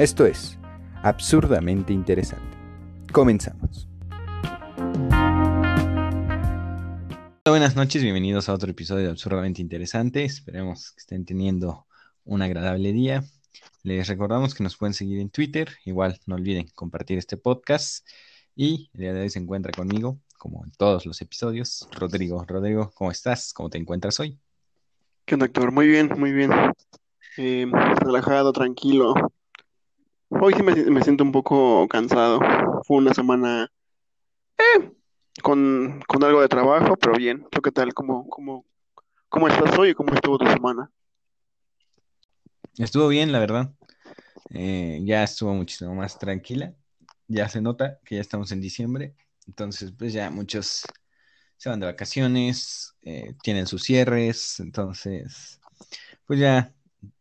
Esto 0.00 0.24
es 0.24 0.58
absurdamente 1.02 1.92
interesante. 1.92 2.56
Comenzamos. 3.12 3.86
buenas 7.44 7.76
noches, 7.76 8.02
bienvenidos 8.02 8.48
a 8.48 8.54
otro 8.54 8.70
episodio 8.70 9.04
de 9.04 9.10
Absurdamente 9.10 9.60
Interesante. 9.60 10.24
Esperemos 10.24 10.92
que 10.92 11.00
estén 11.00 11.26
teniendo 11.26 11.84
un 12.24 12.40
agradable 12.40 12.94
día. 12.94 13.24
Les 13.82 14.08
recordamos 14.08 14.54
que 14.54 14.64
nos 14.64 14.78
pueden 14.78 14.94
seguir 14.94 15.20
en 15.20 15.28
Twitter. 15.28 15.68
Igual 15.84 16.18
no 16.24 16.36
olviden 16.36 16.68
compartir 16.74 17.18
este 17.18 17.36
podcast. 17.36 18.08
Y 18.56 18.88
el 18.94 19.00
día 19.00 19.12
de 19.12 19.20
hoy 19.20 19.28
se 19.28 19.40
encuentra 19.40 19.70
conmigo, 19.70 20.18
como 20.38 20.64
en 20.64 20.70
todos 20.78 21.04
los 21.04 21.20
episodios, 21.20 21.86
Rodrigo. 21.92 22.42
Rodrigo, 22.48 22.90
¿cómo 22.94 23.10
estás? 23.10 23.52
¿Cómo 23.52 23.68
te 23.68 23.76
encuentras 23.76 24.18
hoy? 24.18 24.38
¿Qué 25.26 25.34
onda, 25.34 25.44
Héctor? 25.44 25.72
Muy 25.72 25.88
bien, 25.88 26.08
muy 26.16 26.32
bien. 26.32 26.52
Eh, 27.36 27.70
relajado, 28.00 28.50
tranquilo. 28.54 29.12
Hoy 30.32 30.54
sí 30.54 30.62
me, 30.62 31.02
siento 31.02 31.24
un 31.24 31.32
poco 31.32 31.88
cansado. 31.88 32.38
Fue 32.86 32.98
una 32.98 33.12
semana 33.12 33.68
eh, 34.56 34.92
con, 35.42 36.00
algo 36.22 36.40
de 36.40 36.48
trabajo, 36.48 36.96
pero 36.96 37.14
bien. 37.14 37.46
¿Tú 37.50 37.60
qué 37.60 37.72
tal? 37.72 37.92
¿Cómo, 37.92 38.28
cómo, 38.28 38.64
cómo 39.28 39.48
estás 39.48 39.76
hoy 39.76 39.90
y 39.90 39.94
cómo 39.94 40.14
estuvo 40.14 40.38
tu 40.38 40.46
semana? 40.46 40.88
Estuvo 42.78 43.08
bien, 43.08 43.32
la 43.32 43.40
verdad. 43.40 43.72
Eh, 44.50 45.00
ya 45.02 45.24
estuvo 45.24 45.52
muchísimo 45.52 45.96
más 45.96 46.16
tranquila. 46.16 46.74
Ya 47.26 47.48
se 47.48 47.60
nota 47.60 47.98
que 48.04 48.14
ya 48.14 48.20
estamos 48.20 48.52
en 48.52 48.60
diciembre. 48.60 49.16
Entonces, 49.48 49.92
pues 49.98 50.12
ya 50.12 50.30
muchos 50.30 50.84
se 51.56 51.68
van 51.68 51.80
de 51.80 51.86
vacaciones, 51.86 52.94
eh, 53.02 53.34
tienen 53.42 53.66
sus 53.66 53.82
cierres. 53.82 54.60
Entonces, 54.60 55.60
pues 56.24 56.38
ya 56.38 56.72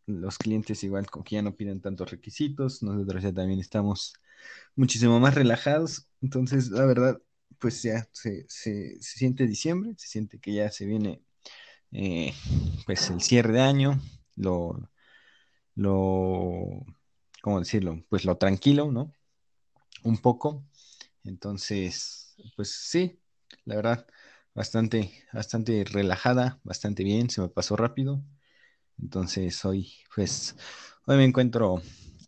los 0.09 0.37
clientes 0.37 0.83
igual 0.83 1.09
como 1.09 1.23
que 1.23 1.35
ya 1.35 1.41
no 1.41 1.55
piden 1.55 1.81
tantos 1.81 2.11
requisitos. 2.11 2.83
Nosotros 2.83 3.23
ya 3.23 3.33
también 3.33 3.59
estamos 3.59 4.13
muchísimo 4.75 5.19
más 5.19 5.35
relajados. 5.35 6.07
Entonces, 6.21 6.71
la 6.71 6.85
verdad, 6.85 7.21
pues 7.59 7.83
ya 7.83 8.07
se, 8.11 8.45
se, 8.49 8.97
siente 9.01 9.47
diciembre, 9.47 9.93
se 9.97 10.07
siente 10.07 10.39
que 10.39 10.53
ya 10.53 10.71
se 10.71 10.85
viene 10.85 11.21
eh, 11.91 12.33
pues 12.85 13.09
el 13.09 13.21
cierre 13.21 13.53
de 13.53 13.61
año, 13.61 13.99
lo, 14.35 14.79
lo, 15.75 16.85
¿cómo 17.41 17.59
decirlo? 17.59 18.03
Pues 18.09 18.25
lo 18.25 18.37
tranquilo, 18.37 18.91
¿no? 18.91 19.13
Un 20.03 20.17
poco. 20.17 20.63
Entonces, 21.23 22.35
pues 22.55 22.71
sí, 22.71 23.19
la 23.65 23.75
verdad, 23.77 24.07
bastante, 24.53 25.11
bastante 25.33 25.83
relajada, 25.85 26.59
bastante 26.63 27.03
bien, 27.03 27.29
se 27.29 27.41
me 27.41 27.49
pasó 27.49 27.75
rápido. 27.75 28.21
Entonces 29.01 29.63
hoy, 29.65 29.93
pues, 30.15 30.55
hoy 31.05 31.17
me 31.17 31.25
encuentro 31.25 31.81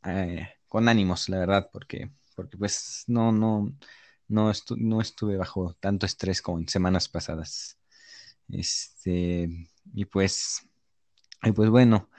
eh, 0.06 0.48
con 0.68 0.88
ánimos, 0.90 1.30
la 1.30 1.40
verdad, 1.40 1.70
porque, 1.72 2.12
porque 2.36 2.58
pues 2.58 3.04
no, 3.08 3.32
no, 3.32 3.74
no, 4.28 4.52
no 4.78 5.02
estuve 5.02 5.38
bajo 5.38 5.76
tanto 5.80 6.06
estrés 6.06 6.42
como 6.42 6.60
en 6.60 6.68
semanas 6.70 7.10
pasadas. 7.10 7.78
Este, 8.50 9.50
y 9.94 10.06
pues, 10.06 10.68
y 11.44 11.52
pues 11.52 11.70
bueno, 11.70 12.10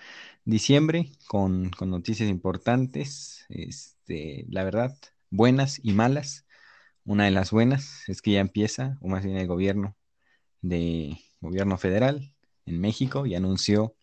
diciembre 0.45 1.13
con, 1.29 1.71
con 1.71 1.91
noticias 1.91 2.29
importantes, 2.29 3.47
este, 3.49 4.47
la 4.51 4.65
verdad, 4.65 4.97
buenas 5.31 5.81
y 5.83 5.93
malas. 5.93 6.47
Una 7.05 7.25
de 7.25 7.33
las 7.33 7.51
buenas 7.51 8.09
es 8.09 8.23
que 8.23 8.33
ya 8.33 8.41
empieza, 8.41 8.99
o 9.01 9.09
más 9.09 9.25
bien 9.25 9.37
el 9.37 9.47
gobierno 9.49 9.97
de 10.63 11.19
gobierno 11.41 11.79
federal 11.79 12.35
en 12.67 12.81
México 12.81 13.27
y 13.27 13.35
anunció 13.35 13.97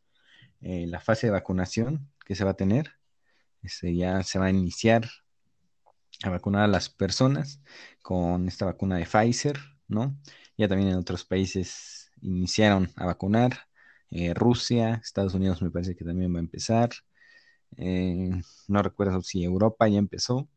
eh, 0.62 0.88
la 0.88 1.00
fase 1.00 1.28
de 1.28 1.32
vacunación 1.32 2.10
que 2.26 2.36
se 2.36 2.44
va 2.44 2.52
a 2.52 2.56
tener. 2.56 2.92
Este, 3.62 3.96
ya 3.96 4.24
se 4.24 4.40
va 4.40 4.46
a 4.46 4.50
iniciar 4.50 5.10
a 6.24 6.30
vacunar 6.30 6.64
a 6.64 6.68
las 6.68 6.90
personas 6.90 7.62
con 8.02 8.48
esta 8.48 8.66
vacuna 8.66 8.98
de 8.98 9.06
Pfizer, 9.06 9.58
¿no? 9.88 10.18
Ya 10.58 10.68
también 10.68 10.90
en 10.90 10.98
otros 10.98 11.26
países 11.26 12.12
iniciaron 12.22 12.92
a 12.96 13.06
vacunar. 13.06 13.68
Eh, 14.12 14.34
Rusia, 14.34 15.00
Estados 15.04 15.34
Unidos 15.34 15.62
me 15.62 15.72
parece 15.72 15.96
que 15.96 16.06
también 16.06 16.34
va 16.34 16.38
a 16.40 16.42
empezar. 16.42 16.90
Eh, 17.78 18.32
no 18.68 18.84
recuerdo 18.84 19.22
si 19.22 19.44
Europa 19.44 19.88
ya 19.88 20.00
empezó. 20.00 20.50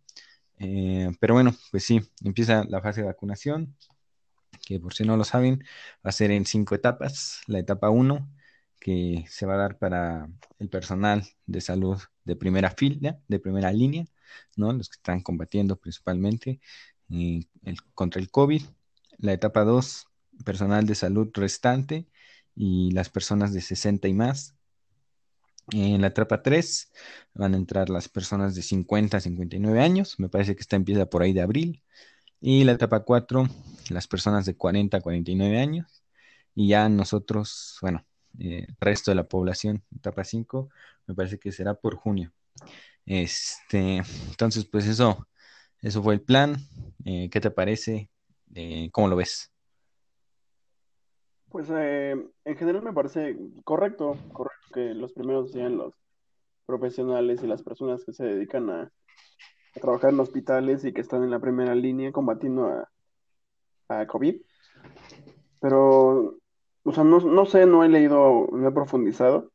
pero 1.21 1.35
bueno, 1.35 1.55
pues 1.71 1.85
sí, 1.85 2.01
empieza 2.25 2.65
la 2.65 2.81
fase 2.81 3.01
de 3.03 3.09
vacunación, 3.09 3.77
que 4.67 4.81
por 4.81 4.95
si 4.95 5.05
no 5.05 5.17
lo 5.17 5.25
saben, 5.25 5.65
va 6.05 6.11
a 6.11 6.13
ser 6.13 6.31
en 6.31 6.47
cinco 6.47 6.75
etapas. 6.75 7.41
La 7.47 7.59
etapa 7.59 7.91
1 7.91 8.29
que 8.83 9.25
se 9.29 9.47
va 9.47 9.55
a 9.55 9.59
dar 9.59 9.79
para 9.79 10.29
el 10.59 10.69
personal 10.69 11.25
de 11.47 11.61
salud 11.61 11.99
de 12.25 12.35
primera 12.35 12.71
fila, 12.71 13.21
de 13.29 13.39
primera 13.39 13.73
línea, 13.73 14.07
¿no? 14.57 14.73
Los 14.73 14.89
que 14.89 14.97
están 14.97 15.21
combatiendo 15.21 15.77
principalmente 15.77 16.61
contra 17.95 18.21
el 18.21 18.31
COVID. 18.31 18.63
La 19.19 19.33
etapa 19.33 19.63
2, 19.63 20.09
personal 20.45 20.85
de 20.87 20.97
salud 20.97 21.31
restante 21.33 22.09
y 22.57 22.91
las 22.91 23.09
personas 23.09 23.53
de 23.53 23.61
60 23.61 24.09
y 24.09 24.15
más. 24.15 24.57
En 25.71 26.01
la 26.01 26.09
etapa 26.09 26.43
3 26.43 26.93
van 27.35 27.55
a 27.55 27.59
entrar 27.59 27.89
las 27.89 28.09
personas 28.09 28.57
de 28.57 28.63
50 28.63 29.17
a 29.17 29.21
59 29.21 29.81
años, 29.81 30.19
me 30.19 30.29
parece 30.29 30.57
que 30.57 30.63
esta 30.63 30.75
empieza 30.75 31.07
por 31.07 31.23
ahí 31.23 31.33
de 31.33 31.43
abril. 31.43 31.83
Y 32.41 32.65
la 32.65 32.73
etapa 32.73 33.05
4, 33.05 33.49
las 33.91 34.09
personas 34.09 34.45
de 34.45 34.57
40 34.57 34.97
a 34.97 35.01
49 35.01 35.61
años. 35.61 36.03
Y 36.55 36.69
ya 36.69 36.89
nosotros, 36.89 37.79
bueno, 37.81 38.05
eh, 38.39 38.67
resto 38.81 39.11
de 39.11 39.17
la 39.17 39.25
población, 39.25 39.83
etapa 39.95 40.25
5, 40.25 40.69
me 41.07 41.15
parece 41.15 41.39
que 41.39 41.53
será 41.53 41.75
por 41.75 41.97
junio. 41.97 42.33
Este, 43.05 44.03
entonces, 44.29 44.65
pues 44.65 44.87
eso, 44.87 45.27
eso 45.81 46.03
fue 46.03 46.15
el 46.15 46.23
plan. 46.23 46.57
Eh, 47.05 47.29
¿Qué 47.31 47.41
te 47.41 47.51
parece? 47.51 48.11
Eh, 48.55 48.89
¿Cómo 48.93 49.09
lo 49.09 49.17
ves? 49.17 49.53
Pues 51.49 51.69
en 51.69 52.57
general 52.57 52.83
me 52.83 52.95
parece 52.95 53.37
correcto, 53.65 54.17
correcto 54.33 54.69
que 54.73 54.95
los 54.95 55.13
primeros 55.13 55.53
sean 55.53 55.77
los 55.77 55.95
profesionales 56.65 57.43
y 57.43 57.47
las 57.47 57.63
personas 57.63 58.05
que 58.05 58.15
se 58.15 58.25
dedican 58.25 58.71
a, 58.71 58.93
trabajar 59.75 60.13
en 60.13 60.21
hospitales 60.21 60.85
y 60.85 60.93
que 60.93 61.01
están 61.01 61.25
en 61.25 61.31
la 61.31 61.41
primera 61.41 61.75
línea 61.75 62.13
combatiendo 62.13 62.87
a 63.89 64.07
COVID. 64.07 64.41
Pero 65.61 66.42
o 66.85 66.93
sea, 66.93 67.05
no, 67.05 67.47
sé, 67.47 67.67
no 67.67 67.85
he 67.85 67.89
leído, 67.89 68.49
no 68.53 68.69
he 68.69 68.73
profundizado, 68.73 69.51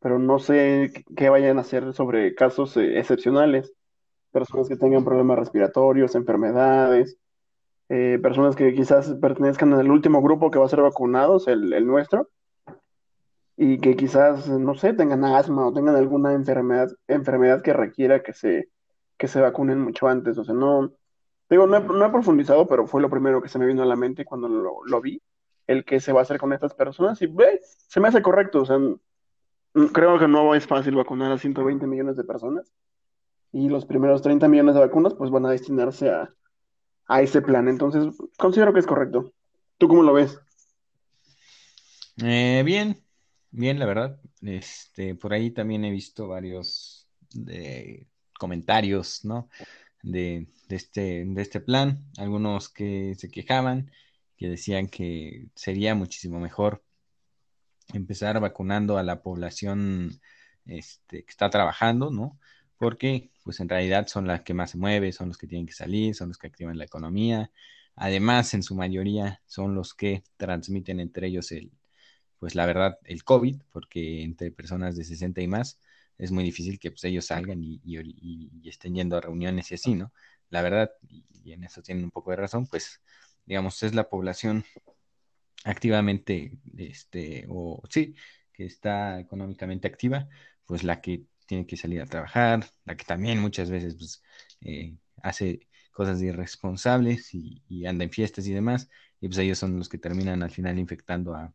pero 0.00 0.18
no 0.18 0.38
sé 0.38 0.92
qué 1.16 1.28
vayan 1.28 1.58
a 1.58 1.62
hacer 1.62 1.92
sobre 1.92 2.34
casos 2.34 2.76
eh, 2.76 2.98
excepcionales, 2.98 3.72
personas 4.32 4.68
que 4.68 4.76
tengan 4.76 5.04
problemas 5.04 5.38
respiratorios, 5.38 6.14
enfermedades, 6.14 7.18
eh, 7.88 8.18
personas 8.22 8.54
que 8.56 8.74
quizás 8.74 9.14
pertenezcan 9.20 9.72
al 9.74 9.90
último 9.90 10.22
grupo 10.22 10.50
que 10.50 10.58
va 10.58 10.66
a 10.66 10.68
ser 10.68 10.82
vacunados, 10.82 11.48
el, 11.48 11.86
nuestro, 11.86 12.28
y 13.56 13.78
que 13.78 13.96
quizás, 13.96 14.48
no 14.48 14.74
sé, 14.74 14.92
tengan 14.92 15.24
asma 15.24 15.66
o 15.66 15.72
tengan 15.72 15.96
alguna 15.96 16.32
enfermedad, 16.32 16.88
enfermedad 17.08 17.62
que 17.62 17.72
requiera 17.72 18.22
que 18.22 18.32
se, 18.32 18.68
que 19.16 19.28
se 19.28 19.40
vacunen 19.40 19.80
mucho 19.80 20.06
antes. 20.08 20.38
O 20.38 20.44
sea, 20.44 20.54
no, 20.54 20.92
digo, 21.50 21.66
no 21.66 21.76
he, 22.06 22.10
profundizado, 22.10 22.68
pero 22.68 22.86
fue 22.86 23.02
lo 23.02 23.10
primero 23.10 23.42
que 23.42 23.48
se 23.48 23.58
me 23.58 23.66
vino 23.66 23.82
a 23.82 23.86
la 23.86 23.96
mente 23.96 24.24
cuando 24.24 24.48
lo, 24.48 24.84
lo 24.86 25.00
vi 25.00 25.20
el 25.68 25.84
que 25.84 26.00
se 26.00 26.12
va 26.12 26.20
a 26.20 26.22
hacer 26.22 26.38
con 26.38 26.52
estas 26.52 26.74
personas 26.74 27.22
y 27.22 27.26
ve, 27.26 27.60
se 27.62 28.00
me 28.00 28.08
hace 28.08 28.22
correcto, 28.22 28.62
o 28.62 28.64
sea, 28.64 28.78
creo 29.92 30.18
que 30.18 30.26
no 30.26 30.54
es 30.54 30.66
fácil 30.66 30.96
vacunar 30.96 31.30
a 31.30 31.38
120 31.38 31.86
millones 31.86 32.16
de 32.16 32.24
personas 32.24 32.74
y 33.52 33.68
los 33.68 33.86
primeros 33.86 34.22
30 34.22 34.48
millones 34.48 34.74
de 34.74 34.80
vacunas 34.80 35.14
pues 35.14 35.30
van 35.30 35.46
a 35.46 35.50
destinarse 35.50 36.10
a, 36.10 36.34
a 37.06 37.22
ese 37.22 37.42
plan, 37.42 37.68
entonces 37.68 38.16
considero 38.36 38.72
que 38.72 38.80
es 38.80 38.86
correcto. 38.86 39.32
¿Tú 39.76 39.86
cómo 39.86 40.02
lo 40.02 40.12
ves? 40.12 40.40
Eh, 42.22 42.62
bien, 42.64 43.04
bien, 43.50 43.78
la 43.78 43.86
verdad. 43.86 44.20
Este, 44.42 45.14
por 45.14 45.32
ahí 45.32 45.50
también 45.50 45.84
he 45.84 45.90
visto 45.90 46.26
varios 46.26 47.08
de 47.32 48.08
comentarios, 48.38 49.24
¿no? 49.24 49.48
De, 50.02 50.48
de, 50.68 50.76
este, 50.76 51.24
de 51.24 51.42
este 51.42 51.60
plan, 51.60 52.04
algunos 52.16 52.68
que 52.68 53.14
se 53.16 53.30
quejaban, 53.30 53.90
que 54.38 54.48
decían 54.48 54.86
que 54.88 55.48
sería 55.54 55.94
muchísimo 55.94 56.40
mejor 56.40 56.82
empezar 57.92 58.40
vacunando 58.40 58.98
a 58.98 59.02
la 59.02 59.22
población 59.22 60.20
este, 60.66 61.24
que 61.24 61.30
está 61.30 61.50
trabajando, 61.50 62.10
¿no? 62.10 62.38
Porque, 62.78 63.30
pues 63.44 63.60
en 63.60 63.68
realidad 63.68 64.06
son 64.06 64.26
las 64.26 64.42
que 64.42 64.54
más 64.54 64.70
se 64.72 64.78
mueven, 64.78 65.12
son 65.12 65.28
los 65.28 65.38
que 65.38 65.48
tienen 65.48 65.66
que 65.66 65.72
salir, 65.72 66.14
son 66.14 66.28
los 66.28 66.38
que 66.38 66.46
activan 66.46 66.78
la 66.78 66.84
economía. 66.84 67.50
Además, 67.96 68.54
en 68.54 68.62
su 68.62 68.74
mayoría 68.76 69.42
son 69.46 69.74
los 69.74 69.94
que 69.94 70.22
transmiten 70.36 71.00
entre 71.00 71.28
ellos 71.28 71.50
el, 71.52 71.72
pues 72.38 72.54
la 72.54 72.66
verdad, 72.66 72.98
el 73.04 73.24
COVID, 73.24 73.62
porque 73.72 74.22
entre 74.22 74.52
personas 74.52 74.96
de 74.96 75.04
60 75.04 75.40
y 75.40 75.48
más 75.48 75.80
es 76.18 76.30
muy 76.32 76.44
difícil 76.44 76.78
que 76.78 76.90
pues, 76.90 77.04
ellos 77.04 77.26
salgan 77.26 77.62
y, 77.62 77.80
y, 77.84 78.68
estén 78.68 78.94
yendo 78.94 79.16
a 79.16 79.20
reuniones 79.20 79.70
y 79.72 79.74
así, 79.74 79.94
¿no? 79.94 80.12
La 80.50 80.62
verdad, 80.62 80.90
y 81.44 81.52
en 81.52 81.64
eso 81.64 81.82
tienen 81.82 82.04
un 82.04 82.10
poco 82.10 82.30
de 82.30 82.36
razón, 82.36 82.66
pues 82.66 83.00
digamos, 83.48 83.82
es 83.82 83.94
la 83.94 84.08
población 84.10 84.64
activamente, 85.64 86.58
este, 86.76 87.46
o 87.48 87.82
sí, 87.88 88.14
que 88.52 88.66
está 88.66 89.18
económicamente 89.18 89.88
activa, 89.88 90.28
pues 90.66 90.84
la 90.84 91.00
que 91.00 91.24
tiene 91.46 91.66
que 91.66 91.78
salir 91.78 92.02
a 92.02 92.06
trabajar, 92.06 92.66
la 92.84 92.94
que 92.94 93.06
también 93.06 93.40
muchas 93.40 93.70
veces 93.70 93.94
pues, 93.94 94.22
eh, 94.60 94.94
hace 95.22 95.66
cosas 95.92 96.20
irresponsables 96.20 97.34
y, 97.34 97.86
anda 97.86 98.04
en 98.04 98.10
fiestas 98.10 98.46
y 98.46 98.52
demás, 98.52 98.90
y 99.18 99.28
pues 99.28 99.38
ellos 99.38 99.58
son 99.58 99.78
los 99.78 99.88
que 99.88 99.98
terminan 99.98 100.42
al 100.42 100.50
final 100.50 100.78
infectando 100.78 101.34
a, 101.34 101.52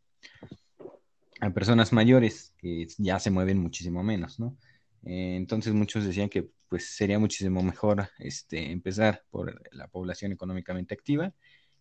a 1.42 1.50
personas 1.52 1.94
mayores 1.94 2.54
que 2.58 2.88
ya 2.98 3.20
se 3.20 3.30
mueven 3.30 3.60
muchísimo 3.60 4.02
menos, 4.02 4.40
¿no? 4.40 4.58
Eh, 5.06 5.36
entonces 5.36 5.74
muchos 5.74 6.06
decían 6.06 6.30
que 6.30 6.50
pues 6.70 6.88
sería 6.96 7.20
muchísimo 7.20 7.62
mejor 7.62 8.10
este, 8.18 8.72
empezar 8.72 9.24
por 9.30 9.62
la 9.72 9.88
población 9.90 10.32
económicamente 10.32 10.96
activa 10.96 11.34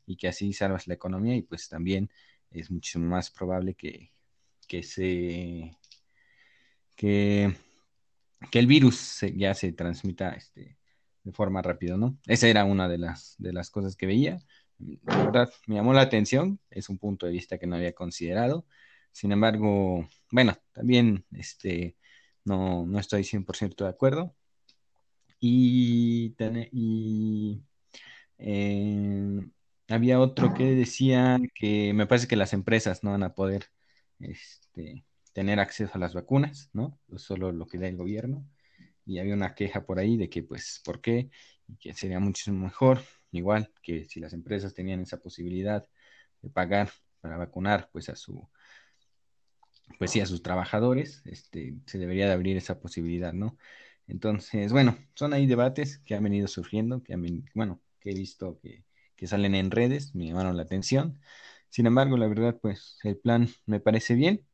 y 0.06 0.16
que 0.16 0.28
así 0.28 0.52
salvas 0.52 0.86
la 0.86 0.94
economía 0.94 1.36
y 1.36 1.42
pues 1.42 1.68
también 1.68 2.10
es 2.50 2.70
muchísimo 2.70 3.06
más 3.06 3.30
probable 3.30 3.74
que, 3.74 4.12
que 4.68 4.82
se 4.82 5.76
que, 6.94 7.54
que 8.50 8.58
el 8.58 8.66
virus 8.66 9.20
ya 9.34 9.54
se 9.54 9.72
transmita 9.72 10.30
este, 10.30 10.76
de 11.24 11.32
forma 11.32 11.62
rápida, 11.62 11.96
¿no? 11.96 12.18
Esa 12.26 12.48
era 12.48 12.64
una 12.64 12.88
de 12.88 12.98
las, 12.98 13.34
de 13.38 13.52
las 13.52 13.70
cosas 13.70 13.96
que 13.96 14.06
veía. 14.06 14.38
La 14.78 15.24
verdad, 15.24 15.52
me 15.66 15.76
llamó 15.76 15.92
la 15.92 16.02
atención, 16.02 16.60
es 16.70 16.88
un 16.88 16.98
punto 16.98 17.26
de 17.26 17.32
vista 17.32 17.58
que 17.58 17.66
no 17.66 17.76
había 17.76 17.94
considerado. 17.94 18.66
Sin 19.12 19.32
embargo, 19.32 20.08
bueno, 20.30 20.56
también 20.72 21.24
este, 21.32 21.96
no, 22.44 22.86
no 22.86 22.98
estoy 22.98 23.24
100% 23.24 23.84
de 23.84 23.90
acuerdo. 23.90 24.34
Y, 25.38 26.34
y 26.72 27.62
eh, 28.38 29.40
había 29.92 30.20
otro 30.20 30.54
que 30.54 30.74
decía 30.74 31.38
que 31.54 31.92
me 31.94 32.06
parece 32.06 32.28
que 32.28 32.36
las 32.36 32.52
empresas 32.52 33.04
no 33.04 33.10
van 33.12 33.22
a 33.22 33.34
poder 33.34 33.66
este, 34.20 35.04
tener 35.32 35.60
acceso 35.60 35.92
a 35.94 35.98
las 35.98 36.14
vacunas, 36.14 36.70
¿no? 36.72 36.98
Solo 37.16 37.52
lo 37.52 37.66
que 37.66 37.78
da 37.78 37.88
el 37.88 37.96
gobierno. 37.96 38.46
Y 39.04 39.18
había 39.18 39.34
una 39.34 39.54
queja 39.54 39.84
por 39.84 39.98
ahí 39.98 40.16
de 40.16 40.30
que, 40.30 40.42
pues, 40.42 40.80
¿por 40.84 41.00
qué? 41.00 41.30
Y 41.68 41.76
que 41.76 41.94
sería 41.94 42.20
muchísimo 42.20 42.64
mejor, 42.64 43.00
igual 43.32 43.72
que 43.82 44.04
si 44.06 44.20
las 44.20 44.32
empresas 44.32 44.74
tenían 44.74 45.00
esa 45.00 45.18
posibilidad 45.20 45.86
de 46.42 46.50
pagar 46.50 46.90
para 47.20 47.36
vacunar, 47.36 47.88
pues, 47.92 48.08
a 48.08 48.16
su, 48.16 48.48
pues 49.98 50.10
sí, 50.10 50.20
a 50.20 50.26
sus 50.26 50.42
trabajadores, 50.42 51.22
este, 51.26 51.76
se 51.86 51.98
debería 51.98 52.26
de 52.26 52.32
abrir 52.32 52.56
esa 52.56 52.80
posibilidad, 52.80 53.32
¿no? 53.32 53.56
Entonces, 54.06 54.72
bueno, 54.72 54.96
son 55.14 55.32
ahí 55.32 55.46
debates 55.46 55.98
que 55.98 56.14
han 56.14 56.24
venido 56.24 56.48
surgiendo, 56.48 57.02
que 57.02 57.14
han, 57.14 57.44
bueno, 57.54 57.80
que 58.00 58.10
he 58.10 58.14
visto 58.14 58.58
que, 58.60 58.84
que 59.16 59.26
salen 59.26 59.54
en 59.54 59.70
redes, 59.70 60.14
me 60.14 60.26
llamaron 60.26 60.56
la 60.56 60.64
atención. 60.64 61.20
Sin 61.70 61.86
embargo, 61.86 62.16
la 62.16 62.28
verdad, 62.28 62.58
pues 62.60 62.98
el 63.04 63.18
plan 63.18 63.48
me 63.66 63.80
parece 63.80 64.14
bien. 64.14 64.46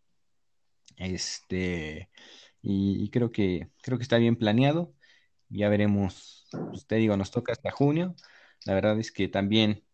Este, 0.97 2.11
y, 2.63 3.11
creo 3.11 3.31
que 3.33 3.71
creo 3.83 3.99
que 3.99 4.03
está 4.03 4.19
bien 4.19 4.37
planeado. 4.37 4.95
Ya 5.49 5.69
veremos, 5.69 6.47
usted 6.73 6.99
digo, 6.99 7.17
nos 7.17 7.31
toca 7.31 7.53
hasta 7.53 7.71
junio. 7.71 8.15
La 8.67 8.75
verdad 8.75 8.99
es 9.01 9.13
que 9.13 9.29
también 9.29 9.85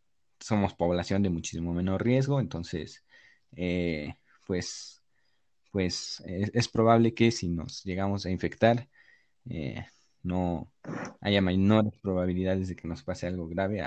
somos 0.40 0.74
población 0.74 1.22
de 1.22 1.30
muchísimo 1.30 1.72
menor 1.74 2.04
riesgo, 2.04 2.40
entonces, 2.40 3.04
eh, 3.56 4.16
pues, 4.46 5.02
pues 5.72 6.22
es, 6.26 6.68
probable 6.68 7.14
que 7.14 7.30
si 7.32 7.48
nos 7.48 7.84
llegamos 7.84 8.26
a 8.26 8.30
infectar, 8.30 8.88
eh, 9.50 9.86
no 10.22 10.72
haya 11.20 11.40
menores 11.42 11.94
probabilidades 12.02 12.68
de 12.68 12.76
que 12.76 12.88
nos 12.88 13.02
pase 13.04 13.26
algo 13.26 13.48
grave 13.48 13.82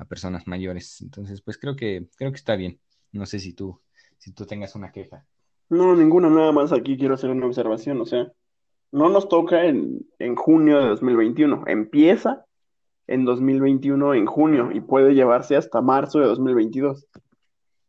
a 0.00 0.06
personas 0.06 0.46
mayores. 0.46 1.00
Entonces, 1.02 1.42
pues 1.42 1.58
creo 1.58 1.76
que 1.76 2.08
creo 2.16 2.30
que 2.30 2.36
está 2.36 2.56
bien. 2.56 2.80
No 3.12 3.26
sé 3.26 3.38
si 3.38 3.52
tú 3.52 3.80
si 4.18 4.32
tú 4.32 4.46
tengas 4.46 4.74
una 4.74 4.92
queja. 4.92 5.24
No, 5.68 5.94
ninguna, 5.96 6.28
nada 6.28 6.52
más 6.52 6.72
aquí 6.72 6.96
quiero 6.96 7.14
hacer 7.14 7.30
una 7.30 7.46
observación, 7.46 8.00
o 8.00 8.06
sea, 8.06 8.30
no 8.92 9.08
nos 9.08 9.28
toca 9.28 9.64
en, 9.64 10.06
en 10.18 10.34
junio 10.34 10.80
de 10.80 10.88
2021, 10.88 11.64
empieza 11.66 12.44
en 13.06 13.24
2021 13.24 14.14
en 14.14 14.26
junio 14.26 14.70
y 14.72 14.80
puede 14.80 15.14
llevarse 15.14 15.56
hasta 15.56 15.80
marzo 15.80 16.18
de 16.18 16.26
2022. 16.26 17.06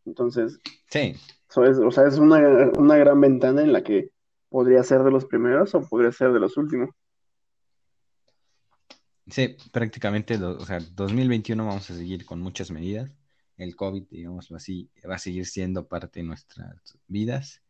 Entonces, 0.06 0.60
sí. 0.88 1.16
Eso 1.50 1.66
es, 1.66 1.80
o 1.80 1.92
sea, 1.92 2.08
es 2.08 2.18
una, 2.18 2.72
una 2.78 2.98
gran 2.98 3.20
ventana 3.20 3.62
en 3.62 3.74
la 3.74 3.84
que 3.84 4.12
podría 4.50 4.84
ser 4.84 5.04
de 5.04 5.12
los 5.12 5.26
primeros 5.26 5.76
o 5.76 5.82
podría 5.82 6.12
ser 6.12 6.32
de 6.32 6.40
los 6.40 6.56
últimos. 6.58 6.90
Sí, 9.28 9.56
prácticamente, 9.72 10.36
o 10.38 10.66
sea, 10.66 10.80
2021 10.80 11.66
vamos 11.66 11.90
a 11.90 11.96
seguir 11.96 12.26
con 12.26 12.42
muchas 12.42 12.72
medidas. 12.72 13.12
El 13.58 13.76
COVID, 13.76 14.04
digamos 14.10 14.52
así, 14.52 14.90
va 15.10 15.16
a 15.16 15.20
seguir 15.20 15.46
siendo 15.46 15.88
parte 15.88 16.22
de 16.22 16.26
nuestras 16.26 16.98
vidas 17.08 17.62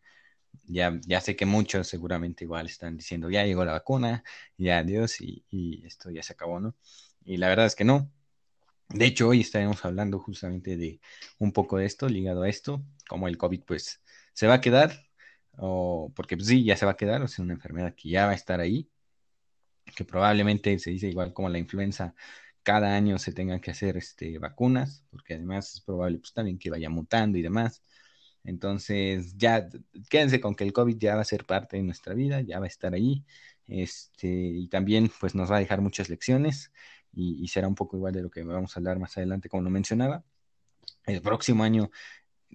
ya, 0.66 1.00
ya 1.06 1.22
sé 1.22 1.36
que 1.36 1.46
muchos 1.46 1.88
seguramente 1.88 2.44
igual 2.46 2.68
están 2.68 2.98
diciendo, 2.98 3.30
ya 3.30 3.46
llegó 3.46 3.66
la 3.66 3.74
vacuna, 3.74 4.24
ya 4.58 4.80
adiós, 4.80 5.22
y, 5.22 5.84
esto 5.86 6.10
ya 6.12 6.24
se 6.24 6.34
acabó, 6.34 6.60
¿no? 6.60 6.76
Y 7.26 7.38
la 7.38 7.50
verdad 7.50 7.66
es 7.66 7.76
que 7.76 7.84
no. 7.84 8.12
De 8.90 9.06
hecho, 9.06 9.30
hoy 9.30 9.42
estaremos 9.42 9.86
hablando 9.86 10.20
justamente 10.20 10.78
de 10.78 11.02
un 11.40 11.54
poco 11.54 11.78
de 11.78 11.86
esto, 11.86 12.10
ligado 12.10 12.44
a 12.44 12.50
esto, 12.50 12.84
como 13.08 13.28
el 13.28 13.38
COVID 13.38 13.64
pues 13.66 14.02
se 14.34 14.48
va 14.48 14.56
a 14.56 14.62
quedar, 14.62 14.94
o 15.58 16.12
porque 16.16 16.38
pues, 16.38 16.48
sí, 16.48 16.64
ya 16.66 16.78
se 16.78 16.86
va 16.86 16.94
a 16.94 16.98
quedar, 16.98 17.22
o 17.24 17.28
sea, 17.28 17.44
una 17.44 17.54
enfermedad 17.54 17.96
que 17.96 18.10
ya 18.10 18.26
va 18.26 18.32
a 18.34 18.36
estar 18.36 18.60
ahí, 18.60 18.90
que 19.96 20.06
probablemente 20.06 20.78
se 20.80 20.92
dice 20.92 21.08
igual 21.08 21.34
como 21.34 21.50
la 21.50 21.60
influenza, 21.60 22.16
cada 22.64 22.96
año 22.96 23.18
se 23.20 23.34
tengan 23.34 23.60
que 23.60 23.72
hacer 23.72 23.98
este, 23.98 24.38
vacunas, 24.40 25.06
porque 25.10 25.36
además 25.36 25.74
es 25.76 25.82
probable 25.82 26.20
pues 26.20 26.34
también 26.34 26.60
que 26.60 26.70
vaya 26.70 26.90
mutando 26.90 27.38
y 27.38 27.42
demás. 27.42 27.84
Entonces, 28.44 29.36
ya 29.38 29.68
quédense 30.10 30.42
con 30.42 30.56
que 30.56 30.64
el 30.64 30.74
COVID 30.74 30.98
ya 30.98 31.16
va 31.16 31.22
a 31.22 31.26
ser 31.26 31.46
parte 31.46 31.78
de 31.78 31.84
nuestra 31.84 32.14
vida, 32.14 32.42
ya 32.42 32.60
va 32.60 32.66
a 32.66 32.68
estar 32.68 32.94
ahí. 32.94 33.26
Este, 33.68 34.28
y 34.28 34.68
también 34.68 35.12
pues 35.20 35.36
nos 35.36 35.52
va 35.52 35.58
a 35.58 35.60
dejar 35.60 35.82
muchas 35.82 36.10
lecciones 36.10 36.72
y, 37.14 37.48
será 37.48 37.68
un 37.68 37.76
poco 37.76 37.98
igual 37.98 38.14
de 38.14 38.22
lo 38.24 38.30
que 38.32 38.44
vamos 38.44 38.76
a 38.76 38.80
hablar 38.80 39.00
más 39.00 39.18
adelante, 39.18 39.50
como 39.50 39.64
lo 39.64 39.70
mencionaba. 39.70 40.24
El 41.06 41.22
próximo 41.22 41.64
año 41.64 41.92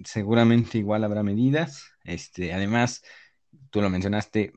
seguramente 0.04 0.78
igual 0.78 1.04
habrá 1.04 1.22
medidas. 1.22 1.84
Este, 2.04 2.52
además, 2.52 3.02
tú 3.70 3.80
lo 3.80 3.90
mencionaste, 3.90 4.52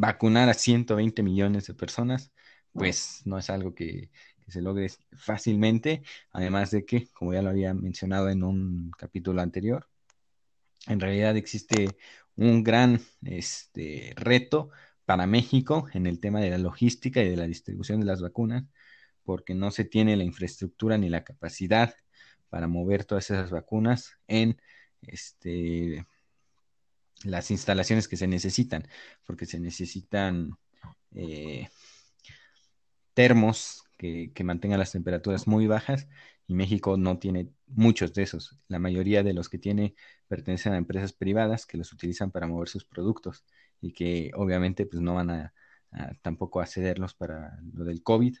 vacunar 0.00 0.48
a 0.48 0.54
120 0.54 1.22
millones 1.22 1.66
de 1.66 1.74
personas, 1.74 2.32
pues 2.72 3.22
no 3.24 3.38
es 3.38 3.50
algo 3.50 3.74
que, 3.74 4.10
que 4.44 4.52
se 4.52 4.62
logre 4.62 4.88
fácilmente, 5.16 6.02
además 6.32 6.70
de 6.70 6.84
que, 6.84 7.08
como 7.12 7.32
ya 7.32 7.42
lo 7.42 7.50
había 7.50 7.74
mencionado 7.74 8.28
en 8.28 8.42
un 8.42 8.90
capítulo 8.98 9.42
anterior, 9.42 9.88
en 10.86 11.00
realidad 11.00 11.36
existe 11.36 11.96
un 12.36 12.62
gran 12.62 13.00
este, 13.22 14.12
reto 14.16 14.70
para 15.04 15.26
México 15.26 15.88
en 15.92 16.06
el 16.06 16.20
tema 16.20 16.40
de 16.40 16.50
la 16.50 16.58
logística 16.58 17.22
y 17.22 17.28
de 17.28 17.36
la 17.36 17.46
distribución 17.46 18.00
de 18.00 18.06
las 18.06 18.22
vacunas, 18.22 18.64
porque 19.24 19.54
no 19.54 19.70
se 19.70 19.84
tiene 19.84 20.16
la 20.16 20.24
infraestructura 20.24 20.98
ni 20.98 21.08
la 21.08 21.24
capacidad 21.24 21.94
para 22.48 22.68
mover 22.68 23.04
todas 23.04 23.30
esas 23.30 23.50
vacunas 23.50 24.12
en 24.28 24.60
este, 25.02 26.06
las 27.24 27.50
instalaciones 27.50 28.08
que 28.08 28.16
se 28.16 28.26
necesitan, 28.26 28.88
porque 29.24 29.46
se 29.46 29.60
necesitan 29.60 30.52
eh, 31.12 31.68
termos 33.14 33.84
que, 33.96 34.32
mantengan 34.44 34.78
las 34.78 34.92
temperaturas 34.92 35.46
muy 35.46 35.66
bajas 35.66 36.08
y 36.46 36.54
México 36.54 36.96
no 36.96 37.18
tiene 37.18 37.50
muchos 37.66 38.14
de 38.14 38.22
esos. 38.22 38.56
La 38.68 38.78
mayoría 38.78 39.22
de 39.22 39.34
los 39.34 39.48
que 39.48 39.58
tiene 39.58 39.94
pertenecen 40.28 40.72
a 40.72 40.76
empresas 40.78 41.12
privadas 41.12 41.66
que 41.66 41.76
los 41.78 41.92
utilizan 41.92 42.30
para 42.30 42.46
mover 42.46 42.68
sus 42.68 42.84
productos 42.84 43.44
y 43.80 43.92
que 43.92 44.30
obviamente 44.34 44.86
pues 44.86 45.02
no 45.02 45.14
van 45.14 45.30
a, 45.30 45.54
tampoco 46.22 46.60
a 46.60 46.66
cederlos 46.66 47.14
para 47.14 47.58
lo 47.74 47.84
del 47.84 48.02
COVID. 48.02 48.36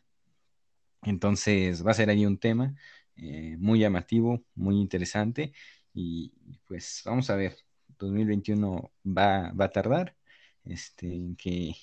Entonces 1.02 1.84
va 1.86 1.92
a 1.92 1.94
ser 1.94 2.10
ahí 2.10 2.26
un 2.26 2.38
tema 2.38 2.74
eh, 3.16 3.56
muy 3.58 3.80
llamativo, 3.80 4.44
muy 4.54 4.76
interesante 4.76 5.52
y 5.92 6.32
pues 6.66 7.02
vamos 7.04 7.30
a 7.30 7.36
ver, 7.36 7.56
2021 7.98 8.92
va, 9.06 9.52
va 9.52 9.64
a 9.66 9.70
tardar 9.70 10.16
este, 10.64 11.14
en 11.14 11.36
que 11.36 11.74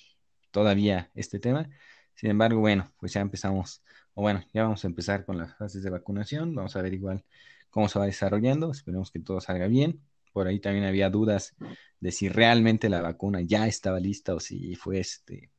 todavía 0.50 1.10
este 1.14 1.38
tema. 1.38 1.68
Sin 2.14 2.30
embargo, 2.30 2.60
bueno, 2.60 2.92
pues 2.98 3.12
ya 3.12 3.20
empezamos 3.20 3.82
o 4.14 4.22
bueno, 4.22 4.42
ya 4.54 4.62
vamos 4.62 4.82
a 4.82 4.88
empezar 4.88 5.26
con 5.26 5.36
las 5.36 5.54
fases 5.56 5.82
de 5.82 5.90
vacunación, 5.90 6.54
vamos 6.54 6.74
a 6.74 6.82
ver 6.82 6.94
igual 6.94 7.22
cómo 7.68 7.86
se 7.86 7.98
va 7.98 8.06
desarrollando, 8.06 8.70
esperemos 8.70 9.10
que 9.10 9.20
todo 9.20 9.42
salga 9.42 9.66
bien. 9.68 10.00
Por 10.32 10.46
ahí 10.48 10.58
también 10.58 10.86
había 10.86 11.10
dudas 11.10 11.54
de 12.00 12.12
si 12.12 12.30
realmente 12.30 12.88
la 12.88 13.02
vacuna 13.02 13.42
ya 13.42 13.66
estaba 13.66 14.00
lista 14.00 14.34
o 14.34 14.40
si 14.40 14.74
fue 14.74 15.00
este 15.00 15.50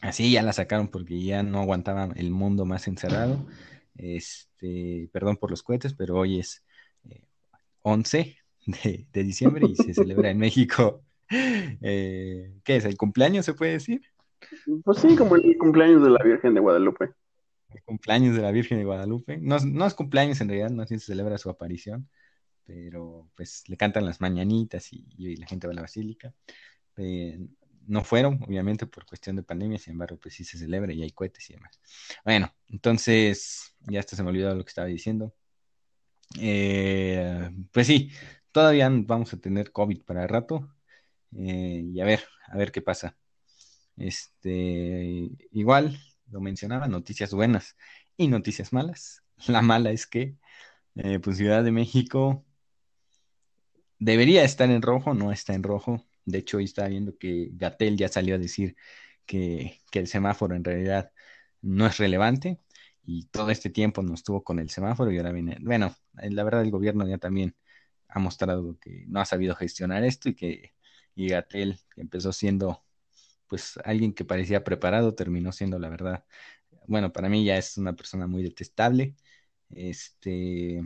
así 0.00 0.32
ya 0.32 0.42
la 0.42 0.52
sacaron 0.52 0.88
porque 0.88 1.20
ya 1.22 1.42
no 1.42 1.60
aguantaba 1.60 2.10
el 2.14 2.30
mundo 2.30 2.64
más 2.64 2.86
encerrado. 2.86 3.44
Este, 3.96 5.08
perdón 5.12 5.36
por 5.36 5.50
los 5.50 5.62
cohetes, 5.64 5.94
pero 5.94 6.18
hoy 6.18 6.38
es 6.38 6.64
11 7.82 8.20
eh, 8.20 8.36
de, 8.66 9.06
de, 9.12 9.22
diciembre 9.22 9.66
y 9.68 9.76
se 9.76 9.94
celebra 9.94 10.30
en 10.30 10.38
México. 10.38 11.02
Eh, 11.34 12.58
¿Qué 12.62 12.76
es? 12.76 12.84
¿El 12.84 12.98
cumpleaños 12.98 13.46
se 13.46 13.54
puede 13.54 13.72
decir? 13.72 14.02
Pues 14.84 14.98
sí, 14.98 15.16
como 15.16 15.36
el 15.36 15.56
cumpleaños 15.56 16.02
de 16.02 16.10
la 16.10 16.22
Virgen 16.22 16.52
de 16.52 16.60
Guadalupe 16.60 17.14
cumpleaños 17.80 18.36
de 18.36 18.42
la 18.42 18.50
Virgen 18.50 18.78
de 18.78 18.84
Guadalupe. 18.84 19.38
No, 19.38 19.58
no 19.58 19.86
es 19.86 19.94
cumpleaños 19.94 20.40
en 20.40 20.48
realidad, 20.48 20.70
no 20.70 20.86
se 20.86 20.98
celebra 20.98 21.38
su 21.38 21.50
aparición, 21.50 22.08
pero 22.64 23.30
pues 23.34 23.64
le 23.68 23.76
cantan 23.76 24.04
las 24.04 24.20
mañanitas 24.20 24.92
y, 24.92 25.36
la 25.36 25.46
gente 25.46 25.66
va 25.66 25.72
a 25.72 25.76
la 25.76 25.82
basílica. 25.82 26.34
Eh, 26.96 27.38
no 27.86 28.04
fueron, 28.04 28.40
obviamente, 28.44 28.86
por 28.86 29.06
cuestión 29.06 29.36
de 29.36 29.42
pandemia, 29.42 29.78
sin 29.78 29.92
embargo, 29.92 30.18
pues 30.20 30.34
sí 30.34 30.44
se 30.44 30.58
celebra 30.58 30.92
y 30.92 31.02
hay 31.02 31.10
cohetes 31.10 31.50
y 31.50 31.54
demás. 31.54 31.80
Bueno, 32.24 32.54
entonces, 32.68 33.74
ya 33.80 34.00
hasta 34.00 34.16
se 34.16 34.22
me 34.22 34.30
olvidó 34.30 34.54
lo 34.54 34.64
que 34.64 34.68
estaba 34.68 34.86
diciendo. 34.86 35.34
Eh, 36.38 37.50
pues 37.72 37.86
sí, 37.86 38.10
todavía 38.52 38.88
vamos 38.90 39.32
a 39.34 39.38
tener 39.40 39.72
COVID 39.72 40.02
para 40.04 40.26
rato. 40.26 40.70
Eh, 41.36 41.84
y 41.94 42.00
a 42.00 42.04
ver, 42.04 42.24
a 42.48 42.56
ver 42.56 42.72
qué 42.72 42.82
pasa. 42.82 43.16
Este, 43.96 45.30
igual, 45.52 45.98
lo 46.30 46.40
mencionaba, 46.40 46.88
noticias 46.88 47.32
buenas 47.34 47.76
y 48.16 48.28
noticias 48.28 48.72
malas. 48.72 49.22
La 49.48 49.62
mala 49.62 49.90
es 49.90 50.06
que, 50.06 50.36
eh, 50.96 51.18
pues 51.20 51.38
Ciudad 51.38 51.64
de 51.64 51.72
México 51.72 52.44
debería 53.98 54.44
estar 54.44 54.70
en 54.70 54.82
rojo, 54.82 55.14
no 55.14 55.32
está 55.32 55.54
en 55.54 55.62
rojo. 55.62 56.04
De 56.24 56.38
hecho, 56.38 56.58
hoy 56.58 56.64
estaba 56.64 56.88
viendo 56.88 57.16
que 57.18 57.50
Gatel 57.52 57.96
ya 57.96 58.08
salió 58.08 58.34
a 58.34 58.38
decir 58.38 58.76
que, 59.26 59.80
el 59.92 60.06
semáforo 60.08 60.54
en 60.56 60.64
realidad 60.64 61.12
no 61.62 61.86
es 61.86 61.98
relevante 61.98 62.60
y 63.04 63.26
todo 63.26 63.50
este 63.50 63.70
tiempo 63.70 64.02
no 64.02 64.14
estuvo 64.14 64.42
con 64.44 64.58
el 64.58 64.70
semáforo 64.70 65.12
y 65.12 65.18
ahora 65.18 65.32
viene. 65.32 65.58
Bueno, 65.60 65.94
la 66.14 66.44
verdad, 66.44 66.62
el 66.62 66.70
gobierno 66.70 67.06
ya 67.08 67.18
también 67.18 67.56
ha 68.12 68.18
mostrado 68.20 68.78
que 68.80 69.04
no 69.08 69.20
ha 69.20 69.24
sabido 69.24 69.54
gestionar 69.56 70.04
esto 70.04 70.28
y 70.28 70.34
que 70.34 70.72
y 71.14 71.28
Gatel, 71.28 71.78
que 71.94 72.00
empezó 72.02 72.32
siendo 72.32 72.84
pues 73.48 73.78
alguien 73.84 74.14
que 74.14 74.24
parecía 74.24 74.64
preparado, 74.64 75.14
terminó 75.14 75.52
siendo 75.52 75.78
la 75.78 75.88
verdad. 75.90 76.24
Bueno, 76.88 77.12
para 77.12 77.28
mí 77.28 77.44
ya 77.44 77.58
es 77.58 77.76
una 77.78 77.94
persona 77.94 78.26
muy 78.26 78.42
detestable. 78.42 79.16
Este, 79.70 80.82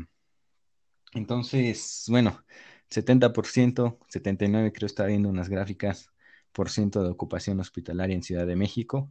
entonces, 1.14 2.04
bueno, 2.09 2.45
70%, 2.90 3.99
79% 4.09 4.76
creo 4.76 4.87
está 4.87 5.06
viendo 5.06 5.28
unas 5.28 5.49
gráficas 5.49 6.11
por 6.52 6.71
ciento 6.71 7.02
de 7.02 7.11
ocupación 7.11 7.61
hospitalaria 7.61 8.14
en 8.16 8.23
Ciudad 8.23 8.47
de 8.47 8.56
México. 8.56 9.11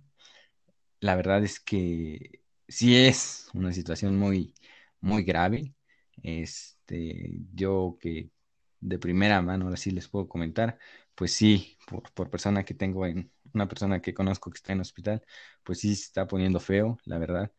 La 0.99 1.15
verdad 1.15 1.43
es 1.43 1.59
que 1.59 2.41
sí 2.67 2.95
es 2.97 3.49
una 3.53 3.71
situación 3.73 4.17
muy, 4.17 4.53
muy 5.01 5.23
grave. 5.23 5.73
Este, 6.23 7.31
yo 7.53 7.97
que 7.99 8.31
de 8.79 8.99
primera 8.99 9.41
mano, 9.41 9.69
así 9.69 9.91
les 9.91 10.07
puedo 10.07 10.27
comentar, 10.27 10.77
pues 11.15 11.33
sí, 11.33 11.77
por, 11.87 12.29
persona 12.29 12.63
que 12.63 12.73
tengo 12.73 13.05
en, 13.05 13.31
una 13.53 13.67
persona 13.67 14.01
que 14.01 14.13
conozco 14.13 14.51
que 14.51 14.57
está 14.57 14.73
en 14.73 14.81
hospital, 14.81 15.23
pues 15.63 15.79
sí 15.79 15.95
se 15.95 16.03
está 16.05 16.27
poniendo 16.27 16.59
feo, 16.59 16.97
la 17.05 17.17
verdad. 17.17 17.51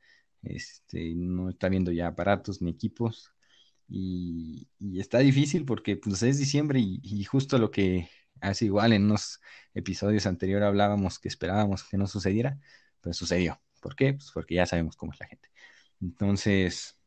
Este, 0.43 1.15
no 1.15 1.51
está 1.51 1.69
viendo 1.69 1.93
ya 1.93 2.09
aparatos 2.09 2.63
ni 2.63 2.71
equipos. 2.71 3.33
Y, 3.89 4.69
está 5.01 5.19
difícil 5.21 5.65
porque 5.65 5.97
pues 5.97 6.23
es 6.23 6.39
diciembre 6.39 6.81
y, 6.81 7.25
justo 7.25 7.59
lo 7.59 7.71
que 7.71 8.09
hace 8.41 8.67
igual 8.67 8.93
en 8.93 9.05
unos 9.05 9.41
episodios 9.75 10.27
anteriores 10.27 10.67
hablábamos 10.67 11.19
que 11.19 11.29
esperábamos 11.29 11.85
que 11.85 11.97
no 11.97 12.07
sucediera, 12.07 12.59
pues 13.01 13.17
sucedió. 13.17 13.61
¿Por 13.81 13.97
qué? 13.97 14.15
Pues 14.15 14.31
porque 14.33 14.57
ya 14.57 14.67
sabemos 14.67 14.97
cómo 14.97 15.13
es 15.13 15.21
la 15.21 15.27
gente. 15.27 15.51
Entonces, 16.01 16.99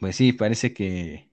pues 0.00 0.16
sí, 0.16 0.32
parece 0.32 0.72
que, 0.72 1.30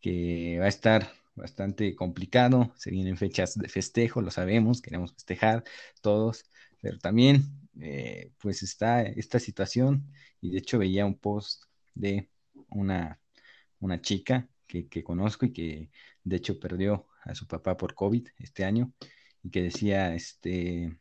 que 0.00 0.58
va 0.60 0.66
a 0.66 0.68
estar 0.68 1.10
bastante 1.34 1.94
complicado. 1.96 2.72
Se 2.76 2.90
vienen 2.90 3.16
fechas 3.16 3.56
de 3.58 3.68
festejo, 3.68 4.22
lo 4.22 4.30
sabemos, 4.30 4.82
queremos 4.82 5.12
festejar 5.14 5.64
todos, 6.00 6.44
pero 6.80 6.98
también 6.98 7.44
eh, 7.80 8.32
pues 8.40 8.62
está 8.62 9.02
esta 9.02 9.38
situación 9.40 10.06
y 10.40 10.50
de 10.50 10.58
hecho 10.58 10.78
veía 10.78 11.06
un 11.06 11.18
post 11.18 11.64
de 11.94 12.30
una 12.70 13.20
una 13.80 14.00
chica 14.00 14.48
que, 14.66 14.88
conozco 15.04 15.46
y 15.46 15.52
que 15.52 15.90
de 16.24 16.36
hecho 16.36 16.58
perdió 16.58 17.06
a 17.22 17.34
su 17.34 17.46
papá 17.46 17.76
por 17.76 17.94
COVID 17.94 18.28
este 18.38 18.64
año 18.64 18.92
y 19.42 19.50
que 19.50 19.62
decía, 19.62 20.14
este, 20.14 20.98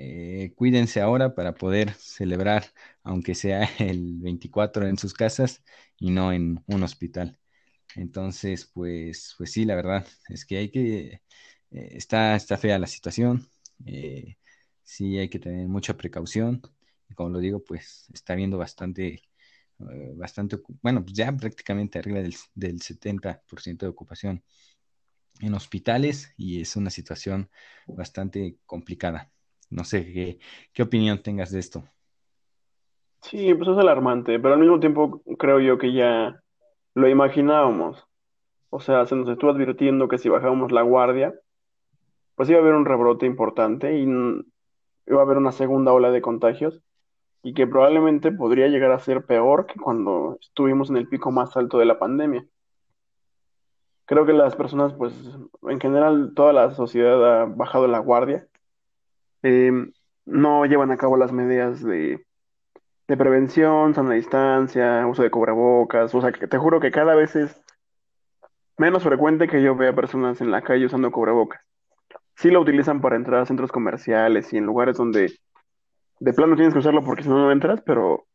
eh, 0.00 0.52
cuídense 0.56 1.00
ahora 1.00 1.34
para 1.34 1.54
poder 1.54 1.92
celebrar, 1.94 2.64
aunque 3.02 3.34
sea 3.34 3.64
el 3.78 4.18
24 4.20 4.86
en 4.86 4.98
si 4.98 5.08
casas 5.12 5.62
y 5.98 6.10
no 6.10 6.32
en 6.32 6.62
un 6.66 6.82
hospital. 6.82 7.38
Entonces, 7.96 8.66
pues, 8.74 9.34
pues 9.38 9.52
sí, 9.52 9.64
la 9.64 9.74
verdad 9.76 10.06
es 10.28 10.44
que 10.46 10.58
hay 10.58 10.70
que, 10.70 11.14
eh, 11.14 11.22
está, 11.70 12.36
está 12.36 12.56
fea 12.58 12.78
la 12.78 12.86
situación, 12.86 13.48
eh, 13.86 14.36
sí 14.82 15.18
hay 15.18 15.28
que 15.28 15.38
tener 15.40 15.68
mucha 15.68 15.96
precaución, 15.96 16.62
y 17.08 17.14
como 17.14 17.30
lo 17.30 17.38
digo, 17.40 17.62
pues 17.64 18.06
está 18.14 18.34
habiendo 18.34 18.58
bastante 18.58 19.22
eh, 19.92 20.12
bastante, 20.16 20.58
bueno, 20.82 21.02
pues 21.04 21.14
ya 21.16 21.32
prácticamente 21.36 21.98
arriba 21.98 22.20
del, 22.20 22.34
del 22.54 22.80
70% 22.82 23.86
de 23.86 23.90
ocupación 23.90 24.44
en 25.40 25.54
hospitales 25.54 26.32
y 26.36 26.60
es 26.60 26.76
una 26.76 26.90
situación 26.90 27.50
bastante 27.86 28.58
complicada. 28.66 29.32
No 29.70 29.84
sé 29.84 30.04
qué, 30.12 30.38
qué 30.72 30.82
opinión 30.82 31.22
tengas 31.22 31.50
de 31.50 31.60
esto. 31.60 31.84
Sí, 33.22 33.54
pues 33.54 33.68
es 33.68 33.78
alarmante, 33.78 34.38
pero 34.40 34.54
al 34.54 34.60
mismo 34.60 34.80
tiempo 34.80 35.22
creo 35.38 35.60
yo 35.60 35.78
que 35.78 35.92
ya 35.92 36.40
lo 36.94 37.08
imaginábamos. 37.08 38.06
O 38.70 38.80
sea, 38.80 39.06
se 39.06 39.16
nos 39.16 39.28
estuvo 39.28 39.50
advirtiendo 39.50 40.08
que 40.08 40.18
si 40.18 40.28
bajábamos 40.28 40.72
la 40.72 40.82
guardia, 40.82 41.34
pues 42.34 42.48
iba 42.48 42.58
a 42.58 42.62
haber 42.62 42.74
un 42.74 42.86
rebrote 42.86 43.26
importante 43.26 43.98
y 43.98 44.02
iba 45.06 45.20
a 45.20 45.22
haber 45.22 45.36
una 45.36 45.52
segunda 45.52 45.92
ola 45.92 46.10
de 46.10 46.22
contagios 46.22 46.82
y 47.42 47.54
que 47.54 47.66
probablemente 47.66 48.32
podría 48.32 48.68
llegar 48.68 48.92
a 48.92 48.98
ser 48.98 49.24
peor 49.24 49.66
que 49.66 49.78
cuando 49.78 50.38
estuvimos 50.40 50.90
en 50.90 50.96
el 50.96 51.08
pico 51.08 51.30
más 51.30 51.56
alto 51.56 51.78
de 51.78 51.86
la 51.86 51.98
pandemia. 51.98 52.46
Creo 54.04 54.26
que 54.26 54.32
las 54.32 54.56
personas, 54.56 54.92
pues, 54.94 55.14
en 55.68 55.80
general, 55.80 56.32
toda 56.34 56.52
la 56.52 56.72
sociedad 56.72 57.42
ha 57.42 57.44
bajado 57.44 57.86
la 57.86 58.00
guardia. 58.00 58.46
Em, 59.42 59.92
no 60.26 60.64
llevan 60.66 60.90
a 60.90 60.96
cabo 60.96 61.16
las 61.16 61.32
medidas 61.32 61.82
de, 61.82 62.24
de 63.08 63.16
prevención, 63.16 63.94
sana 63.94 64.14
distancia, 64.14 65.06
uso 65.06 65.22
de 65.22 65.30
cubrebocas. 65.30 66.14
O 66.14 66.20
sea, 66.20 66.32
que 66.32 66.46
te 66.46 66.58
juro 66.58 66.80
que 66.80 66.90
cada 66.90 67.14
vez 67.14 67.36
es 67.36 67.60
menos 68.78 69.02
frecuente 69.02 69.48
que 69.48 69.62
yo 69.62 69.76
vea 69.76 69.94
personas 69.94 70.40
en 70.40 70.50
la 70.50 70.62
calle 70.62 70.86
usando 70.86 71.10
cubrebocas. 71.10 71.60
Sí 72.36 72.50
lo 72.50 72.60
utilizan 72.60 73.00
para 73.00 73.16
entrar 73.16 73.42
a 73.42 73.46
centros 73.46 73.70
comerciales 73.70 74.52
y 74.52 74.56
en 74.56 74.64
lugares 74.64 74.96
donde 74.96 75.32
de 76.20 76.32
plano 76.32 76.54
tienes 76.54 76.72
que 76.72 76.80
usarlo 76.80 77.04
porque 77.04 77.22
si 77.22 77.28
no, 77.28 77.36
no 77.36 77.52
entras, 77.52 77.82
pero 77.84 78.26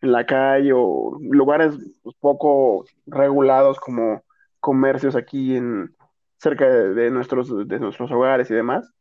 en 0.00 0.12
la 0.12 0.26
calle 0.26 0.72
o 0.74 1.18
lugares 1.20 1.76
pues, 2.02 2.16
poco 2.20 2.84
regulados 3.06 3.78
como 3.78 4.22
comercios 4.60 5.16
aquí 5.16 5.56
en 5.56 5.94
cerca 6.38 6.66
de, 6.66 7.10
nuestros 7.10 7.68
de 7.68 7.78
nuestros 7.78 8.10
hogares 8.10 8.50
y 8.50 8.54
demás, 8.54 8.92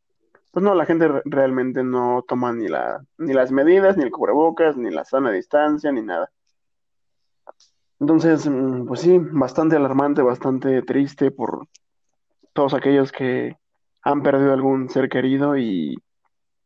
pues 0.54 0.64
no, 0.64 0.76
la 0.76 0.86
gente 0.86 1.08
realmente 1.26 1.84
no 1.84 2.24
toma 2.28 2.54
ni 2.54 2.68
la 2.68 3.04
ni 3.18 3.34
las 3.34 3.52
medidas, 3.52 3.98
ni 3.98 4.04
el 4.04 4.12
cubrebocas, 4.12 4.78
ni 4.78 4.92
la 4.92 5.04
sana 5.04 5.32
distancia, 5.32 5.92
ni 5.92 6.04
nada. 6.04 6.30
Entonces, 8.00 8.48
mm, 8.48 8.86
pues 8.86 9.02
sí, 9.02 9.18
bastante 9.20 9.76
alarmante, 9.76 10.22
bastante 10.22 10.84
triste 10.84 11.32
por 11.32 11.68
todos 12.54 12.76
aquellos 12.76 13.12
que 13.12 13.58
han 14.04 14.22
perdido 14.22 14.54
algún 14.54 14.90
ser 14.90 15.10
querido 15.10 15.58
y 15.58 15.98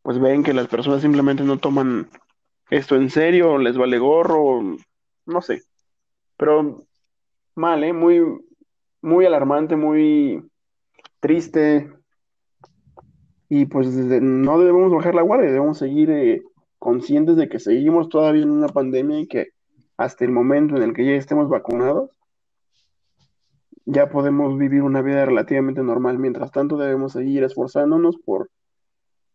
pues 0.01 0.19
ven 0.19 0.43
que 0.43 0.53
las 0.53 0.67
personas 0.67 1.01
simplemente 1.01 1.43
no 1.43 1.57
toman 1.57 2.09
esto 2.69 2.97
en 2.97 3.09
serio, 3.09 3.57
les 3.57 3.77
vale 3.77 3.99
gorro, 3.99 4.61
no 5.25 5.41
sé. 5.41 5.61
Pero 6.35 6.85
mal, 7.55 7.85
¿eh? 7.85 7.93
Muy, 7.93 8.21
muy 9.01 9.25
alarmante, 9.25 9.77
muy 9.77 10.43
triste. 11.21 11.96
Y 13.49 13.65
pues 13.65 13.87
no 13.87 14.59
debemos 14.59 14.91
bajar 14.91 15.15
la 15.15 15.21
guardia, 15.21 15.51
debemos 15.51 15.77
seguir 15.77 16.09
eh, 16.09 16.43
conscientes 16.79 17.37
de 17.37 17.47
que 17.47 17.59
seguimos 17.59 18.09
todavía 18.09 18.43
en 18.43 18.51
una 18.51 18.67
pandemia 18.67 19.19
y 19.19 19.27
que 19.27 19.49
hasta 19.95 20.25
el 20.25 20.31
momento 20.31 20.75
en 20.75 20.83
el 20.83 20.93
que 20.93 21.05
ya 21.05 21.13
estemos 21.13 21.49
vacunados, 21.49 22.11
ya 23.85 24.09
podemos 24.09 24.57
vivir 24.57 24.83
una 24.83 25.01
vida 25.01 25.25
relativamente 25.25 25.81
normal. 25.81 26.19
Mientras 26.19 26.51
tanto, 26.51 26.77
debemos 26.77 27.13
seguir 27.13 27.43
esforzándonos 27.43 28.17
por 28.17 28.49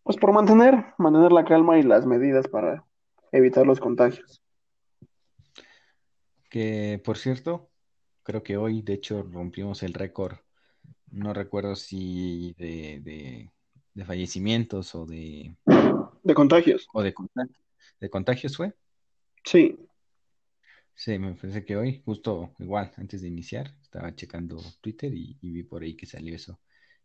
pues 0.03 0.17
por 0.17 0.33
mantener, 0.33 0.87
mantener 0.99 1.33
la 1.33 1.45
calma 1.45 1.79
y 1.79 1.83
las 1.83 2.07
medidas 2.07 2.49
para 2.49 2.85
evitar 3.31 3.67
los 3.67 3.81
contagios. 3.81 4.43
Que 6.51 7.01
por 7.05 7.17
cierto, 7.17 7.71
creo 8.23 8.43
que 8.43 8.57
hoy 8.57 8.83
de 8.83 8.95
hecho 8.95 9.23
rompimos 9.23 9.83
el 9.83 9.95
récord. 9.95 10.37
No 11.11 11.33
recuerdo 11.33 11.77
si 11.77 12.55
de, 12.59 13.01
de, 13.01 13.51
fallecimientos 14.05 14.95
o 14.95 15.07
de... 15.07 15.57
De 16.23 16.35
contagios. 16.35 16.89
O 16.93 17.03
de, 17.03 17.15
de 18.01 18.11
contagios 18.11 18.57
fue. 18.57 18.75
Sí. 19.45 19.77
Sí, 20.95 21.19
me 21.19 21.35
parece 21.35 21.65
que 21.65 21.77
hoy, 21.77 22.03
justo 22.05 22.55
igual, 22.59 22.93
antes 22.97 23.23
de 23.23 23.29
iniciar, 23.29 23.75
estaba 23.83 24.15
checando 24.15 24.61
Twitter 24.81 25.13
y 25.15 25.37
vi 25.41 25.63
por 25.63 25.83
ahí 25.83 25.97
que 25.97 26.07
salió 26.07 26.35
eso 26.35 26.61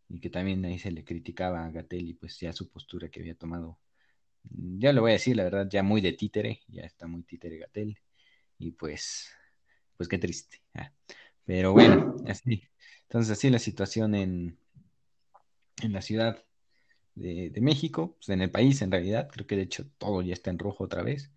y 0.10 0.20
que 0.20 0.30
también 0.30 0.64
ahí 0.66 0.80
se 0.80 0.92
le 0.92 1.04
criticaba 1.04 1.66
a 1.66 1.72
Gatelli, 1.72 2.14
pues 2.14 2.40
ya 2.40 2.54
su 2.54 2.70
postura 2.70 3.10
que 3.10 3.20
había 3.20 3.36
tomado, 3.36 3.80
ya 4.44 4.94
lo 4.94 5.02
voy 5.02 5.12
a 5.12 5.14
decir, 5.14 5.36
la 5.36 5.44
verdad, 5.44 5.68
ya 5.70 5.84
muy 5.84 6.02
de 6.02 6.14
títere, 6.14 6.62
ya 6.68 6.84
está 6.84 7.08
muy 7.08 7.24
títere 7.24 7.58
Gatel, 7.58 7.98
y 8.58 8.72
pues, 8.72 9.30
pues 9.98 10.08
qué 10.08 10.18
triste. 10.18 10.62
Ah, 10.74 10.92
pero 11.46 11.74
bueno, 11.74 12.16
así, 12.28 12.64
entonces 13.04 13.32
así 13.32 13.50
la 13.50 13.60
situación 13.60 14.16
en, 14.16 14.58
en 15.82 15.94
la 15.94 16.02
ciudad 16.02 16.44
de, 17.18 17.62
México, 17.62 18.16
pues, 18.18 18.30
en 18.30 18.42
el 18.42 18.52
país 18.52 18.82
en 18.82 18.92
realidad, 18.92 19.30
creo 19.32 19.48
que 19.48 19.56
de 19.56 19.64
hecho 19.64 19.86
todo 19.98 20.22
ya 20.22 20.34
está 20.34 20.50
en 20.52 20.60
rojo 20.60 20.84
otra 20.84 21.04
vez. 21.04 21.32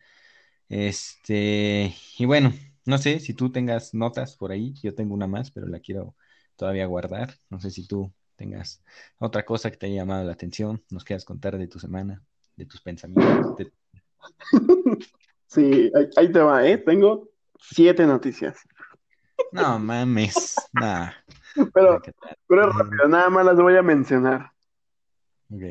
Este, 0.68 1.94
y 2.18 2.25
bueno, 2.26 2.52
no 2.84 2.99
sé 2.99 3.20
si 3.20 3.34
tú 3.34 3.50
tengas 3.50 3.94
notas 3.94 4.37
por 4.37 4.52
ahí, 4.52 4.75
yo 4.82 4.94
tengo 4.94 5.14
una 5.14 5.26
más, 5.26 5.50
pero 5.50 5.66
la 5.66 5.80
quiero 5.80 6.14
todavía 6.56 6.87
guardar. 6.87 7.34
No 7.49 7.60
sé 7.60 7.70
si 7.70 7.87
tú 7.87 8.12
tengas 8.37 8.82
otra 9.18 9.44
cosa 9.44 9.70
que 9.70 9.76
te 9.76 9.87
haya 9.87 9.96
llamado 9.96 10.25
la 10.25 10.32
atención, 10.32 10.82
nos 10.90 11.04
quieras 11.04 11.25
contar 11.25 11.58
de 11.58 11.66
tu 11.66 11.78
semana, 11.78 12.22
de 12.56 12.66
tus 12.66 12.80
pensamientos. 12.80 13.56
Sí, 15.46 15.90
ahí, 16.16 16.30
te 16.30 16.38
va, 16.38 16.64
¿eh? 16.64 16.78
Tengo 16.78 17.28
siete 17.58 18.06
noticias. 18.06 18.56
No 19.50 19.80
mames, 19.80 20.54
nada. 20.72 21.16
Pero, 21.75 22.00
pero 22.46 22.70
rápido, 22.70 23.08
nada 23.08 23.28
más 23.28 23.44
las 23.44 23.56
voy 23.56 23.76
a 23.76 23.82
mencionar. 23.82 24.52
Una 25.50 25.64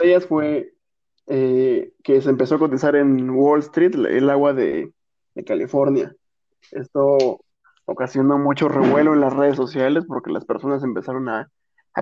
de 0.00 0.08
ellas 0.08 0.26
fue 0.26 0.74
eh, 1.26 1.92
que 2.02 2.20
se 2.20 2.30
empezó 2.30 2.56
a 2.56 2.58
cotizar 2.58 2.96
en 2.96 3.30
Wall 3.30 3.60
Street 3.60 3.94
el 3.94 4.28
agua 4.30 4.52
de, 4.52 4.92
California. 5.46 6.14
Esto 6.70 7.40
ocasionó 7.86 8.36
mucho 8.36 8.68
revuelo 8.68 9.14
en 9.14 9.20
las 9.22 9.32
redes 9.32 9.56
sociales 9.56 10.04
porque 10.06 10.30
las 10.30 10.44
personas 10.44 10.82
empezaron 10.84 11.30
a, 11.30 11.50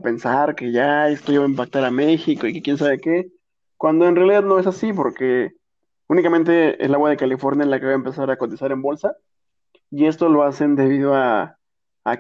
pensar 0.02 0.54
que 0.54 0.72
ya 0.72 1.08
esto 1.08 1.32
iba 1.32 1.44
a 1.44 1.48
impactar 1.48 1.84
a 1.84 1.90
México 1.90 2.46
y 2.46 2.52
que 2.54 2.62
quién 2.62 2.78
sabe 2.78 2.98
qué, 2.98 3.30
cuando 3.76 4.06
en 4.06 4.16
realidad 4.16 4.42
no 4.42 4.58
es 4.58 4.66
así 4.66 4.92
porque 4.92 5.52
únicamente 6.08 6.84
el 6.84 6.94
agua 6.94 7.10
de 7.10 7.16
California 7.16 7.64
es 7.64 7.70
la 7.70 7.78
que 7.78 7.86
va 7.86 7.92
a 7.92 7.96
empezar 7.96 8.30
a 8.30 8.38
cotizar 8.38 8.72
en 8.72 8.82
bolsa 8.82 9.16
y 9.90 10.06
esto 10.06 10.28
lo 10.28 10.42
hacen 10.42 10.74
debido 10.74 11.14
a, 11.14 11.58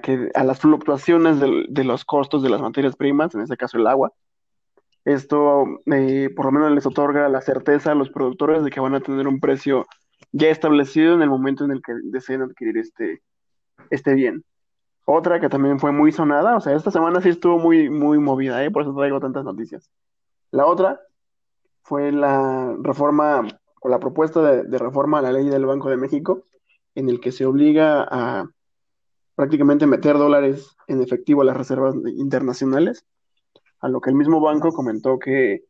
que, 0.02 0.30
a 0.34 0.44
las 0.44 0.60
fluctuaciones 0.60 1.40
de, 1.40 1.66
de 1.68 1.84
los 1.84 2.04
costos 2.04 2.42
de 2.42 2.50
las 2.50 2.60
materias 2.60 2.96
primas, 2.96 3.34
en 3.34 3.40
este 3.42 3.56
caso 3.56 3.78
el 3.78 3.86
agua, 3.86 4.12
esto 5.04 5.64
eh, 5.86 6.30
por 6.34 6.46
lo 6.46 6.52
menos 6.52 6.72
les 6.72 6.86
otorga 6.86 7.28
la 7.28 7.40
certeza 7.40 7.92
a 7.92 7.94
los 7.94 8.10
productores 8.10 8.62
de 8.64 8.70
que 8.70 8.80
van 8.80 8.94
a 8.94 9.00
tener 9.00 9.26
un 9.26 9.40
precio 9.40 9.86
ya 10.32 10.48
establecido 10.48 11.14
en 11.14 11.22
el 11.22 11.30
momento 11.30 11.64
en 11.64 11.70
el 11.70 11.82
que 11.82 11.92
deseen 12.04 12.42
adquirir 12.42 12.78
este, 12.78 13.22
este 13.90 14.14
bien. 14.14 14.44
Otra 15.06 15.40
que 15.40 15.48
también 15.48 15.78
fue 15.78 15.90
muy 15.92 16.12
sonada, 16.12 16.56
o 16.56 16.60
sea, 16.60 16.76
esta 16.76 16.90
semana 16.90 17.22
sí 17.22 17.30
estuvo 17.30 17.58
muy, 17.58 17.88
muy 17.88 18.18
movida, 18.18 18.62
¿eh? 18.62 18.70
por 18.70 18.82
eso 18.82 18.94
traigo 18.94 19.20
tantas 19.20 19.44
noticias. 19.44 19.90
La 20.50 20.66
otra 20.66 21.00
fue 21.82 22.12
la 22.12 22.76
reforma 22.82 23.48
o 23.80 23.88
la 23.88 23.98
propuesta 23.98 24.42
de, 24.42 24.64
de 24.64 24.78
reforma 24.78 25.20
a 25.20 25.22
la 25.22 25.32
ley 25.32 25.48
del 25.48 25.64
Banco 25.64 25.88
de 25.88 25.96
México, 25.96 26.44
en 26.94 27.08
el 27.08 27.20
que 27.20 27.32
se 27.32 27.46
obliga 27.46 28.06
a 28.10 28.50
prácticamente 29.34 29.86
meter 29.86 30.18
dólares 30.18 30.76
en 30.88 31.00
efectivo 31.00 31.42
a 31.42 31.44
las 31.44 31.56
reservas 31.56 31.94
internacionales 32.16 33.06
a 33.80 33.88
lo 33.88 34.00
que 34.00 34.10
el 34.10 34.16
mismo 34.16 34.40
banco 34.40 34.72
comentó 34.72 35.18
que 35.18 35.64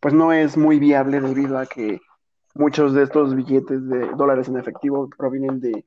pues 0.00 0.14
no 0.14 0.32
es 0.32 0.56
muy 0.56 0.78
viable 0.78 1.20
debido 1.20 1.58
a 1.58 1.66
que 1.66 2.00
muchos 2.54 2.94
de 2.94 3.02
estos 3.02 3.34
billetes 3.34 3.88
de 3.88 4.10
dólares 4.16 4.48
en 4.48 4.58
efectivo 4.58 5.08
provienen 5.16 5.60
de 5.60 5.84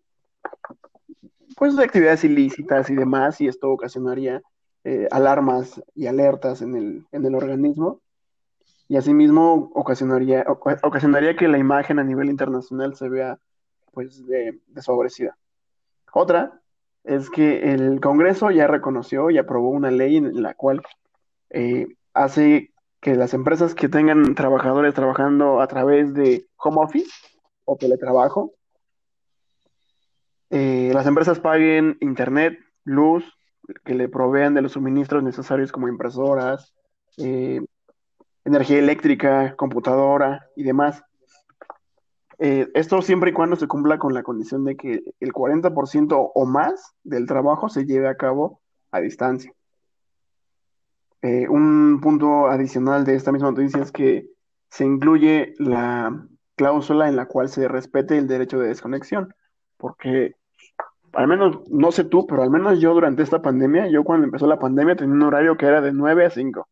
pues 1.57 1.75
de 1.75 1.83
actividades 1.83 2.23
ilícitas 2.23 2.89
y 2.89 2.95
demás 2.95 3.39
y 3.41 3.47
esto 3.47 3.69
ocasionaría 3.69 4.41
eh, 4.83 5.07
alarmas 5.11 5.81
y 5.93 6.07
alertas 6.07 6.61
en 6.61 6.75
el, 6.75 7.05
en 7.11 7.25
el 7.25 7.35
organismo 7.35 8.01
y 8.87 8.97
asimismo 8.97 9.71
ocasionaría, 9.73 10.45
ocasionaría 10.47 11.35
que 11.35 11.47
la 11.47 11.57
imagen 11.57 11.99
a 11.99 12.03
nivel 12.03 12.29
internacional 12.29 12.95
se 12.95 13.07
vea 13.07 13.39
pues 13.93 14.21
desfavorecida. 14.67 15.37
Otra 16.13 16.59
es 17.05 17.29
que 17.29 17.71
el 17.73 18.01
Congreso 18.01 18.51
ya 18.51 18.67
reconoció 18.67 19.29
y 19.29 19.37
aprobó 19.37 19.69
una 19.69 19.91
ley 19.91 20.17
en 20.17 20.41
la 20.41 20.55
cual 20.55 20.81
eh, 21.53 21.87
hace 22.13 22.71
que 23.01 23.15
las 23.15 23.33
empresas 23.33 23.75
que 23.75 23.89
tengan 23.89 24.35
trabajadores 24.35 24.93
trabajando 24.93 25.59
a 25.59 25.67
través 25.67 26.13
de 26.13 26.45
home 26.57 26.77
office 26.81 27.11
o 27.65 27.75
teletrabajo, 27.75 28.53
eh, 30.49 30.91
las 30.93 31.07
empresas 31.07 31.39
paguen 31.39 31.97
internet, 31.99 32.59
luz, 32.83 33.25
que 33.85 33.95
le 33.95 34.09
provean 34.09 34.53
de 34.53 34.61
los 34.61 34.73
suministros 34.73 35.23
necesarios 35.23 35.71
como 35.71 35.87
impresoras, 35.87 36.73
eh, 37.17 37.61
energía 38.45 38.79
eléctrica, 38.79 39.55
computadora 39.55 40.47
y 40.55 40.63
demás. 40.63 41.03
esto 42.39 43.03
siempre 43.03 43.29
y 43.29 43.33
cuando 43.33 43.55
se 43.55 43.67
cumpla 43.67 43.99
con 43.99 44.15
la 44.15 44.23
condición 44.23 44.65
de 44.65 44.75
que 44.75 45.03
el 45.19 45.31
40% 45.31 46.31
o 46.33 46.45
más 46.47 46.95
del 47.03 47.27
trabajo 47.27 47.69
se 47.69 47.85
lleve 47.85 48.07
a 48.07 48.17
cabo 48.17 48.61
a 48.89 48.99
distancia. 48.99 49.53
Eh, 51.21 51.47
un 51.47 51.99
punto 52.01 52.47
adicional 52.47 53.05
de 53.05 53.15
esta 53.15 53.31
misma 53.31 53.51
noticia 53.51 53.81
es 53.81 53.91
que 53.91 54.27
se 54.69 54.85
incluye 54.85 55.53
la 55.59 56.27
cláusula 56.55 57.07
en 57.07 57.15
la 57.15 57.27
cual 57.27 57.49
se 57.49 57.67
respete 57.67 58.17
el 58.17 58.27
derecho 58.27 58.59
de 58.59 58.69
desconexión, 58.69 59.33
porque 59.77 60.35
al 61.13 61.27
menos, 61.27 61.69
no 61.69 61.91
sé 61.91 62.05
tú, 62.05 62.25
pero 62.25 62.41
al 62.41 62.49
menos 62.49 62.79
yo 62.79 62.93
durante 62.93 63.23
esta 63.23 63.41
pandemia, 63.41 63.87
yo 63.87 64.03
cuando 64.03 64.25
empezó 64.25 64.47
la 64.47 64.59
pandemia 64.59 64.95
tenía 64.95 65.13
un 65.13 65.23
horario 65.23 65.57
que 65.57 65.65
era 65.65 65.81
de 65.81 65.91
9 65.91 66.25
a 66.25 66.29
5. 66.29 66.67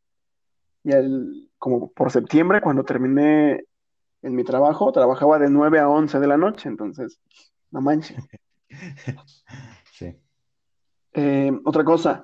Y 0.84 0.92
el, 0.94 1.50
como 1.58 1.92
por 1.92 2.12
septiembre, 2.12 2.62
cuando 2.62 2.84
terminé 2.84 3.66
en 4.22 4.36
mi 4.36 4.44
trabajo, 4.44 4.92
trabajaba 4.92 5.40
de 5.40 5.50
9 5.50 5.80
a 5.80 5.90
11 5.90 6.20
de 6.20 6.28
la 6.28 6.38
noche, 6.38 6.70
entonces, 6.70 7.20
no 7.72 7.82
manches. 7.82 8.24
Sí. 9.92 10.16
Eh, 11.12 11.52
otra 11.66 11.84
cosa, 11.84 12.22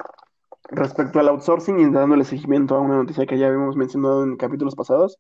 respecto 0.70 1.20
al 1.20 1.30
outsourcing 1.30 1.80
y 1.80 1.92
dándole 1.92 2.24
seguimiento 2.24 2.76
a 2.76 2.82
una 2.82 2.98
noticia 2.98 3.26
que 3.26 3.38
ya 3.38 3.48
habíamos 3.48 3.76
mencionado 3.76 4.24
en 4.24 4.38
capítulos 4.38 4.76
pasados, 4.76 5.20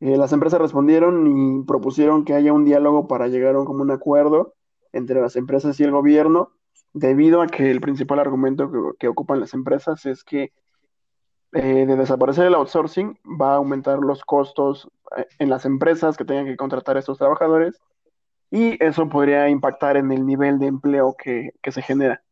eh, 0.00 0.16
las 0.16 0.32
empresas 0.32 0.60
respondieron 0.60 1.26
y 1.26 1.64
propusieron 1.64 2.24
que 2.24 2.34
haya 2.34 2.52
un 2.52 2.64
diálogo 2.64 3.08
para 3.08 3.28
llegar 3.28 3.56
a 3.56 3.60
un 3.60 3.90
acuerdo 3.90 4.54
entre 4.92 5.20
las 5.20 5.36
empresas 5.36 5.78
y 5.80 5.84
el 5.84 5.90
gobierno, 5.90 6.52
debido 6.92 7.42
a 7.42 7.46
que 7.46 7.70
el 7.70 7.80
principal 7.80 8.20
argumento 8.20 8.70
que, 8.98 9.08
ocupan 9.08 9.40
las 9.40 9.54
empresas 9.54 10.06
es 10.06 10.24
que 10.24 10.52
eh, 11.52 11.86
de 11.86 11.96
desaparecer 11.96 12.46
el 12.46 12.54
outsourcing 12.54 13.18
va 13.40 13.54
a 13.54 13.56
aumentar 13.56 13.98
los 13.98 14.24
costos 14.24 14.88
eh, 15.16 15.26
en 15.38 15.50
las 15.50 15.64
empresas 15.64 16.16
que 16.16 16.24
tengan 16.24 16.46
que 16.46 16.56
contratar 16.56 16.96
a 16.96 17.00
estos 17.00 17.18
trabajadores 17.18 17.80
y 18.50 18.82
eso 18.82 19.08
podría 19.08 19.48
impactar 19.48 19.96
en 19.96 20.12
el 20.12 20.24
nivel 20.26 20.58
de 20.58 20.66
empleo 20.66 21.16
que 21.18 21.52
se 21.70 21.82
genera. 21.82 22.22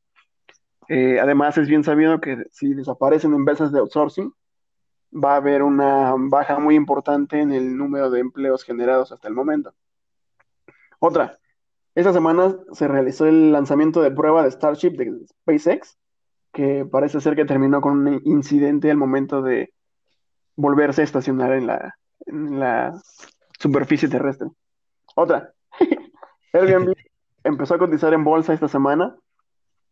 Eh, 0.88 1.18
además, 1.20 1.58
es 1.58 1.68
bien 1.68 1.84
sabido 1.84 2.20
que 2.20 2.44
si 2.50 2.74
desaparecen 2.74 3.34
empresas 3.34 3.72
de 3.72 3.80
outsourcing, 3.80 4.32
va 5.12 5.34
a 5.34 5.36
haber 5.36 5.62
una 5.62 6.14
baja 6.16 6.58
muy 6.58 6.74
importante 6.74 7.40
en 7.40 7.52
el 7.52 7.76
número 7.76 8.10
de 8.10 8.20
empleos 8.20 8.64
generados 8.64 9.12
hasta 9.12 9.28
el 9.28 9.34
momento. 9.34 9.74
Otra, 10.98 11.38
esta 11.94 12.12
semana 12.12 12.56
se 12.72 12.88
realizó 12.88 13.26
el 13.26 13.52
lanzamiento 13.52 14.02
de 14.02 14.10
prueba 14.10 14.42
de 14.42 14.50
Starship 14.50 14.90
de 14.96 15.26
SpaceX, 15.26 15.98
que 16.52 16.84
parece 16.84 17.20
ser 17.20 17.36
que 17.36 17.44
terminó 17.44 17.80
con 17.80 18.06
un 18.06 18.20
incidente 18.24 18.90
al 18.90 18.96
momento 18.96 19.42
de 19.42 19.72
volverse 20.54 21.02
a 21.02 21.04
estacionar 21.04 21.52
en 21.52 21.66
la, 21.66 21.94
en 22.26 22.58
la 22.58 22.92
superficie 23.58 24.08
terrestre. 24.08 24.48
Otra, 25.14 25.52
Airbnb 26.52 26.94
empezó 27.44 27.74
a 27.74 27.78
cotizar 27.78 28.12
en 28.14 28.24
bolsa 28.24 28.52
esta 28.52 28.68
semana 28.68 29.16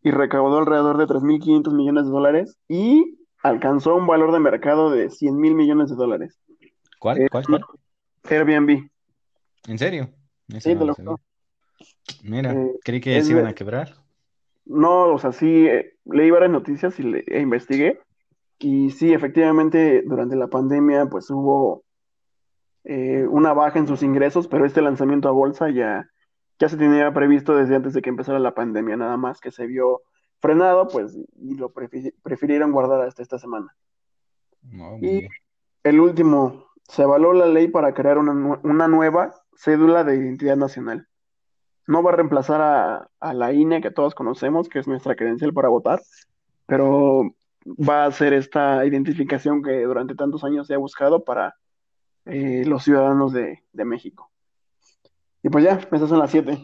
y 0.04 0.10
recaudó 0.10 0.58
alrededor 0.58 0.98
de 0.98 1.06
3.500 1.06 1.72
millones 1.72 2.04
de 2.04 2.10
dólares 2.10 2.58
y 2.68 3.18
alcanzó 3.42 3.96
un 3.96 4.06
valor 4.06 4.32
de 4.32 4.38
mercado 4.38 4.90
de 4.90 5.08
100 5.08 5.36
mil 5.36 5.54
millones 5.54 5.88
de 5.88 5.96
dólares. 5.96 6.38
¿Cuál? 7.00 7.22
Eh, 7.22 7.28
¿Cuál? 7.30 7.44
Airbnb. 8.22 8.86
¿En 9.66 9.78
serio? 9.78 10.10
sí, 10.48 10.76
te 10.76 10.84
lo 10.84 10.94
Mira, 12.22 12.52
eh, 12.52 12.72
creí 12.84 13.00
que 13.00 13.20
se 13.22 13.32
iban 13.32 13.46
a 13.46 13.54
quebrar. 13.54 13.94
No, 14.66 15.14
o 15.14 15.18
sea, 15.18 15.32
sí, 15.32 15.66
eh, 15.66 15.94
leí 16.04 16.30
varias 16.30 16.50
noticias 16.50 16.98
y 17.00 17.02
le, 17.02 17.24
e 17.26 17.40
investigué. 17.40 17.98
Y 18.58 18.90
sí, 18.90 19.12
efectivamente, 19.12 20.02
durante 20.06 20.36
la 20.36 20.48
pandemia, 20.48 21.06
pues 21.06 21.30
hubo 21.30 21.82
una 23.30 23.54
baja 23.54 23.78
en 23.78 23.88
sus 23.88 24.02
ingresos, 24.02 24.46
pero 24.46 24.66
este 24.66 24.82
lanzamiento 24.82 25.30
a 25.30 25.32
bolsa 25.32 25.70
ya 25.70 26.06
ya 26.58 26.68
se 26.68 26.76
tenía 26.76 27.12
previsto 27.12 27.56
desde 27.56 27.76
antes 27.76 27.94
de 27.94 28.02
que 28.02 28.10
empezara 28.10 28.38
la 28.38 28.54
pandemia, 28.54 28.96
nada 28.96 29.16
más 29.16 29.40
que 29.40 29.50
se 29.50 29.66
vio 29.66 30.02
frenado, 30.40 30.88
pues, 30.88 31.16
y 31.36 31.54
lo 31.54 31.72
prefirieron 32.22 32.72
guardar 32.72 33.00
hasta 33.02 33.22
esta 33.22 33.38
semana. 33.38 33.74
y 35.00 35.26
el 35.82 36.00
último, 36.00 36.66
se 36.84 37.02
avaló 37.02 37.32
la 37.32 37.46
ley 37.46 37.68
para 37.68 37.94
crear 37.94 38.18
una, 38.18 38.60
una, 38.62 38.88
nueva 38.88 39.34
cédula 39.56 40.04
de 40.04 40.16
identidad 40.16 40.56
nacional. 40.56 41.08
No 41.86 42.02
va 42.02 42.12
a 42.12 42.16
reemplazar 42.16 42.60
a, 42.60 43.08
a, 43.20 43.34
la 43.34 43.52
INE 43.52 43.80
que 43.82 43.90
todos 43.90 44.14
conocemos, 44.14 44.68
que 44.68 44.78
es 44.78 44.88
nuestra 44.88 45.16
credencial 45.16 45.52
para 45.52 45.68
votar, 45.68 46.00
pero 46.66 47.34
va 47.66 48.04
a 48.04 48.12
ser 48.12 48.32
esta 48.32 48.84
identificación 48.84 49.62
que 49.62 49.82
durante 49.82 50.14
tantos 50.14 50.44
años 50.44 50.66
se 50.66 50.74
ha 50.74 50.78
buscado 50.78 51.24
para 51.24 51.56
eh, 52.26 52.64
los 52.66 52.84
ciudadanos 52.84 53.32
de, 53.32 53.62
de 53.72 53.84
México. 53.84 54.30
Y 55.44 55.50
pues 55.50 55.62
ya, 55.62 55.74
esas 55.92 56.08
son 56.08 56.18
las 56.18 56.30
siete. 56.30 56.58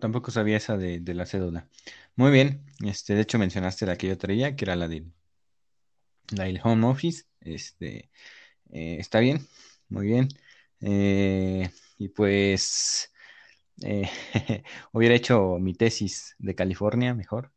tampoco 0.00 0.30
sabía 0.30 0.56
esa 0.56 0.76
de, 0.76 1.02
la 1.12 1.26
cédula. 1.26 1.68
Muy 2.14 2.30
bien. 2.30 2.64
Este, 2.84 3.16
de 3.16 3.22
hecho, 3.22 3.40
mencionaste 3.40 3.86
la 3.86 3.96
que 3.96 4.06
yo 4.06 4.16
traía, 4.16 4.54
que 4.54 4.64
era 4.64 4.76
la 4.76 4.86
de 4.86 5.04
el 6.38 6.60
home 6.62 6.86
office, 6.86 7.24
este, 7.40 8.08
eh, 8.70 8.98
está 9.00 9.18
bien, 9.18 9.46
muy 9.88 10.06
bien. 10.06 10.28
Eh, 10.80 11.68
y 11.98 12.08
pues 12.10 13.12
eh, 13.82 14.08
hubiera 14.92 15.16
hecho 15.16 15.58
mi 15.58 15.74
tesis 15.74 16.36
de 16.38 16.54
California 16.54 17.14
mejor. 17.14 17.50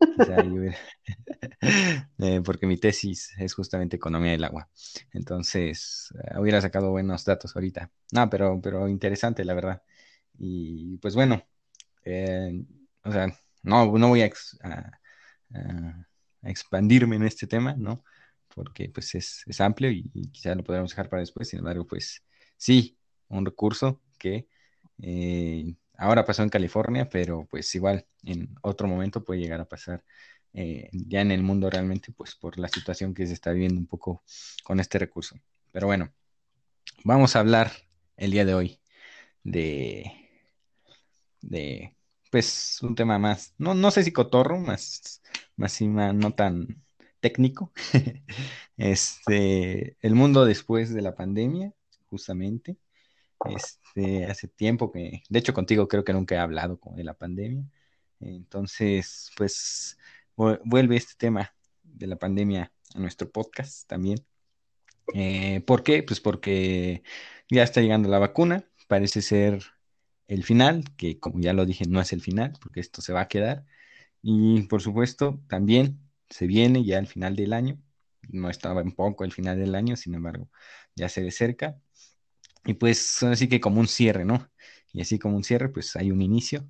porque 2.44 2.66
mi 2.66 2.76
tesis 2.76 3.32
es 3.38 3.54
justamente 3.54 3.96
economía 3.96 4.32
del 4.32 4.44
agua. 4.44 4.68
Entonces, 5.12 6.12
hubiera 6.38 6.60
sacado 6.60 6.90
buenos 6.90 7.24
datos 7.24 7.54
ahorita. 7.56 7.90
No, 8.12 8.28
pero, 8.30 8.60
pero 8.60 8.88
interesante, 8.88 9.44
la 9.44 9.54
verdad. 9.54 9.82
Y 10.38 10.98
pues 10.98 11.14
bueno, 11.14 11.42
o 13.02 13.12
sea, 13.12 13.32
no, 13.62 13.98
no 13.98 14.08
voy 14.08 14.22
a, 14.22 14.30
expandirme 16.42 17.16
en 17.16 17.24
este 17.24 17.46
tema, 17.46 17.74
¿no? 17.76 18.04
Porque 18.54 18.90
pues 18.90 19.14
es, 19.14 19.60
amplio 19.60 19.90
y, 19.90 20.10
quizá 20.32 20.54
lo 20.54 20.64
podremos 20.64 20.90
dejar 20.90 21.08
para 21.08 21.20
después. 21.20 21.48
Sin 21.48 21.60
embargo, 21.60 21.86
pues 21.86 22.22
sí, 22.56 22.98
un 23.28 23.44
recurso 23.44 24.00
que 24.18 24.48
eh, 25.02 25.74
ahora 25.96 26.24
pasó 26.24 26.42
en 26.42 26.50
California, 26.50 27.08
pero 27.08 27.46
pues 27.50 27.74
igual 27.74 28.06
en 28.24 28.54
otro 28.62 28.88
momento 28.88 29.24
puede 29.24 29.40
llegar 29.40 29.60
a 29.60 29.68
pasar 29.68 30.04
eh, 30.52 30.88
ya 30.92 31.20
en 31.20 31.32
el 31.32 31.42
mundo 31.42 31.70
realmente, 31.70 32.12
pues 32.12 32.34
por 32.36 32.58
la 32.58 32.68
situación 32.68 33.14
que 33.14 33.26
se 33.26 33.34
está 33.34 33.52
viviendo 33.52 33.80
un 33.80 33.86
poco 33.86 34.22
con 34.64 34.80
este 34.80 34.98
recurso. 34.98 35.36
Pero 35.72 35.86
bueno, 35.86 36.12
vamos 37.04 37.36
a 37.36 37.40
hablar 37.40 37.72
el 38.16 38.30
día 38.30 38.44
de 38.44 38.54
hoy 38.54 38.80
de, 39.42 40.12
de 41.40 41.96
pues 42.30 42.78
un 42.82 42.94
tema 42.94 43.18
más, 43.18 43.54
no, 43.58 43.74
no 43.74 43.90
sé 43.90 44.02
si 44.04 44.12
cotorro, 44.12 44.58
más, 44.58 45.22
más, 45.56 45.80
no 45.80 46.32
tan 46.34 46.82
técnico. 47.20 47.72
este, 48.76 49.96
el 50.00 50.14
mundo 50.14 50.44
después 50.44 50.92
de 50.92 51.02
la 51.02 51.14
pandemia, 51.14 51.72
justamente. 52.10 52.76
Este, 53.48 54.26
hace 54.26 54.48
tiempo 54.48 54.90
que, 54.90 55.22
de 55.28 55.38
hecho 55.38 55.54
contigo 55.54 55.88
creo 55.88 56.04
que 56.04 56.12
nunca 56.12 56.34
he 56.34 56.38
hablado 56.38 56.78
de 56.96 57.04
la 57.04 57.14
pandemia. 57.14 57.64
Entonces, 58.20 59.30
pues 59.36 59.98
vuelve 60.36 60.96
este 60.96 61.14
tema 61.16 61.54
de 61.82 62.06
la 62.06 62.16
pandemia 62.16 62.72
a 62.94 62.98
nuestro 62.98 63.30
podcast 63.30 63.88
también. 63.88 64.24
Eh, 65.14 65.62
¿Por 65.66 65.82
qué? 65.82 66.02
Pues 66.02 66.20
porque 66.20 67.02
ya 67.50 67.62
está 67.62 67.80
llegando 67.80 68.08
la 68.08 68.18
vacuna, 68.18 68.64
parece 68.88 69.22
ser 69.22 69.62
el 70.28 70.44
final, 70.44 70.84
que 70.96 71.18
como 71.20 71.40
ya 71.40 71.52
lo 71.52 71.66
dije, 71.66 71.84
no 71.86 72.00
es 72.00 72.12
el 72.12 72.20
final, 72.22 72.54
porque 72.60 72.80
esto 72.80 73.02
se 73.02 73.12
va 73.12 73.22
a 73.22 73.28
quedar. 73.28 73.64
Y 74.22 74.62
por 74.62 74.82
supuesto, 74.82 75.40
también 75.48 76.00
se 76.30 76.46
viene 76.46 76.84
ya 76.84 76.98
el 76.98 77.06
final 77.06 77.36
del 77.36 77.52
año. 77.52 77.78
No 78.30 78.50
estaba 78.50 78.80
en 78.80 78.92
poco 78.92 79.24
el 79.24 79.32
final 79.32 79.58
del 79.58 79.74
año, 79.74 79.96
sin 79.96 80.14
embargo, 80.14 80.48
ya 80.96 81.08
se 81.08 81.22
ve 81.22 81.30
cerca. 81.30 81.78
Y 82.64 82.74
pues 82.74 83.22
así 83.22 83.48
que 83.48 83.60
como 83.60 83.80
un 83.80 83.88
cierre, 83.88 84.24
¿no? 84.24 84.48
Y 84.92 85.02
así 85.02 85.18
como 85.18 85.36
un 85.36 85.44
cierre, 85.44 85.68
pues 85.70 85.96
hay 85.96 86.10
un 86.10 86.22
inicio. 86.22 86.66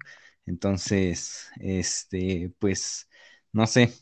Entonces, 0.47 1.49
este, 1.61 2.53
pues, 2.59 3.09
no 3.53 3.67
sé, 3.67 3.93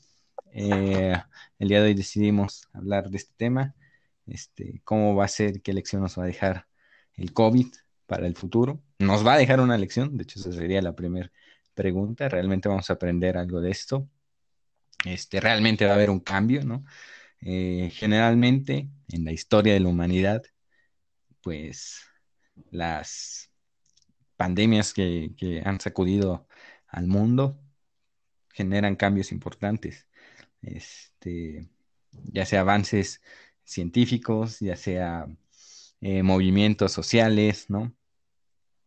eh, 0.52 1.14
el 1.58 1.68
día 1.68 1.80
de 1.82 1.88
hoy 1.88 1.94
decidimos 1.94 2.68
hablar 2.72 3.10
de 3.10 3.18
este 3.18 3.34
tema, 3.36 3.74
este, 4.26 4.80
cómo 4.84 5.14
va 5.16 5.24
a 5.26 5.28
ser, 5.28 5.62
qué 5.62 5.72
lección 5.72 6.02
nos 6.02 6.18
va 6.18 6.24
a 6.24 6.26
dejar 6.26 6.66
el 7.16 7.32
COVID 7.32 7.68
para 8.06 8.26
el 8.26 8.36
futuro 8.36 8.82
nos 9.02 9.26
va 9.26 9.34
a 9.34 9.38
dejar 9.38 9.60
una 9.60 9.76
lección, 9.76 10.16
de 10.16 10.22
hecho 10.22 10.38
esa 10.40 10.52
sería 10.52 10.80
la 10.80 10.94
primera 10.94 11.30
pregunta, 11.74 12.28
realmente 12.28 12.68
vamos 12.68 12.88
a 12.90 12.94
aprender 12.94 13.36
algo 13.36 13.60
de 13.60 13.70
esto, 13.70 14.08
este, 15.04 15.40
realmente 15.40 15.84
va 15.84 15.92
a 15.92 15.94
haber 15.94 16.10
un 16.10 16.20
cambio, 16.20 16.64
¿no? 16.64 16.84
Eh, 17.40 17.90
generalmente 17.94 18.88
en 19.08 19.24
la 19.24 19.32
historia 19.32 19.74
de 19.74 19.80
la 19.80 19.88
humanidad, 19.88 20.42
pues 21.42 22.02
las 22.70 23.50
pandemias 24.36 24.92
que, 24.94 25.62
han 25.64 25.80
sacudido 25.80 26.46
al 26.88 27.06
mundo 27.06 27.58
generan 28.50 28.96
cambios 28.96 29.32
importantes, 29.32 30.06
este, 30.62 31.68
ya 32.10 32.46
sea 32.46 32.60
avances 32.60 33.22
científicos, 33.64 34.60
ya 34.60 34.76
sea 34.76 35.26
eh, 36.00 36.22
movimientos 36.22 36.92
sociales, 36.92 37.70
¿no? 37.70 37.94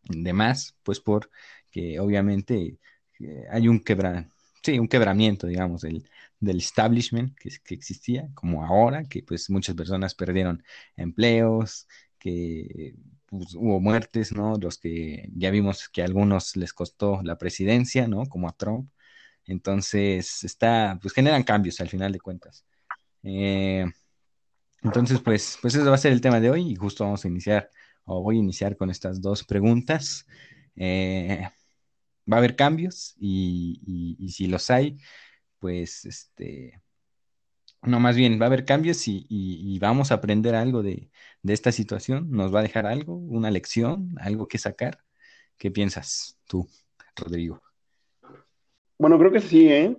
demás, 0.10 0.76
pues 0.84 1.00
porque 1.00 2.00
obviamente 2.00 2.78
eh, 3.20 3.46
hay 3.52 3.68
un 3.68 3.80
quebra, 3.80 4.30
sí, 4.64 4.80
un 4.80 4.88
quebramiento, 4.88 5.48
digamos, 5.48 5.82
del, 5.82 6.08
del 6.40 6.58
establishment 6.58 7.36
que, 7.38 7.50
que, 7.64 7.76
existía, 7.76 8.30
como 8.34 8.64
ahora, 8.66 9.04
que 9.06 9.24
pues 9.24 9.50
muchas 9.50 9.76
personas 9.76 10.16
perdieron 10.16 10.64
empleos, 10.96 11.88
que 12.26 12.96
pues, 13.28 13.54
hubo 13.54 13.80
muertes, 13.80 14.34
¿no? 14.34 14.56
Los 14.60 14.80
que 14.80 15.30
ya 15.36 15.52
vimos 15.52 15.90
que 15.90 16.02
a 16.02 16.06
algunos 16.06 16.56
les 16.56 16.74
costó 16.74 17.22
la 17.24 17.38
presidencia, 17.38 18.08
¿no? 18.08 18.26
Como 18.26 18.50
a 18.50 18.54
Trump. 18.54 18.90
Entonces, 19.46 20.44
está, 20.44 20.98
pues 21.02 21.14
generan 21.14 21.44
cambios 21.44 21.80
al 21.82 21.90
final 21.90 22.12
de 22.12 22.20
cuentas. 22.20 22.66
Eh, 23.22 23.86
entonces, 24.82 25.20
pues, 25.22 25.60
pues 25.62 25.76
eso 25.76 25.86
va 25.88 25.96
a 25.96 26.00
ser 26.00 26.14
el 26.14 26.22
tema 26.22 26.40
de 26.40 26.50
hoy 26.50 26.72
y 26.72 26.76
justo 26.76 27.04
vamos 27.04 27.24
a 27.26 27.28
iniciar 27.28 27.70
o 28.06 28.24
voy 28.24 28.38
a 28.38 28.40
iniciar 28.40 28.76
con 28.76 28.90
estas 28.90 29.22
dos 29.22 29.44
preguntas. 29.44 30.26
Eh, 30.76 31.48
va 32.32 32.38
a 32.38 32.40
haber 32.40 32.56
cambios 32.56 33.14
y, 33.20 34.18
si 34.30 34.48
los 34.48 34.72
hay, 34.72 34.98
pues 35.60 36.06
este, 36.06 36.82
no, 37.86 38.00
más 38.00 38.16
bien 38.16 38.40
va 38.40 38.46
a 38.46 38.48
haber 38.48 38.66
cambios 38.66 39.08
y, 39.08 39.80
vamos 39.80 40.12
a 40.12 40.16
aprender 40.16 40.56
algo 40.56 40.84
de, 40.84 41.10
esta 41.44 41.72
situación. 41.72 42.32
Nos 42.32 42.54
va 42.54 42.60
a 42.60 42.64
dejar 42.64 42.86
algo, 42.86 43.16
una 43.16 43.52
lección, 43.52 44.16
algo 44.20 44.48
que 44.48 44.58
sacar. 44.58 45.00
¿Qué 45.58 45.72
piensas 45.72 46.38
tú, 46.48 46.68
Rodrigo? 47.16 47.62
Bueno, 48.98 49.18
creo 49.20 49.32
que 49.32 49.42
sí, 49.42 49.70
¿eh? 49.70 49.96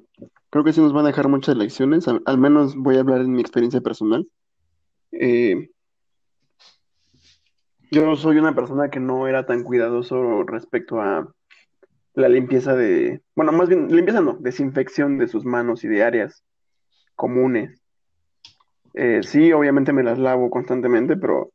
Creo 0.51 0.65
que 0.65 0.73
sí 0.73 0.81
nos 0.81 0.93
van 0.93 1.05
a 1.05 1.09
dejar 1.09 1.29
muchas 1.29 1.57
lecciones. 1.57 2.07
Al, 2.09 2.39
menos 2.39 2.75
voy 2.77 2.97
a 2.97 3.01
hablar 3.01 3.21
en 3.21 3.33
mi 3.33 3.41
experiencia 3.41 3.81
personal. 3.81 4.27
Eh, 5.13 5.71
yo 7.91 8.17
soy 8.17 8.39
una 8.39 8.55
persona 8.55 8.91
que 8.91 9.01
no 9.01 9.29
era 9.29 9.47
tan 9.47 9.63
cuidadoso 9.63 10.43
respecto 10.45 11.01
a 11.01 11.33
la 12.15 12.29
limpieza 12.29 12.75
de, 12.75 13.23
bueno, 13.35 13.53
más 13.53 13.69
bien, 13.69 13.95
limpieza 13.95 14.21
no, 14.21 14.39
desinfección 14.41 15.19
de 15.19 15.29
sus 15.29 15.45
manos 15.45 15.85
y 15.85 15.89
de 15.89 16.03
áreas 16.03 16.43
comunes. 17.17 17.81
Eh, 18.95 19.21
sí, 19.23 19.53
obviamente 19.53 19.93
me 19.93 20.03
las 20.03 20.19
lavo 20.19 20.49
constantemente, 20.51 21.17
pero 21.17 21.53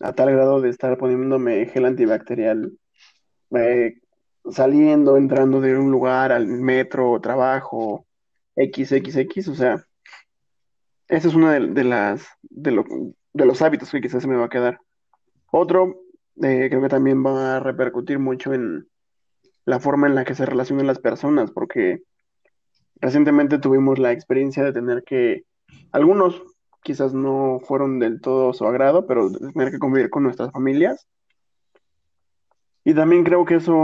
a 0.00 0.12
tal 0.12 0.32
grado 0.32 0.60
de 0.60 0.68
estar 0.70 0.96
poniéndome 0.98 1.66
gel 1.66 1.86
antibacterial, 1.86 2.72
eh, 3.52 3.94
saliendo, 4.50 5.16
entrando 5.16 5.60
de 5.60 5.76
un 5.76 5.90
lugar 5.90 6.32
al 6.32 6.46
metro, 6.46 7.20
trabajo, 7.20 8.06
XXX, 8.56 9.48
o 9.48 9.54
sea, 9.54 9.84
esa 11.08 11.28
es 11.28 11.34
una 11.34 11.52
de, 11.52 11.84
las, 11.84 12.26
de, 12.42 12.84
de 13.32 13.46
los 13.46 13.62
hábitos 13.62 13.90
que 13.90 14.00
quizás 14.00 14.22
se 14.22 14.28
me 14.28 14.36
va 14.36 14.46
a 14.46 14.50
quedar. 14.50 14.78
Otro, 15.50 16.00
eh, 16.42 16.66
creo 16.68 16.82
que 16.82 16.88
también 16.88 17.24
va 17.24 17.56
a 17.56 17.60
repercutir 17.60 18.18
mucho 18.18 18.52
en 18.52 18.88
la 19.64 19.80
forma 19.80 20.06
en 20.06 20.14
la 20.14 20.24
que 20.24 20.34
se 20.34 20.46
relacionan 20.46 20.86
las 20.86 20.98
personas, 20.98 21.50
porque 21.50 22.02
recientemente 23.00 23.58
tuvimos 23.58 23.98
la 23.98 24.12
experiencia 24.12 24.64
de 24.64 24.72
tener 24.72 25.04
que, 25.04 25.44
algunos 25.92 26.42
quizás 26.82 27.14
no 27.14 27.60
fueron 27.64 27.98
del 27.98 28.20
todo 28.20 28.52
su 28.52 28.66
agrado, 28.66 29.06
pero 29.06 29.30
tener 29.30 29.70
que 29.70 29.78
convivir 29.78 30.10
con 30.10 30.22
nuestras 30.22 30.52
familias. 30.52 31.08
Y 32.84 32.94
también 32.94 33.24
creo 33.24 33.44
que 33.44 33.56
eso 33.56 33.74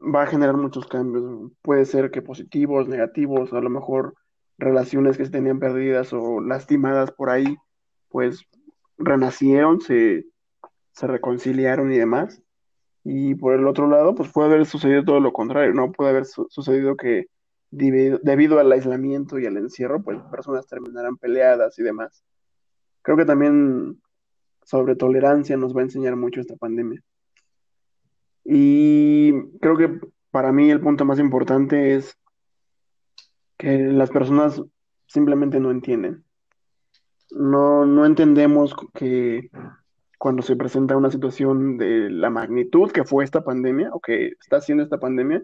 va 0.00 0.22
a 0.22 0.26
generar 0.26 0.56
muchos 0.56 0.86
cambios. 0.86 1.52
Puede 1.62 1.86
ser 1.86 2.10
que 2.10 2.20
positivos, 2.20 2.88
negativos, 2.88 3.52
a 3.52 3.60
lo 3.60 3.70
mejor 3.70 4.14
relaciones 4.58 5.16
que 5.16 5.24
se 5.24 5.30
tenían 5.30 5.58
perdidas 5.58 6.12
o 6.12 6.40
lastimadas 6.40 7.10
por 7.10 7.30
ahí, 7.30 7.56
pues 8.10 8.44
renacieron, 8.98 9.80
se 9.80 10.26
se 10.98 11.06
reconciliaron 11.06 11.92
y 11.92 11.98
demás. 11.98 12.42
Y 13.04 13.36
por 13.36 13.54
el 13.54 13.66
otro 13.68 13.88
lado, 13.88 14.14
pues 14.14 14.30
puede 14.32 14.48
haber 14.48 14.66
sucedido 14.66 15.04
todo 15.04 15.20
lo 15.20 15.32
contrario, 15.32 15.72
¿no? 15.72 15.92
Puede 15.92 16.10
haber 16.10 16.24
sucedido 16.26 16.96
que 16.96 17.26
debido, 17.70 18.58
al 18.58 18.72
aislamiento 18.72 19.38
y 19.38 19.46
al 19.46 19.56
encierro, 19.56 20.02
pues 20.02 20.18
personas 20.30 20.66
terminarán 20.66 21.16
peleadas 21.16 21.78
y 21.78 21.82
demás. 21.82 22.24
Creo 23.02 23.16
que 23.16 23.24
también 23.24 24.00
sobre 24.64 24.96
tolerancia 24.96 25.56
nos 25.56 25.74
va 25.74 25.80
a 25.80 25.84
enseñar 25.84 26.16
mucho 26.16 26.40
esta 26.40 26.56
pandemia. 26.56 27.02
Y 28.44 29.32
creo 29.60 29.76
que 29.76 30.00
para 30.30 30.52
mí 30.52 30.70
el 30.70 30.80
punto 30.80 31.04
más 31.04 31.18
importante 31.18 31.94
es 31.94 32.18
que 33.56 33.78
las 33.78 34.10
personas 34.10 34.62
simplemente 35.06 35.60
no 35.60 35.70
entienden. 35.70 36.24
No, 37.30 37.84
no 37.84 38.06
entendemos 38.06 38.74
que 38.94 39.50
cuando 40.18 40.42
se 40.42 40.56
presenta 40.56 40.96
una 40.96 41.10
situación 41.10 41.76
de 41.76 42.10
la 42.10 42.30
magnitud 42.30 42.90
que 42.90 43.04
fue 43.04 43.24
esta 43.24 43.44
pandemia 43.44 43.90
o 43.92 44.00
que 44.00 44.32
está 44.40 44.60
siendo 44.60 44.82
esta 44.82 44.98
pandemia, 44.98 45.42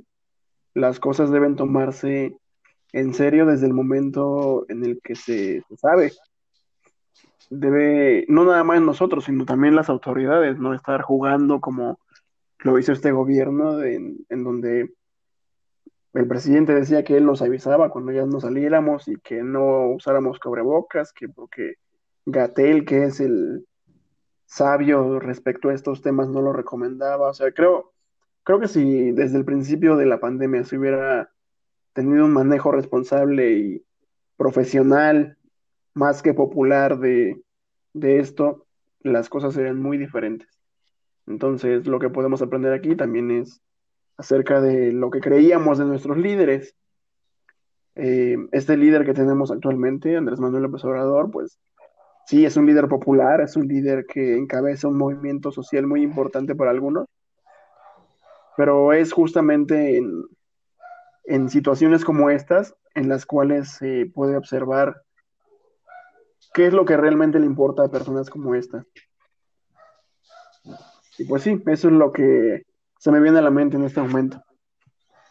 las 0.75 1.01
cosas 1.01 1.31
deben 1.31 1.57
tomarse 1.57 2.37
en 2.93 3.15
serio 3.15 3.47
desde 3.47 3.67
el 3.67 3.73
momento 3.73 4.67
en 4.69 4.85
el 4.85 5.01
que 5.03 5.15
se, 5.15 5.63
sabe 5.77 6.13
debe, 7.51 8.25
no 8.29 8.45
nada 8.45 8.65
más 8.65 8.81
nosotros, 8.81 9.25
sino 9.25 9.45
también 9.45 9.77
las 9.77 9.89
autoridades, 9.89 10.59
no 10.59 10.75
estar 10.75 11.03
jugando 11.03 11.61
como 11.61 11.99
lo 12.59 12.79
hizo 12.79 12.93
este 12.93 13.13
gobierno 13.13 13.83
en, 13.83 14.25
en 14.29 14.45
donde 14.45 14.95
el 16.15 16.29
presidente 16.29 16.75
decía 16.75 17.05
que 17.05 17.17
él 17.17 17.27
nos 17.27 17.43
avisaba 17.43 17.91
cuando 17.91 18.13
ya 18.13 18.25
no 18.25 18.41
saliéramos 18.41 19.09
y 19.09 19.17
que 19.17 19.43
no 19.43 19.89
usáramos 19.91 20.39
cubrebocas, 20.39 21.13
que 21.13 21.29
porque 21.29 21.75
Gatel, 22.25 22.85
que 22.85 23.05
es 23.05 23.21
el 23.21 23.67
sabio 24.47 25.19
respecto 25.19 25.69
a 25.69 25.75
estos 25.75 26.03
temas, 26.03 26.29
no 26.29 26.41
lo 26.41 26.53
recomendaba. 26.53 27.31
O 27.31 27.35
sea, 27.35 27.51
creo, 27.53 27.94
creo 28.45 28.61
que 28.61 28.69
si 28.69 29.11
desde 29.13 29.39
el 29.39 29.45
principio 29.45 29.97
de 29.97 30.07
la 30.07 30.21
pandemia 30.21 30.65
se 30.65 30.79
hubiera 30.79 31.31
tenido 31.93 32.25
un 32.25 32.33
manejo 32.33 32.71
responsable 32.73 33.53
y 33.53 33.85
profesional, 34.37 35.39
más 35.95 36.23
que 36.23 36.35
popular 36.35 36.99
de, 36.99 37.43
de 37.93 38.19
esto, 38.19 38.67
las 39.01 39.29
cosas 39.29 39.55
serían 39.55 39.81
muy 39.81 39.97
diferentes. 39.97 40.49
Entonces, 41.27 41.87
lo 41.87 41.99
que 41.99 42.11
podemos 42.11 42.43
aprender 42.43 42.73
aquí 42.73 42.97
también 42.97 43.31
es 43.31 43.63
acerca 44.17 44.61
de 44.61 44.93
lo 44.93 45.11
que 45.11 45.21
creíamos 45.21 45.79
de 45.79 45.85
nuestros 45.87 46.19
líderes. 46.19 46.77
Eh, 47.97 48.37
este 48.53 48.77
líder 48.77 49.05
que 49.05 49.15
tenemos 49.15 49.51
actualmente, 49.51 50.17
Andrés 50.17 50.41
Manuel 50.41 50.65
López 50.65 50.85
Obrador, 50.85 51.31
pues 51.31 51.59
sí, 52.27 52.45
es 52.45 52.57
un 52.57 52.67
líder 52.67 52.89
popular, 52.89 53.41
es 53.41 53.57
un 53.57 53.69
líder 53.69 54.05
que 54.07 54.37
encabeza 54.37 54.89
un 54.89 54.99
movimiento 54.99 55.53
social 55.53 55.87
muy 55.87 56.03
importante 56.03 56.55
para 56.55 56.73
algunos, 56.73 57.07
pero 58.57 58.93
es 58.93 59.13
justamente 59.13 59.97
en, 59.97 60.25
en 61.25 61.49
situaciones 61.49 62.05
como 62.05 62.31
estas 62.31 62.75
en 62.95 63.09
las 63.09 63.27
cuales 63.27 63.71
se 63.71 64.07
puede 64.07 64.37
observar 64.37 65.03
qué 66.53 66.67
es 66.67 66.73
lo 66.73 66.85
que 66.85 66.97
realmente 66.97 67.39
le 67.39 67.47
importa 67.47 67.85
a 67.85 67.91
personas 67.91 68.31
como 68.31 68.55
esta. 68.55 68.87
Y 71.19 71.25
pues 71.25 71.43
sí, 71.43 71.63
eso 71.67 71.89
es 71.89 71.95
lo 71.95 72.13
que 72.13 72.65
se 72.99 73.11
me 73.11 73.21
viene 73.21 73.39
a 73.39 73.43
la 73.43 73.51
mente 73.51 73.77
en 73.77 73.85
este 73.85 74.01
momento. 74.01 74.43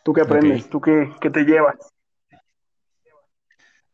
¿Tú 0.03 0.13
qué 0.13 0.21
aprendes? 0.21 0.69
¿Tú 0.69 0.81
qué, 0.81 1.11
qué 1.21 1.29
te 1.29 1.43
llevas? 1.43 1.77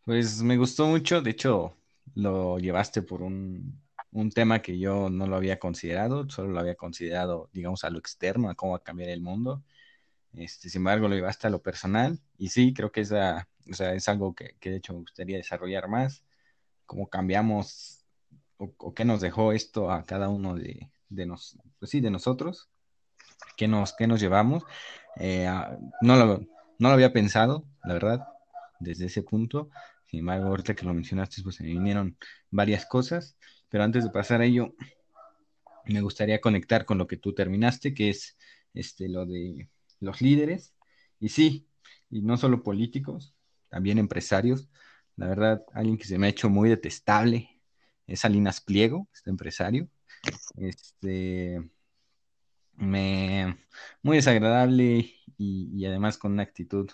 Pues 0.06 0.42
me 0.42 0.58
gustó 0.58 0.88
mucho, 0.88 1.22
de 1.22 1.32
hecho 1.32 1.76
lo 2.15 2.58
llevaste 2.58 3.04
por 3.04 3.22
un, 3.22 3.80
un, 4.12 4.32
tema 4.32 4.62
que 4.62 4.80
yo 4.80 5.10
no 5.10 5.28
lo 5.28 5.36
había 5.36 5.60
considerado, 5.60 6.30
solo 6.30 6.50
lo 6.50 6.60
había 6.60 6.76
considerado, 6.76 7.50
digamos, 7.54 7.84
a 7.84 7.89
lo 7.89 8.00
externo, 8.00 8.50
a 8.50 8.56
cómo 8.56 8.74
va 8.74 8.78
a 8.80 8.84
cambiar 8.84 9.10
el 9.10 9.22
mundo. 9.22 9.63
Este, 10.34 10.69
sin 10.69 10.80
embargo, 10.82 11.08
lo 11.08 11.15
llevaste 11.15 11.48
a 11.48 11.50
lo 11.50 11.62
personal 11.62 12.19
y 12.38 12.50
sí, 12.50 12.74
creo 12.74 12.91
que 12.91 13.02
esa, 13.02 13.48
o 13.69 13.74
sea, 13.74 13.93
es 13.93 14.08
algo 14.10 14.36
que, 14.36 14.56
que, 14.60 14.72
de 14.72 14.78
hecho 14.78 14.93
me 14.93 15.00
gustaría 15.00 15.38
desarrollar 15.38 15.88
más, 15.88 16.24
cómo 16.86 17.10
cambiamos 17.10 18.06
o, 18.58 18.74
o 18.78 18.93
qué 18.93 19.06
nos 19.06 19.22
dejó 19.22 19.54
esto 19.54 19.91
a 19.91 20.04
cada 20.04 20.30
uno 20.30 20.56
de, 20.56 20.89
de, 21.10 21.26
nos, 21.26 21.58
pues 21.80 21.91
sí, 21.91 22.02
de 22.02 22.12
nosotros, 22.12 22.69
qué 23.58 23.67
nos, 23.67 23.93
qué 23.93 24.08
nos 24.08 24.19
llevamos. 24.19 24.63
Eh, 25.17 25.48
no, 26.02 26.15
lo, 26.15 26.39
no 26.80 26.88
lo 26.88 26.89
había 26.89 27.13
pensado, 27.13 27.65
la 27.84 27.93
verdad, 27.93 28.28
desde 28.80 29.06
ese 29.06 29.24
punto. 29.24 29.69
Sin 30.06 30.22
embargo, 30.22 30.48
ahorita 30.48 30.76
que 30.76 30.86
lo 30.86 30.93
mencionaste, 30.93 31.41
pues 31.43 31.56
se 31.56 31.63
me 31.63 31.69
vinieron 31.69 32.17
varias 32.50 32.86
cosas, 32.86 33.38
pero 33.70 33.84
antes 33.84 34.04
de 34.04 34.10
pasar 34.10 34.42
a 34.42 34.46
ello, 34.46 34.76
me 35.86 36.02
gustaría 36.02 36.42
conectar 36.42 36.86
con 36.86 36.98
lo 36.98 37.08
que 37.08 37.18
tú 37.18 37.34
terminaste, 37.34 37.94
que 37.94 38.10
es 38.10 38.38
este, 38.74 39.10
lo 39.10 39.26
de 39.26 39.70
los 40.00 40.22
líderes. 40.22 40.74
Y 41.20 41.30
sí, 41.30 41.68
y 42.10 42.22
no 42.22 42.38
solo 42.38 42.64
políticos, 42.64 43.36
también 43.70 43.98
empresarios. 43.98 44.70
La 45.16 45.28
verdad, 45.28 45.64
alguien 45.74 45.98
que 45.98 46.06
se 46.06 46.18
me 46.18 46.28
ha 46.28 46.30
hecho 46.30 46.50
muy 46.50 46.70
detestable 46.70 47.62
es 48.08 48.22
Salinas 48.22 48.62
Pliego, 48.62 49.08
este 49.14 49.30
empresario. 49.30 49.90
Este, 50.58 51.62
me, 52.76 53.58
muy 54.02 54.18
desagradable 54.18 55.14
y, 55.38 55.86
además 55.86 56.18
con 56.18 56.34
una 56.34 56.44
actitud, 56.44 56.90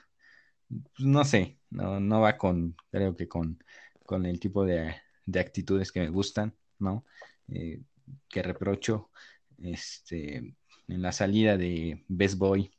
pues, 0.68 1.08
no 1.08 1.24
sé, 1.26 1.60
no, 1.70 2.00
no 2.00 2.22
va 2.22 2.38
con, 2.38 2.76
creo 2.92 3.16
que 3.16 3.28
con, 3.28 3.64
con 4.06 4.26
el 4.26 4.40
tipo 4.40 4.66
de, 4.66 4.96
de 5.26 5.40
actitudes 5.40 5.92
que 5.92 6.02
me 6.02 6.10
gustan, 6.10 6.56
¿no? 6.80 7.06
Eh, 7.48 7.82
que 8.30 8.44
reprocho, 8.44 9.10
este, 9.58 10.38
en 10.88 11.02
la 11.02 11.12
salida 11.12 11.58
de 11.58 12.04
Best 12.08 12.38
Boy, 12.38 12.72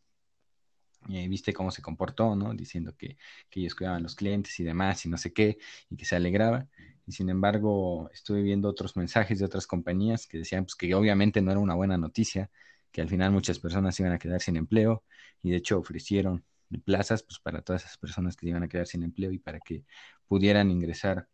eh, 1.08 1.28
viste 1.28 1.52
cómo 1.52 1.70
se 1.70 1.82
comportó, 1.82 2.34
¿no? 2.34 2.52
Diciendo 2.54 2.96
que, 2.96 3.16
que 3.48 3.60
ellos 3.60 3.74
cuidaban 3.74 4.00
a 4.00 4.02
los 4.02 4.16
clientes 4.16 4.58
y 4.60 4.64
demás 4.64 5.04
y 5.06 5.08
no 5.08 5.18
sé 5.18 5.32
qué, 5.32 5.58
y 5.90 5.96
que 5.96 6.04
se 6.04 6.16
alegraba 6.16 6.68
y 7.06 7.12
sin 7.12 7.30
embargo 7.30 8.10
estuve 8.12 8.42
viendo 8.42 8.68
otros 8.68 8.96
mensajes 8.96 9.38
de 9.38 9.44
otras 9.44 9.66
compañías 9.66 10.26
que 10.26 10.38
decían 10.38 10.64
pues, 10.64 10.74
que 10.74 10.92
obviamente 10.94 11.40
no 11.40 11.52
era 11.52 11.60
una 11.60 11.74
buena 11.74 11.96
noticia, 11.96 12.50
que 12.90 13.00
al 13.00 13.08
final 13.08 13.30
muchas 13.30 13.58
personas 13.58 13.98
iban 14.00 14.12
a 14.12 14.18
quedar 14.18 14.40
sin 14.40 14.56
empleo 14.56 15.04
y 15.42 15.50
de 15.50 15.56
hecho 15.56 15.78
ofrecieron 15.78 16.44
plazas 16.84 17.22
pues, 17.22 17.38
para 17.38 17.62
todas 17.62 17.84
esas 17.84 17.96
personas 17.96 18.36
que 18.36 18.48
iban 18.48 18.64
a 18.64 18.68
quedar 18.68 18.86
sin 18.86 19.04
empleo 19.04 19.30
y 19.30 19.38
para 19.38 19.60
que 19.60 19.84
pudieran 20.26 20.70
ingresar 20.70 21.28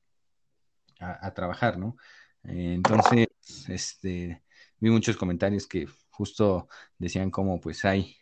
a, 1.00 1.32
trabajar, 1.34 1.78
¿no? 1.78 1.96
Eh, 2.44 2.74
entonces, 2.74 3.28
este, 3.68 4.42
vi 4.78 4.90
muchos 4.90 5.16
comentarios 5.16 5.66
que 5.66 5.86
justo 6.10 6.68
decían 6.98 7.30
como 7.30 7.60
pues 7.60 7.84
hay, 7.84 8.16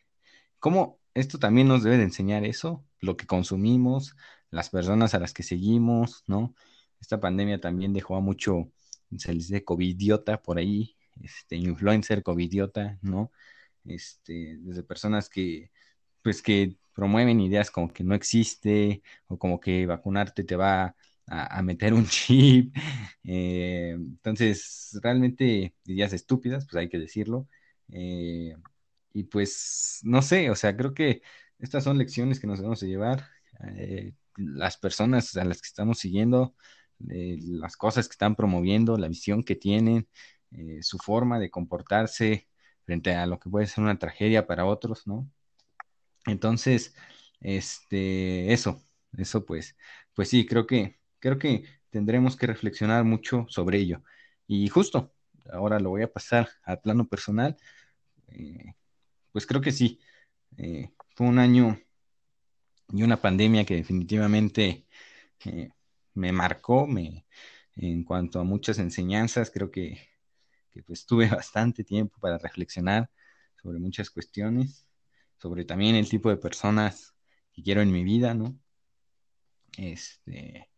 cómo 0.58 1.00
esto 1.14 1.38
también 1.38 1.68
nos 1.68 1.82
debe 1.82 1.98
de 1.98 2.04
enseñar 2.04 2.44
eso, 2.44 2.84
lo 3.00 3.16
que 3.16 3.26
consumimos, 3.26 4.14
las 4.50 4.70
personas 4.70 5.14
a 5.14 5.18
las 5.20 5.32
que 5.32 5.42
seguimos, 5.42 6.24
¿no? 6.26 6.54
Esta 7.00 7.20
pandemia 7.20 7.60
también 7.60 7.92
dejó 7.92 8.16
a 8.16 8.20
mucho, 8.20 8.70
se 9.18 9.32
les 9.34 9.48
dice 9.48 9.64
covidiota 9.64 10.42
por 10.42 10.58
ahí, 10.58 10.96
este, 11.22 11.56
influencer 11.56 12.22
covidiota, 12.22 12.98
¿no? 13.02 13.32
Este, 13.84 14.58
desde 14.60 14.82
personas 14.82 15.28
que, 15.28 15.70
pues 16.22 16.42
que 16.42 16.76
promueven 16.94 17.40
ideas 17.40 17.70
como 17.70 17.92
que 17.92 18.04
no 18.04 18.14
existe, 18.14 19.02
o 19.28 19.38
como 19.38 19.60
que 19.60 19.86
vacunarte 19.86 20.44
te 20.44 20.56
va 20.56 20.94
a, 21.30 21.62
meter 21.62 21.94
un 21.94 22.06
chip. 22.08 22.76
Eh, 23.24 23.92
entonces, 23.92 24.98
realmente 25.02 25.74
ideas 25.84 26.12
estúpidas, 26.12 26.66
pues 26.66 26.76
hay 26.76 26.88
que 26.88 26.98
decirlo. 26.98 27.48
Eh, 27.92 28.54
y 29.12 29.24
pues, 29.24 30.00
no 30.02 30.22
sé, 30.22 30.50
o 30.50 30.54
sea, 30.56 30.76
creo 30.76 30.94
que 30.94 31.22
estas 31.58 31.84
son 31.84 31.98
lecciones 31.98 32.40
que 32.40 32.46
nos 32.46 32.58
debemos 32.58 32.80
de 32.80 32.88
llevar. 32.88 33.28
Eh, 33.76 34.14
las 34.36 34.76
personas 34.78 35.36
a 35.36 35.44
las 35.44 35.60
que 35.60 35.66
estamos 35.66 35.98
siguiendo 35.98 36.54
las 36.98 37.76
cosas 37.78 38.08
que 38.08 38.12
están 38.12 38.36
promoviendo, 38.36 38.98
la 38.98 39.08
visión 39.08 39.42
que 39.42 39.56
tienen, 39.56 40.06
su 40.82 40.98
forma 40.98 41.38
de 41.38 41.50
comportarse 41.50 42.46
frente 42.84 43.14
a 43.14 43.26
lo 43.26 43.40
que 43.40 43.48
puede 43.48 43.66
ser 43.66 43.84
una 43.84 43.98
tragedia 43.98 44.46
para 44.46 44.66
otros, 44.66 45.06
¿no? 45.06 45.26
Entonces, 46.26 46.94
este, 47.40 48.52
eso, 48.52 48.82
eso 49.16 49.44
pues, 49.46 49.76
pues 50.14 50.28
sí, 50.28 50.46
creo 50.46 50.66
que, 50.66 50.99
creo 51.20 51.38
que 51.38 51.64
tendremos 51.90 52.36
que 52.36 52.46
reflexionar 52.46 53.04
mucho 53.04 53.46
sobre 53.48 53.78
ello. 53.78 54.02
Y 54.46 54.68
justo, 54.68 55.12
ahora 55.52 55.78
lo 55.80 55.90
voy 55.90 56.02
a 56.02 56.12
pasar 56.12 56.48
al 56.64 56.80
plano 56.80 57.06
personal, 57.08 57.56
eh, 58.28 58.74
pues 59.32 59.46
creo 59.46 59.60
que 59.60 59.72
sí, 59.72 60.00
eh, 60.56 60.90
fue 61.14 61.26
un 61.26 61.38
año 61.38 61.78
y 62.92 63.02
una 63.02 63.20
pandemia 63.20 63.64
que 63.64 63.76
definitivamente 63.76 64.86
me 66.14 66.32
marcó, 66.32 66.86
me, 66.86 67.26
en 67.76 68.04
cuanto 68.04 68.40
a 68.40 68.44
muchas 68.44 68.78
enseñanzas, 68.78 69.50
creo 69.50 69.70
que, 69.70 70.08
que 70.72 70.82
pues 70.82 71.06
tuve 71.06 71.28
bastante 71.28 71.84
tiempo 71.84 72.18
para 72.20 72.38
reflexionar 72.38 73.10
sobre 73.62 73.78
muchas 73.78 74.10
cuestiones, 74.10 74.86
sobre 75.38 75.64
también 75.64 75.94
el 75.96 76.08
tipo 76.08 76.30
de 76.30 76.36
personas 76.36 77.14
que 77.52 77.62
quiero 77.62 77.80
en 77.82 77.92
mi 77.92 78.04
vida, 78.04 78.34
¿no? 78.34 78.58
Este, 79.76 80.68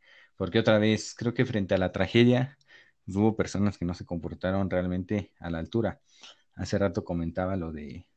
porque 0.42 0.58
otra 0.58 0.78
vez, 0.80 1.14
creo 1.14 1.34
que 1.34 1.46
frente 1.46 1.76
a 1.76 1.78
la 1.78 1.92
tragedia, 1.92 2.58
hubo 3.06 3.36
personas 3.36 3.78
que 3.78 3.84
no 3.84 3.94
se 3.94 4.04
comportaron 4.04 4.68
realmente 4.68 5.32
a 5.38 5.50
la 5.50 5.60
altura. 5.60 6.00
Hace 6.54 6.78
rato 6.78 7.04
comentaba 7.04 7.54
lo 7.54 7.70
de 7.70 8.08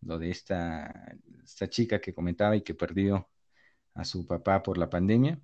lo 0.00 0.18
de 0.18 0.30
esta, 0.30 1.14
esta 1.44 1.68
chica 1.68 2.00
que 2.00 2.14
comentaba 2.14 2.56
y 2.56 2.62
que 2.62 2.72
perdió 2.72 3.28
a 3.92 4.06
su 4.06 4.26
papá 4.26 4.62
por 4.62 4.78
la 4.78 4.88
pandemia 4.88 5.38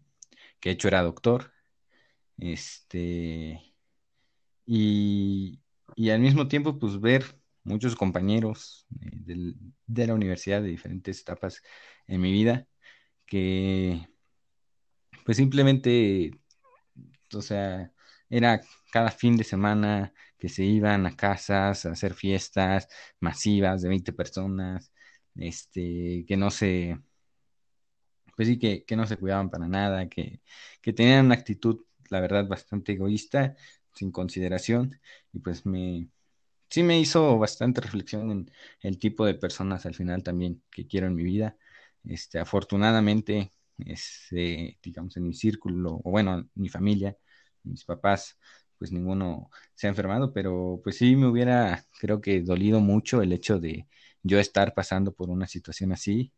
que 0.58 0.70
de 0.70 0.74
hecho 0.74 0.88
era 0.88 1.02
doctor, 1.02 1.52
este, 2.38 3.60
y, 4.64 5.60
al 6.10 6.20
mismo 6.20 6.48
tiempo, 6.48 6.78
pues 6.78 6.98
ver 6.98 7.24
muchos 7.62 7.94
compañeros 7.94 8.86
de, 8.88 9.54
de 9.86 10.06
la 10.06 10.14
universidad 10.14 10.62
de 10.62 10.68
diferentes 10.68 11.20
etapas 11.20 11.62
en 12.06 12.22
mi 12.22 12.32
vida 12.32 12.66
que 13.26 14.13
pues 15.24 15.36
simplemente, 15.38 16.32
o 17.34 17.42
sea, 17.42 17.92
era 18.30 18.60
cada 18.92 19.10
fin 19.10 19.36
de 19.36 19.44
semana 19.44 20.12
que 20.38 20.48
se 20.48 20.64
iban 20.64 21.06
a 21.06 21.16
casas 21.16 21.86
a 21.86 21.92
hacer 21.92 22.14
fiestas 22.14 22.88
masivas 23.20 23.82
de 23.82 23.88
20 23.88 24.12
personas, 24.12 24.92
este, 25.36 26.24
que 26.26 26.36
no 26.36 26.50
se, 26.50 26.98
pues 28.36 28.48
sí, 28.48 28.58
que, 28.58 28.84
no 28.96 29.06
se 29.06 29.16
cuidaban 29.16 29.50
para 29.50 29.68
nada, 29.68 30.08
que, 30.08 30.40
tenían 30.94 31.26
una 31.26 31.34
actitud, 31.34 31.84
la 32.10 32.20
verdad, 32.20 32.46
bastante 32.48 32.92
egoísta, 32.92 33.56
sin 33.94 34.10
consideración, 34.12 35.00
y 35.32 35.38
pues 35.40 35.66
me, 35.66 36.08
sí 36.70 36.82
me 36.82 37.00
hizo 37.00 37.38
bastante 37.38 37.80
reflexión 37.80 38.30
en 38.30 38.50
el 38.82 38.98
tipo 38.98 39.26
de 39.26 39.34
personas 39.34 39.86
al 39.86 39.94
final 39.94 40.22
también 40.22 40.62
que 40.70 40.86
quiero 40.86 41.08
en 41.08 41.14
mi 41.16 41.24
vida. 41.24 41.56
Este, 42.04 42.38
afortunadamente, 42.38 43.52
este, 43.78 44.78
digamos, 44.82 45.16
en 45.16 45.26
mi 45.26 45.34
círculo, 45.34 46.00
o 46.04 46.10
bueno, 46.10 46.48
mi 46.54 46.68
familia, 46.68 47.16
mis 47.62 47.84
papás, 47.84 48.38
pues 48.78 48.92
ninguno 48.92 49.50
se 49.74 49.86
ha 49.86 49.90
enfermado, 49.90 50.32
pero 50.32 50.80
pues 50.82 50.96
sí 50.98 51.16
me 51.16 51.26
hubiera, 51.26 51.84
creo 52.00 52.20
que 52.20 52.40
dolido 52.42 52.80
mucho 52.80 53.22
el 53.22 53.32
hecho 53.32 53.58
de 53.60 53.86
yo 54.22 54.38
estar 54.38 54.74
pasando 54.74 55.12
por 55.14 55.30
una 55.30 55.46
situación 55.46 55.92
así. 55.92 56.32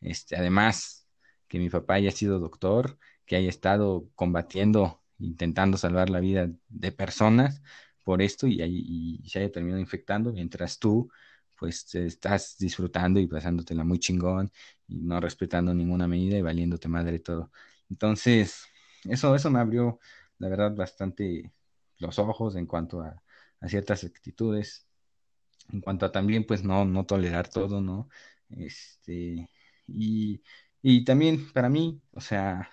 Este, 0.00 0.36
además, 0.36 1.08
que 1.48 1.58
mi 1.58 1.70
papá 1.70 1.94
haya 1.94 2.10
sido 2.10 2.38
doctor, 2.38 2.98
que 3.26 3.36
haya 3.36 3.48
estado 3.48 4.08
combatiendo, 4.14 5.02
intentando 5.18 5.78
salvar 5.78 6.10
la 6.10 6.20
vida 6.20 6.50
de 6.68 6.92
personas 6.92 7.62
por 8.04 8.22
esto 8.22 8.46
y, 8.46 8.62
y 8.62 9.28
se 9.28 9.40
haya 9.40 9.52
terminado 9.52 9.80
infectando, 9.80 10.32
mientras 10.32 10.78
tú 10.78 11.10
pues 11.58 11.94
estás 11.94 12.56
disfrutando 12.58 13.20
y 13.20 13.26
pasándotela 13.26 13.84
muy 13.84 13.98
chingón 13.98 14.50
y 14.88 14.96
no 14.96 15.20
respetando 15.20 15.74
ninguna 15.74 16.06
medida 16.08 16.36
y 16.38 16.42
valiéndote 16.42 16.88
madre 16.88 17.18
todo. 17.18 17.50
Entonces, 17.90 18.66
eso, 19.04 19.34
eso 19.34 19.50
me 19.50 19.60
abrió, 19.60 20.00
la 20.38 20.48
verdad, 20.48 20.74
bastante 20.74 21.52
los 21.98 22.18
ojos 22.18 22.56
en 22.56 22.66
cuanto 22.66 23.00
a, 23.02 23.22
ciertas 23.68 24.04
actitudes, 24.04 24.86
en 25.72 25.80
cuanto 25.80 26.06
a 26.06 26.12
también, 26.12 26.46
pues, 26.46 26.62
no, 26.64 26.84
no 26.84 27.06
tolerar 27.06 27.48
todo, 27.48 27.80
¿no? 27.80 28.08
Este, 28.50 29.48
y, 29.88 30.42
y 30.82 31.04
también 31.04 31.52
para 31.52 31.68
mí, 31.68 32.00
o 32.12 32.20
sea, 32.20 32.70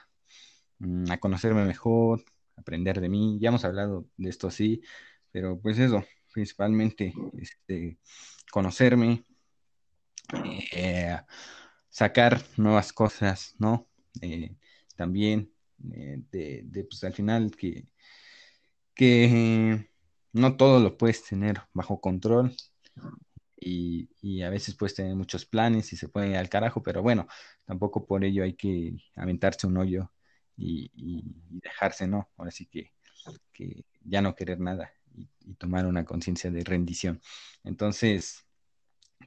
mm, 0.80 1.12
a 1.12 1.20
conocerme 1.20 1.66
mejor, 1.66 2.24
aprender 2.56 3.02
de 3.02 3.10
mí, 3.10 3.40
ya 3.42 3.50
hemos 3.50 3.66
hablado 3.66 4.08
de 4.18 4.30
esto 4.30 4.48
así, 4.48 4.82
pero 5.32 5.60
pues 5.60 5.80
eso, 5.80 6.04
principalmente, 6.34 7.14
este, 7.38 7.98
conocerme, 8.54 9.26
eh, 10.74 11.18
sacar 11.90 12.40
nuevas 12.56 12.94
cosas, 12.94 13.56
¿no? 13.58 13.88
Eh, 14.22 14.56
también 14.96 15.52
eh, 15.92 16.22
de, 16.32 16.84
pues 16.84 17.04
al 17.04 17.14
final 17.14 17.50
que, 17.58 17.88
que 18.94 19.90
no 20.34 20.56
todo 20.56 20.80
lo 20.80 21.00
puedes 21.00 21.24
tener 21.24 21.64
bajo 21.74 22.00
control 22.00 22.56
y, 23.60 24.44
a 24.44 24.52
veces 24.52 24.76
puedes 24.76 24.94
tener 24.94 25.16
muchos 25.16 25.48
planes 25.48 25.92
y 25.92 25.98
se 25.98 26.10
puede 26.10 26.30
ir 26.30 26.38
al 26.38 26.50
carajo, 26.50 26.84
pero 26.84 27.02
bueno, 27.02 27.28
tampoco 27.66 28.06
por 28.06 28.24
ello 28.24 28.44
hay 28.44 28.54
que 28.54 28.96
aventarse 29.16 29.66
un 29.66 29.78
hoyo 29.78 30.12
y, 30.56 30.92
dejarse, 31.50 32.06
¿no? 32.06 32.30
Ahora 32.38 32.52
sí 32.52 32.68
que, 32.68 32.94
que 33.52 33.84
ya 34.04 34.22
no 34.22 34.36
querer 34.36 34.60
nada 34.60 34.92
y, 35.14 35.30
tomar 35.56 35.86
una 35.86 36.06
conciencia 36.06 36.50
de 36.52 36.64
rendición. 36.64 37.22
Entonces, 37.64 38.46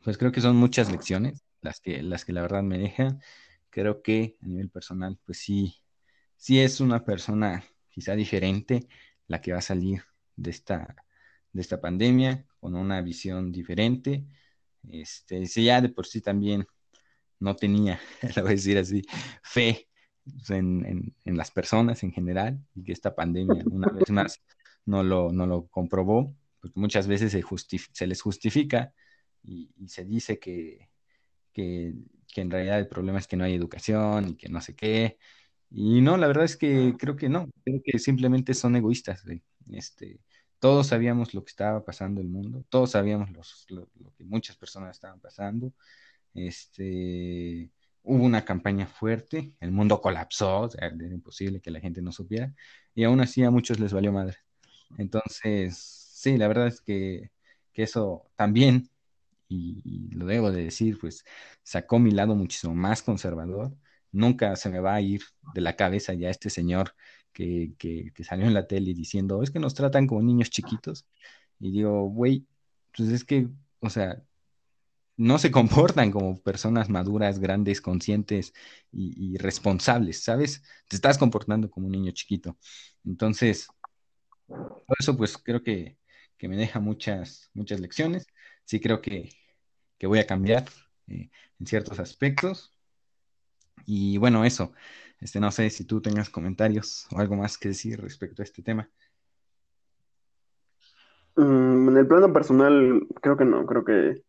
pues 0.02 0.18
creo 0.18 0.32
que 0.32 0.40
son 0.40 0.56
muchas 0.56 0.90
lecciones 0.90 1.44
las 1.60 1.80
que, 1.80 2.02
las 2.02 2.24
que 2.24 2.32
la 2.32 2.42
verdad 2.42 2.62
me 2.62 2.78
dejan. 2.78 3.20
Creo 3.70 4.02
que 4.02 4.36
a 4.42 4.46
nivel 4.46 4.70
personal, 4.70 5.18
pues 5.24 5.38
sí, 5.38 5.74
sí 6.36 6.60
es 6.60 6.80
una 6.80 7.04
persona 7.04 7.64
quizá 7.90 8.14
diferente 8.14 8.88
la 9.28 9.40
que 9.40 9.52
va 9.52 9.58
a 9.58 9.62
salir 9.62 10.02
de 10.36 10.50
esta, 10.50 10.96
de 11.52 11.60
esta 11.60 11.80
pandemia 11.80 12.46
con 12.60 12.74
una 12.74 13.00
visión 13.02 13.52
diferente. 13.52 14.26
Este, 14.90 15.46
si 15.46 15.64
ya 15.64 15.80
de 15.80 15.88
por 15.88 16.06
sí 16.06 16.20
también 16.20 16.66
no 17.40 17.56
tenía, 17.56 18.00
lo 18.36 18.42
voy 18.42 18.52
a 18.52 18.54
decir 18.54 18.78
así, 18.78 19.02
fe 19.42 19.88
en, 20.48 21.14
en, 21.24 21.36
las 21.36 21.50
personas 21.50 22.02
en 22.02 22.12
general 22.12 22.60
y 22.74 22.82
que 22.82 22.92
esta 22.92 23.14
pandemia 23.14 23.62
una 23.70 23.88
vez 23.88 24.10
más 24.10 24.40
no 24.86 25.02
lo, 25.02 25.32
no 25.32 25.46
lo 25.46 25.66
comprobó, 25.68 26.34
porque 26.60 26.80
muchas 26.80 27.06
veces 27.08 27.32
se, 27.32 27.42
se 27.92 28.06
les 28.06 28.22
justifica 28.22 28.92
y, 29.42 29.70
se 29.88 30.04
dice 30.04 30.38
que, 30.38 30.90
que, 31.52 31.94
en 32.36 32.50
realidad 32.50 32.78
el 32.78 32.88
problema 32.88 33.18
es 33.18 33.26
que 33.26 33.36
no 33.36 33.44
hay 33.44 33.54
educación 33.54 34.28
y 34.30 34.36
que 34.36 34.48
no 34.48 34.60
sé 34.60 34.74
qué. 34.74 35.18
Y 35.70 36.00
no, 36.02 36.16
la 36.16 36.26
verdad 36.28 36.44
es 36.44 36.56
que 36.56 36.94
creo 36.98 37.16
que 37.16 37.28
no, 37.28 37.48
creo 37.64 37.80
que 37.84 37.98
simplemente 37.98 38.54
son 38.54 38.76
egoístas. 38.76 39.24
Este, 39.72 40.20
todos 40.58 40.88
sabíamos 40.88 41.34
lo 41.34 41.44
que 41.44 41.50
estaba 41.50 41.84
pasando 41.84 42.20
en 42.20 42.28
el 42.28 42.32
mundo, 42.32 42.64
todos 42.68 42.92
sabíamos 42.92 43.30
lo, 43.70 43.88
que 44.16 44.24
muchas 44.24 44.56
personas 44.56 44.96
estaban 44.96 45.20
pasando. 45.20 45.72
Este, 46.34 47.70
hubo 48.02 48.24
una 48.24 48.44
campaña 48.44 48.86
fuerte, 48.86 49.54
el 49.60 49.72
mundo 49.72 50.00
colapsó, 50.00 50.70
era 50.78 50.94
imposible 51.14 51.60
que 51.60 51.70
la 51.70 51.80
gente 51.80 52.02
no 52.02 52.12
supiera, 52.12 52.54
y 52.94 53.04
aún 53.04 53.20
así 53.20 53.42
a 53.44 53.50
muchos 53.50 53.80
les 53.80 53.92
valió 53.92 54.12
madre. 54.12 54.45
Entonces, 54.98 55.76
sí, 55.78 56.36
la 56.38 56.48
verdad 56.48 56.68
es 56.68 56.80
que, 56.80 57.30
eso 57.74 58.24
también, 58.36 58.90
y, 59.48 60.08
lo 60.14 60.26
debo 60.26 60.50
de 60.52 60.64
decir, 60.64 60.98
pues 61.00 61.24
sacó 61.62 61.98
mi 61.98 62.10
lado 62.10 62.34
muchísimo 62.34 62.74
más 62.74 63.02
conservador. 63.02 63.76
Nunca 64.12 64.56
se 64.56 64.70
me 64.70 64.80
va 64.80 64.94
a 64.94 65.00
ir 65.02 65.22
de 65.54 65.60
la 65.60 65.76
cabeza 65.76 66.14
ya 66.14 66.30
este 66.30 66.50
señor 66.50 66.94
que, 67.32 67.74
que, 67.78 68.12
que 68.14 68.24
salió 68.24 68.46
en 68.46 68.54
la 68.54 68.66
tele 68.66 68.94
diciendo, 68.94 69.42
es 69.42 69.50
que 69.50 69.58
nos 69.60 69.74
tratan 69.74 70.06
como 70.06 70.22
niños 70.22 70.50
chiquitos. 70.50 71.06
Y 71.60 71.72
digo, 71.72 72.08
güey, 72.08 72.46
pues 72.96 73.10
es 73.10 73.24
que, 73.24 73.48
o 73.80 73.90
sea, 73.90 74.22
no 75.16 75.38
se 75.38 75.50
comportan 75.50 76.10
como 76.10 76.40
personas 76.42 76.88
maduras, 76.88 77.38
grandes, 77.38 77.80
conscientes 77.80 78.52
y, 78.92 79.36
responsables, 79.38 80.22
¿sabes? 80.22 80.62
Te 80.88 80.96
estás 80.96 81.18
comportando 81.18 81.70
como 81.70 81.86
un 81.86 81.92
niño 81.92 82.12
chiquito. 82.12 82.58
Entonces, 83.04 83.68
por 84.46 84.96
eso, 84.98 85.16
pues 85.16 85.36
creo 85.38 85.62
que, 85.62 85.96
me 86.42 86.56
deja 86.56 86.80
muchas, 86.80 87.50
muchas 87.54 87.80
lecciones. 87.80 88.26
Sí 88.64 88.80
creo 88.80 89.00
que, 89.00 89.30
voy 90.02 90.18
a 90.18 90.26
cambiar 90.26 90.64
eh, 91.08 91.30
en 91.58 91.66
ciertos 91.66 91.98
aspectos. 91.98 92.72
Y 93.84 94.18
bueno, 94.18 94.44
eso. 94.44 94.72
Este, 95.20 95.40
no 95.40 95.50
sé 95.50 95.70
si 95.70 95.84
tú 95.84 96.00
tengas 96.00 96.28
comentarios 96.28 97.06
o 97.10 97.18
algo 97.18 97.36
más 97.36 97.56
que 97.56 97.68
decir 97.68 98.00
respecto 98.00 98.42
a 98.42 98.44
este 98.44 98.62
tema. 98.62 98.88
Mm, 101.36 101.88
en 101.88 101.96
el 101.96 102.06
plano 102.06 102.32
personal, 102.32 103.06
creo 103.22 103.36
que 103.36 103.44
no, 103.44 103.66
creo 103.66 103.84
que 103.84 104.22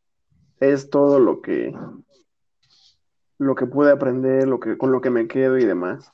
es 0.59 0.89
todo 0.89 1.19
lo 1.19 1.41
que 1.41 1.73
lo 3.39 3.55
que 3.55 3.67
pude 3.67 3.91
aprender, 3.91 4.47
lo 4.47 4.59
que, 4.59 4.77
con 4.77 4.91
lo 4.91 5.01
que 5.01 5.09
me 5.09 5.27
quedo 5.27 5.57
y 5.57 5.65
demás. 5.65 6.11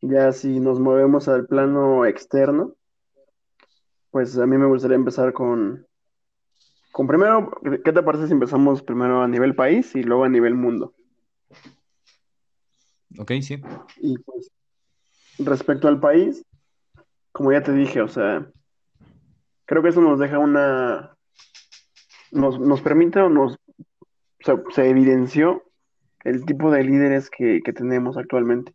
Ya 0.00 0.32
si 0.32 0.60
nos 0.60 0.78
movemos 0.78 1.26
al 1.28 1.46
plano 1.46 2.06
externo, 2.06 2.76
pues 4.10 4.38
a 4.38 4.46
mí 4.46 4.56
me 4.56 4.66
gustaría 4.66 4.96
empezar 4.96 5.32
con, 5.32 5.86
con 6.92 7.06
primero, 7.06 7.50
¿qué 7.84 7.92
te 7.92 8.02
parece 8.02 8.26
si 8.26 8.32
empezamos 8.32 8.82
primero 8.82 9.22
a 9.22 9.28
nivel 9.28 9.54
país 9.54 9.94
y 9.94 10.02
luego 10.02 10.24
a 10.24 10.28
nivel 10.28 10.54
mundo? 10.54 10.94
Ok, 13.18 13.32
sí. 13.40 13.60
Y 13.98 14.18
pues, 14.18 14.50
respecto 15.38 15.88
al 15.88 16.00
país, 16.00 16.44
como 17.32 17.52
ya 17.52 17.62
te 17.62 17.72
dije, 17.72 18.00
o 18.00 18.08
sea, 18.08 18.46
creo 19.64 19.82
que 19.82 19.90
eso 19.90 20.00
nos 20.00 20.18
deja 20.18 20.38
una, 20.38 21.16
nos, 22.32 22.58
nos 22.58 22.80
permite 22.80 23.20
o 23.20 23.28
nos, 23.28 23.58
se 24.74 24.88
evidenció 24.88 25.62
el 26.24 26.44
tipo 26.44 26.70
de 26.70 26.82
líderes 26.84 27.30
que, 27.30 27.60
que 27.64 27.72
tenemos 27.72 28.16
actualmente, 28.16 28.74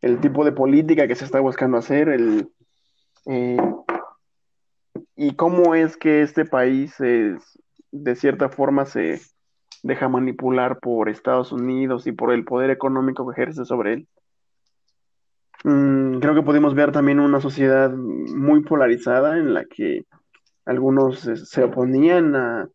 el 0.00 0.20
tipo 0.20 0.44
de 0.44 0.52
política 0.52 1.06
que 1.06 1.14
se 1.14 1.24
está 1.24 1.40
buscando 1.40 1.76
hacer, 1.76 2.08
el, 2.08 2.50
eh, 3.26 3.56
y 5.22 5.36
cómo 5.36 5.76
es 5.76 5.96
que 5.96 6.22
este 6.22 6.44
país 6.44 6.96
de 6.98 8.16
cierta 8.16 8.48
forma 8.48 8.86
se 8.86 9.20
deja 9.84 10.08
manipular 10.08 10.80
por 10.80 11.08
Estados 11.08 11.52
Unidos 11.52 12.08
y 12.08 12.12
por 12.12 12.32
el 12.32 12.44
poder 12.44 12.70
económico 12.70 13.24
que 13.24 13.40
ejerce 13.40 13.64
sobre 13.64 13.92
él. 13.92 14.08
Mm, 15.62 16.18
creo 16.18 16.34
que 16.34 16.42
pudimos 16.42 16.74
ver 16.74 16.90
también 16.90 17.20
una 17.20 17.40
sociedad 17.40 17.92
muy 17.92 18.64
polarizada 18.64 19.38
en 19.38 19.54
la 19.54 19.64
que 19.64 20.06
algunos 20.64 21.20
se, 21.20 21.62
oponían 21.62 22.34
a, 22.34 22.68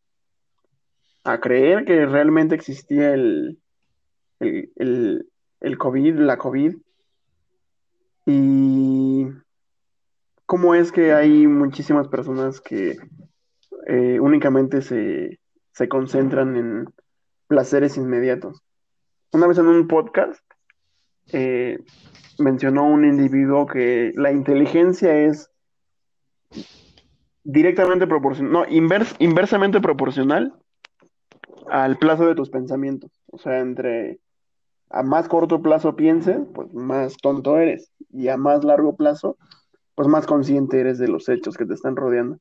a, 1.25 1.39
creer 1.41 1.83
que 1.83 2.05
realmente 2.05 2.55
existía 2.55 3.13
el, 3.13 3.59
el, 4.39 4.71
el, 4.77 5.27
el 5.59 5.77
COVID, 5.77 6.15
la 6.19 6.37
COVID. 6.37 6.77
Y 8.25 9.27
cómo 10.47 10.73
es 10.73 10.91
que 10.91 11.13
hay 11.13 11.45
muchísimas 11.45 12.07
personas 12.07 12.61
que 12.61 12.97
eh, 13.85 14.19
únicamente 14.19 14.81
se, 14.81 15.39
concentran 15.89 16.55
en 16.55 16.85
placeres 17.47 17.97
inmediatos. 17.97 18.63
Una 19.31 19.45
vez 19.45 19.59
en 19.59 19.67
un 19.67 19.87
podcast 19.87 20.41
eh, 21.31 21.77
mencionó 22.39 22.85
un 22.85 23.05
individuo 23.05 23.67
que 23.67 24.13
la 24.15 24.31
inteligencia 24.31 25.15
es 25.19 25.51
directamente 27.43 28.07
proporcional, 28.07 28.51
no, 28.51 28.65
inversamente 29.19 29.81
proporcional 29.81 30.53
al 31.69 31.97
plazo 31.97 32.25
de 32.25 32.35
tus 32.35 32.49
pensamientos. 32.49 33.11
O 33.27 33.37
sea, 33.37 33.59
entre 33.59 34.19
a 34.89 35.03
más 35.03 35.27
corto 35.27 35.61
plazo 35.61 35.97
pienses, 35.97 36.39
pues 36.53 36.73
más 36.73 37.17
tonto 37.17 37.57
eres. 37.57 37.91
y 38.09 38.29
a 38.29 38.37
más 38.37 38.63
largo 38.63 38.95
plazo, 38.95 39.37
pues 39.97 40.07
más 40.07 40.27
consciente 40.27 40.79
eres 40.79 40.99
de 40.99 41.07
los 41.07 41.27
hechos 41.27 41.57
que 41.57 41.65
te 41.65 41.73
están 41.73 41.95
rodeando. 41.95 42.37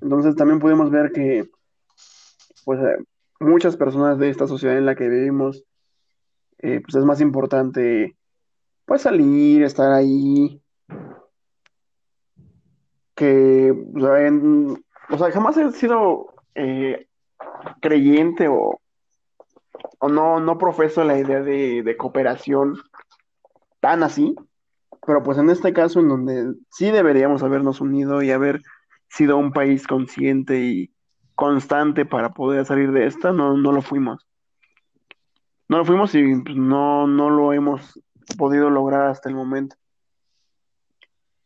Entonces 0.00 0.34
también 0.34 0.58
podemos 0.58 0.90
ver 0.90 1.12
que 1.12 1.50
pues 2.64 2.80
eh, 2.80 3.04
muchas 3.40 3.76
personas 3.76 4.18
de 4.18 4.30
esta 4.30 4.46
sociedad 4.46 4.78
en 4.78 4.86
la 4.86 4.94
que 4.94 5.06
vivimos, 5.06 5.64
eh, 6.60 6.80
pues 6.80 6.94
es 6.94 7.04
más 7.04 7.20
importante 7.20 8.16
pues 8.86 9.02
salir, 9.02 9.62
estar 9.62 9.92
ahí, 9.92 10.62
que 13.14 13.70
o 15.10 15.18
sea, 15.18 15.30
jamás 15.30 15.58
he 15.58 15.72
sido 15.72 16.28
eh, 16.54 17.06
creyente 17.82 18.48
o, 18.48 18.80
o 19.98 20.08
no, 20.08 20.40
no 20.40 20.56
profeso 20.56 21.04
la 21.04 21.18
idea 21.18 21.42
de, 21.42 21.82
de 21.82 21.96
cooperación 21.98 22.78
tan 23.80 24.02
así, 24.02 24.34
pero 25.06 25.22
pues 25.22 25.38
en 25.38 25.50
este 25.50 25.72
caso 25.72 26.00
en 26.00 26.08
donde 26.08 26.54
sí 26.70 26.90
deberíamos 26.90 27.42
habernos 27.42 27.80
unido 27.80 28.22
y 28.22 28.30
haber 28.30 28.62
sido 29.08 29.36
un 29.36 29.52
país 29.52 29.86
consciente 29.86 30.60
y 30.60 30.92
constante 31.34 32.06
para 32.06 32.32
poder 32.32 32.64
salir 32.64 32.92
de 32.92 33.06
esta, 33.06 33.32
no, 33.32 33.56
no 33.56 33.72
lo 33.72 33.82
fuimos. 33.82 34.26
No 35.68 35.78
lo 35.78 35.84
fuimos 35.84 36.14
y 36.14 36.36
pues, 36.42 36.56
no, 36.56 37.06
no 37.06 37.30
lo 37.30 37.52
hemos 37.52 38.00
podido 38.38 38.70
lograr 38.70 39.08
hasta 39.08 39.28
el 39.28 39.34
momento. 39.34 39.76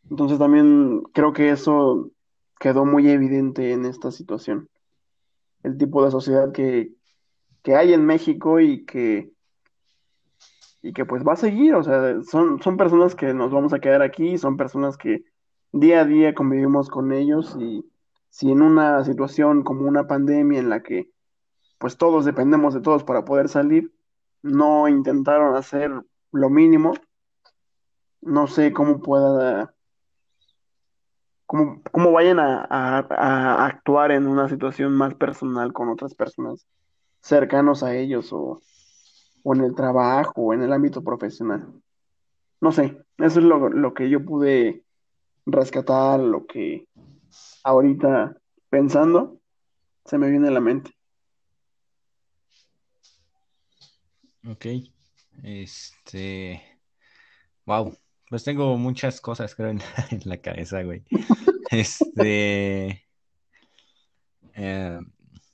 Entonces 0.09 0.37
también 0.37 1.01
creo 1.13 1.33
que 1.33 1.49
eso 1.49 2.11
quedó 2.59 2.85
muy 2.85 3.09
evidente 3.09 3.71
en 3.71 3.85
esta 3.85 4.11
situación. 4.11 4.69
El 5.63 5.77
tipo 5.77 6.05
de 6.05 6.11
sociedad 6.11 6.51
que, 6.51 6.91
que 7.63 7.75
hay 7.75 7.93
en 7.93 8.05
México 8.05 8.59
y 8.59 8.85
que, 8.85 9.31
y 10.81 10.93
que 10.93 11.05
pues 11.05 11.23
va 11.25 11.33
a 11.33 11.37
seguir, 11.37 11.75
o 11.75 11.83
sea, 11.83 12.21
son, 12.23 12.61
son 12.61 12.77
personas 12.77 13.15
que 13.15 13.33
nos 13.33 13.51
vamos 13.51 13.73
a 13.73 13.79
quedar 13.79 14.01
aquí, 14.01 14.37
son 14.37 14.57
personas 14.57 14.97
que 14.97 15.23
día 15.71 16.01
a 16.01 16.05
día 16.05 16.33
convivimos 16.33 16.89
con 16.89 17.11
ellos 17.11 17.55
y 17.59 17.85
si 18.29 18.51
en 18.51 18.61
una 18.61 19.03
situación 19.03 19.63
como 19.63 19.87
una 19.87 20.07
pandemia 20.07 20.59
en 20.59 20.69
la 20.69 20.83
que 20.83 21.09
pues 21.79 21.97
todos 21.97 22.25
dependemos 22.25 22.73
de 22.73 22.81
todos 22.81 23.03
para 23.03 23.25
poder 23.25 23.49
salir, 23.49 23.93
no 24.41 24.87
intentaron 24.87 25.55
hacer 25.55 25.91
lo 26.31 26.49
mínimo, 26.49 26.93
no 28.21 28.47
sé 28.47 28.73
cómo 28.73 28.99
pueda, 28.99 29.73
cómo, 31.45 31.81
cómo 31.91 32.11
vayan 32.11 32.39
a, 32.39 32.65
a, 32.69 33.65
actuar 33.65 34.11
en 34.11 34.27
una 34.27 34.49
situación 34.49 34.93
más 34.93 35.13
personal 35.15 35.73
con 35.73 35.89
otras 35.89 36.15
personas 36.15 36.65
cercanos 37.21 37.83
a 37.83 37.95
ellos 37.95 38.31
o, 38.33 38.61
o 39.47 39.55
en 39.55 39.61
el 39.61 39.75
trabajo 39.75 40.33
o 40.41 40.53
en 40.53 40.61
el 40.61 40.73
ámbito 40.73 41.01
profesional. 41.01 41.71
No 42.59 42.73
sé, 42.73 43.01
eso 43.17 43.39
es 43.39 43.45
lo, 43.45 43.69
lo 43.69 43.93
que 43.93 44.09
yo 44.09 44.25
pude 44.25 44.83
rescatar, 45.45 46.19
lo 46.19 46.45
que 46.45 46.85
ahorita 47.63 48.35
pensando 48.69 49.39
se 50.03 50.17
me 50.17 50.29
viene 50.29 50.49
a 50.49 50.51
la 50.51 50.59
mente. 50.59 50.91
Ok. 54.49 54.65
Este. 55.43 56.61
Wow. 57.65 57.97
Pues 58.29 58.43
tengo 58.43 58.77
muchas 58.77 59.21
cosas, 59.21 59.55
creo, 59.55 59.69
en, 59.69 59.79
la 60.25 60.37
cabeza, 60.41 60.83
güey. 60.83 61.05
Este. 61.71 63.05
Eh, 64.55 64.99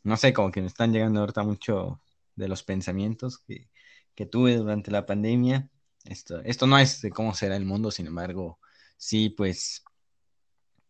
no 0.01 0.17
sé, 0.17 0.33
como 0.33 0.51
que 0.51 0.61
me 0.61 0.67
están 0.67 0.91
llegando 0.91 1.19
ahorita 1.19 1.43
mucho 1.43 2.01
de 2.35 2.47
los 2.47 2.63
pensamientos 2.63 3.37
que, 3.37 3.67
que 4.15 4.25
tuve 4.25 4.55
durante 4.57 4.91
la 4.91 5.05
pandemia. 5.05 5.69
Esto, 6.05 6.41
esto 6.41 6.67
no 6.67 6.77
es 6.79 7.01
de 7.01 7.11
cómo 7.11 7.33
será 7.33 7.55
el 7.57 7.65
mundo, 7.65 7.91
sin 7.91 8.07
embargo, 8.07 8.59
sí, 8.97 9.29
pues. 9.29 9.83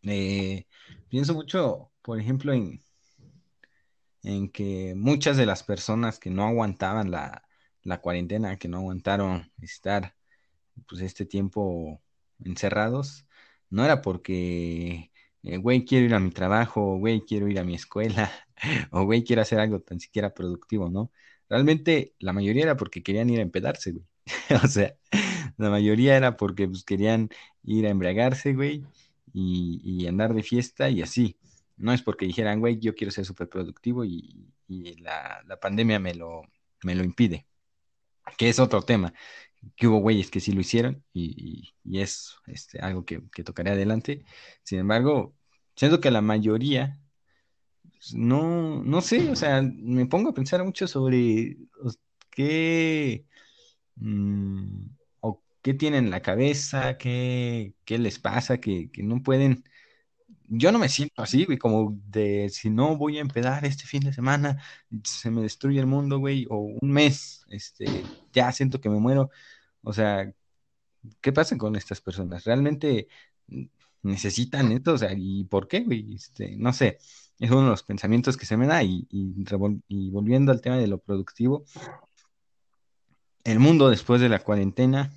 Eh, 0.02 0.66
pienso 1.08 1.34
mucho, 1.34 1.90
por 2.02 2.20
ejemplo, 2.20 2.52
en, 2.52 2.80
en 4.22 4.50
que 4.50 4.94
muchas 4.96 5.36
de 5.36 5.46
las 5.46 5.62
personas 5.62 6.18
que 6.18 6.30
no 6.30 6.44
aguantaban 6.44 7.10
la, 7.10 7.44
la 7.82 8.00
cuarentena, 8.00 8.58
que 8.58 8.68
no 8.68 8.78
aguantaron 8.78 9.52
estar 9.60 10.14
pues 10.88 11.02
este 11.02 11.26
tiempo 11.26 12.02
encerrados, 12.44 13.26
no 13.70 13.84
era 13.84 14.02
porque, 14.02 15.12
eh, 15.42 15.56
güey, 15.58 15.84
quiero 15.84 16.06
ir 16.06 16.14
a 16.14 16.20
mi 16.20 16.30
trabajo, 16.30 16.98
güey, 16.98 17.22
quiero 17.22 17.48
ir 17.48 17.58
a 17.58 17.64
mi 17.64 17.74
escuela, 17.74 18.30
o 18.92 19.04
güey, 19.04 19.24
quiero 19.24 19.42
hacer 19.42 19.60
algo 19.60 19.80
tan 19.80 20.00
siquiera 20.00 20.34
productivo, 20.34 20.90
¿no? 20.90 21.12
Realmente 21.48 22.14
la 22.18 22.32
mayoría 22.32 22.64
era 22.64 22.76
porque 22.76 23.02
querían 23.02 23.30
ir 23.30 23.40
a 23.40 23.42
empedarse, 23.42 23.92
güey. 23.92 24.04
o 24.64 24.68
sea, 24.68 24.96
la 25.56 25.70
mayoría 25.70 26.16
era 26.16 26.36
porque 26.36 26.68
pues, 26.68 26.84
querían 26.84 27.30
ir 27.64 27.86
a 27.86 27.90
embriagarse, 27.90 28.54
güey, 28.54 28.84
y, 29.32 30.06
andar 30.06 30.34
de 30.34 30.42
fiesta 30.42 30.90
y 30.90 31.02
así. 31.02 31.36
No 31.76 31.92
es 31.92 32.02
porque 32.02 32.26
dijeran, 32.26 32.60
güey, 32.60 32.78
yo 32.78 32.94
quiero 32.94 33.10
ser 33.10 33.24
súper 33.24 33.48
productivo 33.48 34.04
y, 34.04 34.50
la, 34.68 35.44
pandemia 35.60 35.98
me 35.98 36.14
lo, 36.14 36.42
me 36.82 36.94
lo 36.94 37.04
impide 37.04 37.46
que 38.36 38.48
es 38.48 38.58
otro 38.58 38.82
tema, 38.82 39.14
que 39.76 39.86
hubo 39.86 39.98
güeyes 39.98 40.30
que 40.30 40.40
sí 40.40 40.52
lo 40.52 40.60
hicieron 40.60 41.04
y, 41.12 41.74
es 41.92 42.36
este, 42.46 42.80
algo 42.80 43.04
que, 43.04 43.20
tocaré 43.44 43.70
adelante. 43.70 44.24
Sin 44.62 44.78
embargo, 44.78 45.34
siento 45.76 46.00
que 46.00 46.10
la 46.10 46.20
mayoría, 46.22 47.00
no, 48.14 48.82
no 48.84 49.00
sé, 49.00 49.30
o 49.30 49.36
sea, 49.36 49.62
me 49.62 50.06
pongo 50.06 50.30
a 50.30 50.34
pensar 50.34 50.62
mucho 50.64 50.86
sobre 50.86 51.56
qué, 52.30 53.26
mm, 53.96 54.86
o 55.20 55.42
qué 55.62 55.74
tienen 55.74 56.06
en 56.06 56.10
la 56.12 56.22
cabeza, 56.22 56.98
qué, 56.98 57.74
qué 57.84 57.98
les 57.98 58.18
pasa, 58.20 58.58
que, 58.58 58.90
que 58.92 59.02
no 59.02 59.22
pueden 59.22 59.64
yo 60.48 60.72
no 60.72 60.78
me 60.78 60.88
siento 60.88 61.22
así, 61.22 61.44
güey, 61.44 61.58
como 61.58 61.98
de 62.06 62.48
si 62.50 62.70
no 62.70 62.96
voy 62.96 63.18
a 63.18 63.20
empedar 63.22 63.64
este 63.64 63.86
fin 63.86 64.02
de 64.02 64.12
semana, 64.12 64.62
se 65.04 65.30
me 65.30 65.42
destruye 65.42 65.80
el 65.80 65.86
mundo, 65.86 66.18
güey, 66.18 66.46
o 66.50 66.58
un 66.58 66.90
mes, 66.92 67.44
este, 67.50 68.10
ya 68.32 68.52
siento 68.52 68.80
que 68.80 68.88
me 68.90 69.00
muero. 69.00 69.30
O 69.82 69.92
sea, 69.92 70.32
¿qué 71.20 71.32
pasa 71.32 71.56
con 71.58 71.76
estas 71.76 72.00
personas? 72.00 72.44
¿Realmente 72.44 73.08
necesitan 74.02 74.72
esto? 74.72 74.94
O 74.94 74.98
sea, 74.98 75.12
¿y 75.16 75.44
por 75.44 75.68
qué, 75.68 75.80
güey? 75.80 76.14
Este, 76.14 76.56
no 76.56 76.72
sé, 76.72 76.98
es 77.38 77.50
uno 77.50 77.64
de 77.64 77.70
los 77.70 77.82
pensamientos 77.82 78.36
que 78.36 78.46
se 78.46 78.56
me 78.56 78.66
da 78.66 78.82
y, 78.82 79.06
y 79.10 80.10
volviendo 80.10 80.52
al 80.52 80.60
tema 80.60 80.76
de 80.78 80.86
lo 80.86 80.98
productivo, 80.98 81.64
el 83.44 83.58
mundo 83.58 83.90
después 83.90 84.20
de 84.20 84.28
la 84.28 84.38
cuarentena, 84.38 85.10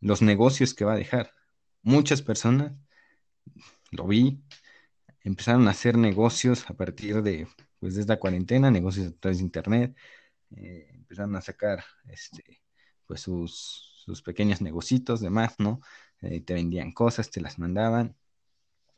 los 0.00 0.22
negocios 0.22 0.74
que 0.74 0.84
va 0.84 0.94
a 0.94 0.96
dejar. 0.96 1.32
Muchas 1.82 2.22
personas 2.22 2.72
lo 3.90 4.06
vi, 4.06 4.42
empezaron 5.22 5.68
a 5.68 5.72
hacer 5.72 5.96
negocios 5.96 6.68
a 6.70 6.74
partir 6.74 7.22
de, 7.22 7.48
pues, 7.78 7.96
esta 7.96 8.18
cuarentena, 8.18 8.70
negocios 8.70 9.08
a 9.08 9.18
través 9.18 9.38
de 9.38 9.44
internet, 9.44 9.96
eh, 10.56 10.88
empezaron 10.94 11.36
a 11.36 11.40
sacar, 11.40 11.84
este, 12.08 12.62
pues, 13.06 13.20
sus, 13.20 14.02
sus 14.04 14.22
pequeños 14.22 14.60
negocitos, 14.60 15.20
demás, 15.20 15.54
¿no? 15.58 15.80
Eh, 16.20 16.40
te 16.40 16.54
vendían 16.54 16.92
cosas, 16.92 17.30
te 17.30 17.40
las 17.40 17.58
mandaban, 17.58 18.16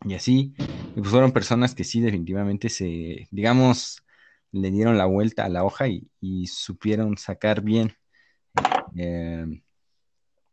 y 0.05 0.15
así, 0.15 0.55
y 0.95 1.01
pues 1.01 1.11
fueron 1.11 1.33
personas 1.33 1.75
que 1.75 1.85
sí 1.85 2.01
definitivamente 2.01 2.69
se, 2.69 3.29
digamos, 3.31 4.03
le 4.53 4.71
dieron 4.71 4.99
la 4.99 5.07
vuelta 5.07 5.45
a 5.45 5.49
la 5.49 5.65
hoja 5.65 5.87
y, 5.89 6.47
supieron 6.47 7.17
sacar 7.17 7.63
bien 7.63 7.95
eh, 8.97 9.63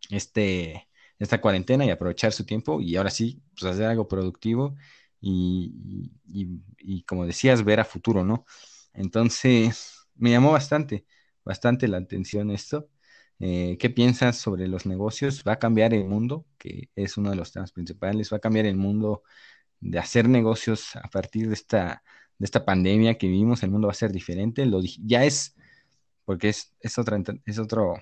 este, 0.09 0.87
esta 1.19 1.41
cuarentena 1.41 1.85
y 1.85 1.89
aprovechar 1.89 2.31
su 2.33 2.45
tiempo 2.45 2.81
y 2.81 2.95
ahora 2.95 3.09
sí, 3.09 3.41
pues 3.59 3.73
hacer 3.73 3.85
algo 3.85 4.07
productivo 4.07 4.75
y, 5.19 7.03
como 7.05 7.25
decías, 7.25 7.63
ver 7.63 7.79
a 7.79 7.85
futuro, 7.85 8.23
¿no? 8.23 8.45
Entonces, 8.93 10.07
me 10.15 10.31
llamó 10.31 10.51
bastante, 10.51 11.05
bastante 11.43 11.87
la 11.87 11.97
atención 11.97 12.51
esto. 12.51 12.89
Eh, 13.39 13.77
¿Qué 13.79 13.89
piensas 13.89 14.37
sobre 14.37 14.67
los 14.67 14.85
negocios? 14.85 15.43
¿Va 15.47 15.53
a 15.53 15.59
cambiar 15.59 15.93
el 15.93 16.05
mundo? 16.05 16.45
Que 16.57 16.89
es 16.95 17.17
uno 17.17 17.29
de 17.29 17.35
los 17.35 17.51
temas 17.51 17.71
principales. 17.71 18.31
¿Va 18.31 18.37
a 18.37 18.41
cambiar 18.41 18.65
el 18.65 18.77
mundo 18.77 19.23
de 19.79 19.99
hacer 19.99 20.27
negocios 20.29 20.95
a 20.95 21.09
partir 21.09 21.47
de 21.47 21.53
esta, 21.53 22.03
de 22.37 22.45
esta 22.45 22.65
pandemia 22.65 23.17
que 23.17 23.27
vivimos? 23.27 23.63
¿El 23.63 23.71
mundo 23.71 23.87
va 23.87 23.91
a 23.91 23.95
ser 23.95 24.11
diferente? 24.11 24.65
Lo, 24.65 24.81
ya 24.81 25.25
es, 25.25 25.55
porque 26.25 26.49
es, 26.49 26.75
es, 26.79 26.97
otra, 26.97 27.21
es 27.45 27.59
otro, 27.59 27.95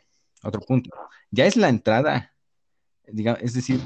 otro 0.43 0.61
punto. 0.61 0.91
Ya 1.31 1.45
es 1.45 1.57
la 1.57 1.69
entrada 1.69 2.35
es 3.41 3.53
decir, 3.53 3.79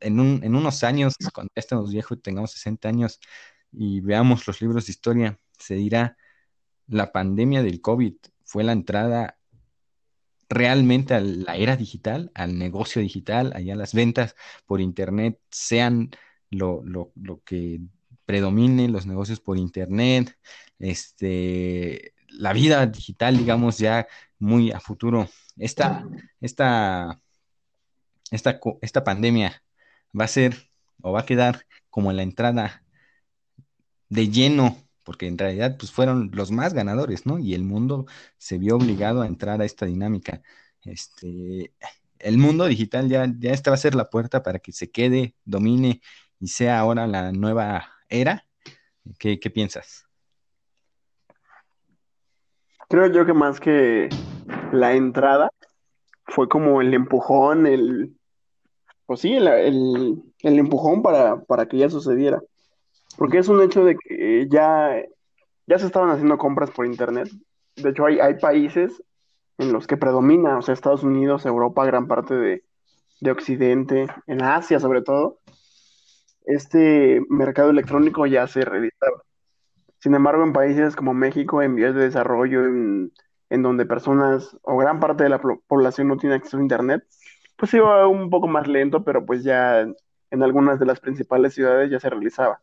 en, 0.00 0.18
unos 0.20 0.84
años, 0.84 1.14
cuando 1.32 1.50
estemos 1.54 1.90
viejos 1.90 2.18
y 2.18 2.20
tengamos 2.20 2.52
60 2.52 2.88
años 2.88 3.20
y 3.72 4.00
veamos 4.00 4.46
los 4.46 4.60
libros 4.60 4.86
de 4.86 4.92
historia, 4.92 5.40
se 5.58 5.74
dirá, 5.74 6.16
la 6.86 7.12
pandemia 7.12 7.62
del 7.62 7.80
COVID 7.80 8.14
fue 8.44 8.64
la 8.64 8.72
entrada 8.72 9.38
realmente 10.48 11.14
a 11.14 11.20
la 11.20 11.56
era 11.56 11.76
digital, 11.76 12.30
al 12.34 12.58
negocio 12.58 13.02
digital, 13.02 13.52
allá 13.54 13.74
las 13.76 13.94
ventas 13.94 14.36
por 14.66 14.80
Internet 14.80 15.40
sean 15.50 16.10
lo, 16.50 16.82
que 17.44 17.80
predomine, 18.24 18.88
los 18.88 19.06
negocios 19.06 19.40
por 19.40 19.58
Internet, 19.58 20.38
este, 20.78 22.14
la 22.28 22.52
vida 22.52 22.86
digital, 22.86 23.36
digamos, 23.38 23.78
ya 23.78 24.06
muy 24.38 24.70
a 24.72 24.80
futuro. 24.80 25.28
Esta, 25.56 26.06
esta 26.40 27.20
esta, 28.30 28.60
esta 28.82 29.04
pandemia 29.04 29.62
va 30.18 30.24
a 30.24 30.28
ser 30.28 30.70
o 31.02 31.12
va 31.12 31.20
a 31.20 31.26
quedar 31.26 31.66
como 31.90 32.12
la 32.12 32.22
entrada 32.22 32.82
de 34.08 34.28
lleno, 34.28 34.76
porque 35.06 35.28
en 35.28 35.38
realidad 35.38 35.76
pues 35.78 35.92
fueron 35.92 36.30
los 36.34 36.50
más 36.50 36.74
ganadores, 36.74 37.24
¿no? 37.26 37.38
Y 37.38 37.54
el 37.54 37.62
mundo 37.62 38.06
se 38.38 38.58
vio 38.58 38.74
obligado 38.76 39.22
a 39.22 39.26
entrar 39.28 39.62
a 39.62 39.64
esta 39.64 39.86
dinámica. 39.86 40.42
Este, 40.84 41.72
el 42.18 42.38
mundo 42.38 42.66
digital 42.66 43.08
ya, 43.08 43.32
ya 43.38 43.52
esta 43.52 43.70
va 43.70 43.74
a 43.74 43.78
ser 43.78 43.94
la 43.94 44.10
puerta 44.10 44.42
para 44.42 44.58
que 44.58 44.72
se 44.72 44.90
quede, 44.90 45.36
domine 45.44 46.02
y 46.40 46.48
sea 46.48 46.80
ahora 46.80 47.06
la 47.06 47.30
nueva 47.30 47.88
era. 48.08 48.46
¿Qué, 49.20 49.38
piensas? 49.38 50.04
Creo 52.88 53.06
yo 53.06 53.24
que 53.24 53.32
más 53.32 53.60
que 53.60 54.08
la 54.72 54.94
entrada 54.94 55.50
fue 56.24 56.48
como 56.48 56.80
el 56.80 56.92
empujón, 56.92 57.68
el, 57.68 58.16
pues 59.06 59.20
sí, 59.20 59.34
el, 59.34 59.46
el, 59.46 60.22
el 60.40 60.58
empujón 60.58 61.02
para, 61.02 61.40
para 61.44 61.66
que 61.68 61.78
ya 61.78 61.88
sucediera. 61.88 62.42
Porque 63.16 63.38
es 63.38 63.48
un 63.48 63.62
hecho 63.62 63.84
de 63.84 63.96
que 63.96 64.46
ya, 64.48 65.02
ya 65.66 65.78
se 65.78 65.86
estaban 65.86 66.10
haciendo 66.10 66.38
compras 66.38 66.70
por 66.70 66.86
internet. 66.86 67.28
De 67.76 67.90
hecho, 67.90 68.06
hay, 68.06 68.20
hay 68.20 68.34
países 68.34 69.02
en 69.58 69.72
los 69.72 69.86
que 69.86 69.96
predomina, 69.96 70.58
o 70.58 70.62
sea, 70.62 70.74
Estados 70.74 71.02
Unidos, 71.02 71.46
Europa, 71.46 71.84
gran 71.86 72.06
parte 72.06 72.34
de, 72.34 72.64
de 73.20 73.30
Occidente, 73.30 74.06
en 74.26 74.42
Asia 74.42 74.80
sobre 74.80 75.02
todo, 75.02 75.38
este 76.44 77.20
mercado 77.28 77.70
electrónico 77.70 78.26
ya 78.26 78.46
se 78.46 78.62
realizaba. 78.62 79.22
Sin 79.98 80.14
embargo, 80.14 80.44
en 80.44 80.52
países 80.52 80.94
como 80.94 81.14
México, 81.14 81.62
en 81.62 81.74
vías 81.74 81.94
de 81.94 82.02
desarrollo, 82.02 82.64
en, 82.64 83.12
en 83.50 83.62
donde 83.62 83.86
personas 83.86 84.56
o 84.62 84.76
gran 84.76 85.00
parte 85.00 85.24
de 85.24 85.30
la 85.30 85.40
población 85.40 86.08
no 86.08 86.16
tiene 86.16 86.36
acceso 86.36 86.58
a 86.58 86.62
Internet, 86.62 87.04
pues 87.56 87.72
iba 87.74 88.06
un 88.06 88.30
poco 88.30 88.46
más 88.46 88.68
lento, 88.68 89.02
pero 89.04 89.24
pues 89.24 89.42
ya 89.42 89.80
en 89.80 90.42
algunas 90.42 90.78
de 90.78 90.86
las 90.86 91.00
principales 91.00 91.54
ciudades 91.54 91.90
ya 91.90 91.98
se 91.98 92.10
realizaba. 92.10 92.60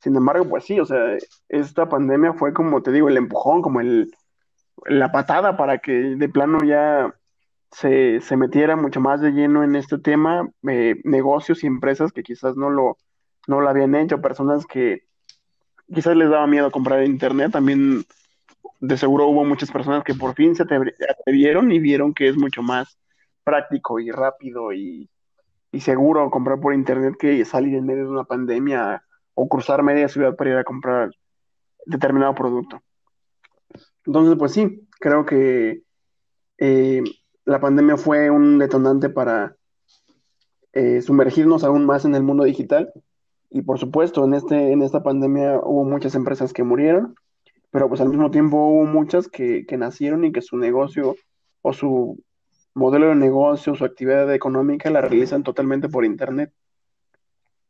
Sin 0.00 0.14
embargo, 0.16 0.48
pues 0.48 0.64
sí, 0.64 0.78
o 0.78 0.84
sea, 0.84 1.16
esta 1.48 1.88
pandemia 1.88 2.32
fue 2.34 2.52
como 2.52 2.82
te 2.82 2.92
digo, 2.92 3.08
el 3.08 3.16
empujón, 3.16 3.62
como 3.62 3.80
el, 3.80 4.12
la 4.86 5.10
patada 5.10 5.56
para 5.56 5.78
que 5.78 5.92
de 5.92 6.28
plano 6.28 6.58
ya 6.64 7.12
se, 7.72 8.20
se 8.20 8.36
metiera 8.36 8.76
mucho 8.76 9.00
más 9.00 9.20
de 9.20 9.32
lleno 9.32 9.64
en 9.64 9.74
este 9.76 9.98
tema, 9.98 10.48
eh, 10.68 10.96
negocios 11.04 11.64
y 11.64 11.66
empresas 11.66 12.12
que 12.12 12.22
quizás 12.22 12.56
no 12.56 12.70
lo, 12.70 12.96
no 13.46 13.60
lo 13.60 13.68
habían 13.68 13.94
hecho, 13.94 14.20
personas 14.20 14.66
que 14.66 15.02
quizás 15.92 16.16
les 16.16 16.30
daba 16.30 16.46
miedo 16.46 16.70
comprar 16.70 17.04
internet, 17.04 17.52
también 17.52 18.04
de 18.80 18.96
seguro 18.96 19.26
hubo 19.26 19.44
muchas 19.44 19.72
personas 19.72 20.04
que 20.04 20.14
por 20.14 20.34
fin 20.34 20.54
se 20.54 20.64
atre- 20.64 20.94
atrevieron 21.10 21.72
y 21.72 21.80
vieron 21.80 22.14
que 22.14 22.28
es 22.28 22.36
mucho 22.36 22.62
más 22.62 22.98
práctico 23.42 23.98
y 23.98 24.10
rápido 24.10 24.72
y, 24.72 25.10
y 25.72 25.80
seguro 25.80 26.30
comprar 26.30 26.60
por 26.60 26.72
internet 26.74 27.14
que 27.18 27.44
salir 27.44 27.74
en 27.74 27.86
medio 27.86 28.04
de 28.04 28.10
una 28.10 28.24
pandemia 28.24 29.02
o 29.38 29.48
cruzar 29.48 29.82
media 29.82 30.08
ciudad 30.08 30.34
para 30.36 30.50
ir 30.50 30.56
a 30.56 30.64
comprar 30.64 31.10
determinado 31.86 32.34
producto. 32.34 32.80
Entonces, 34.04 34.36
pues 34.38 34.52
sí, 34.52 34.88
creo 34.98 35.24
que 35.24 35.82
eh, 36.58 37.02
la 37.44 37.60
pandemia 37.60 37.96
fue 37.96 38.30
un 38.30 38.58
detonante 38.58 39.10
para 39.10 39.54
eh, 40.72 41.02
sumergirnos 41.02 41.62
aún 41.62 41.86
más 41.86 42.04
en 42.04 42.14
el 42.14 42.22
mundo 42.22 42.44
digital 42.44 42.92
y 43.50 43.62
por 43.62 43.78
supuesto, 43.78 44.24
en 44.24 44.34
este, 44.34 44.72
en 44.72 44.82
esta 44.82 45.02
pandemia 45.02 45.60
hubo 45.62 45.84
muchas 45.84 46.14
empresas 46.14 46.52
que 46.52 46.64
murieron 46.64 47.14
pero 47.70 47.88
pues 47.88 48.00
al 48.00 48.08
mismo 48.08 48.30
tiempo 48.30 48.56
hubo 48.56 48.84
muchas 48.86 49.28
que, 49.28 49.66
que 49.66 49.76
nacieron 49.76 50.24
y 50.24 50.32
que 50.32 50.42
su 50.42 50.56
negocio 50.56 51.16
o 51.62 51.72
su 51.72 52.22
modelo 52.74 53.08
de 53.08 53.14
negocio, 53.14 53.74
su 53.74 53.84
actividad 53.84 54.32
económica 54.32 54.90
la 54.90 55.00
realizan 55.00 55.42
totalmente 55.42 55.88
por 55.88 56.04
internet. 56.04 56.52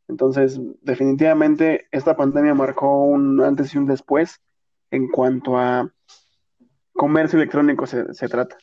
Entonces, 0.09 0.59
definitivamente 0.81 1.87
esta 1.91 2.17
pandemia 2.17 2.55
marcó 2.55 3.03
un 3.03 3.41
antes 3.41 3.73
y 3.73 3.77
un 3.77 3.85
después 3.85 4.41
en 4.89 5.07
cuanto 5.07 5.57
a 5.57 5.93
comercio 6.93 7.37
electrónico 7.37 7.85
se, 7.85 8.11
se 8.13 8.27
trata. 8.27 8.57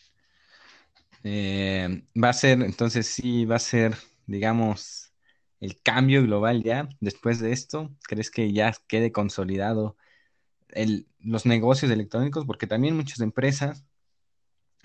Eh, 1.22 2.02
va 2.22 2.30
a 2.30 2.32
ser, 2.32 2.62
entonces 2.62 3.06
sí, 3.06 3.44
va 3.44 3.56
a 3.56 3.60
ser, 3.60 3.94
digamos, 4.26 5.12
el 5.60 5.80
cambio 5.80 6.22
global 6.22 6.64
ya 6.64 6.88
después 7.00 7.38
de 7.38 7.52
esto. 7.52 7.90
¿Crees 8.08 8.30
que 8.30 8.52
ya 8.52 8.72
quede 8.88 9.12
consolidado 9.12 9.96
el, 10.70 11.06
los 11.20 11.46
negocios 11.46 11.92
electrónicos? 11.92 12.44
Porque 12.44 12.66
también 12.66 12.96
muchas 12.96 13.20
empresas 13.20 13.84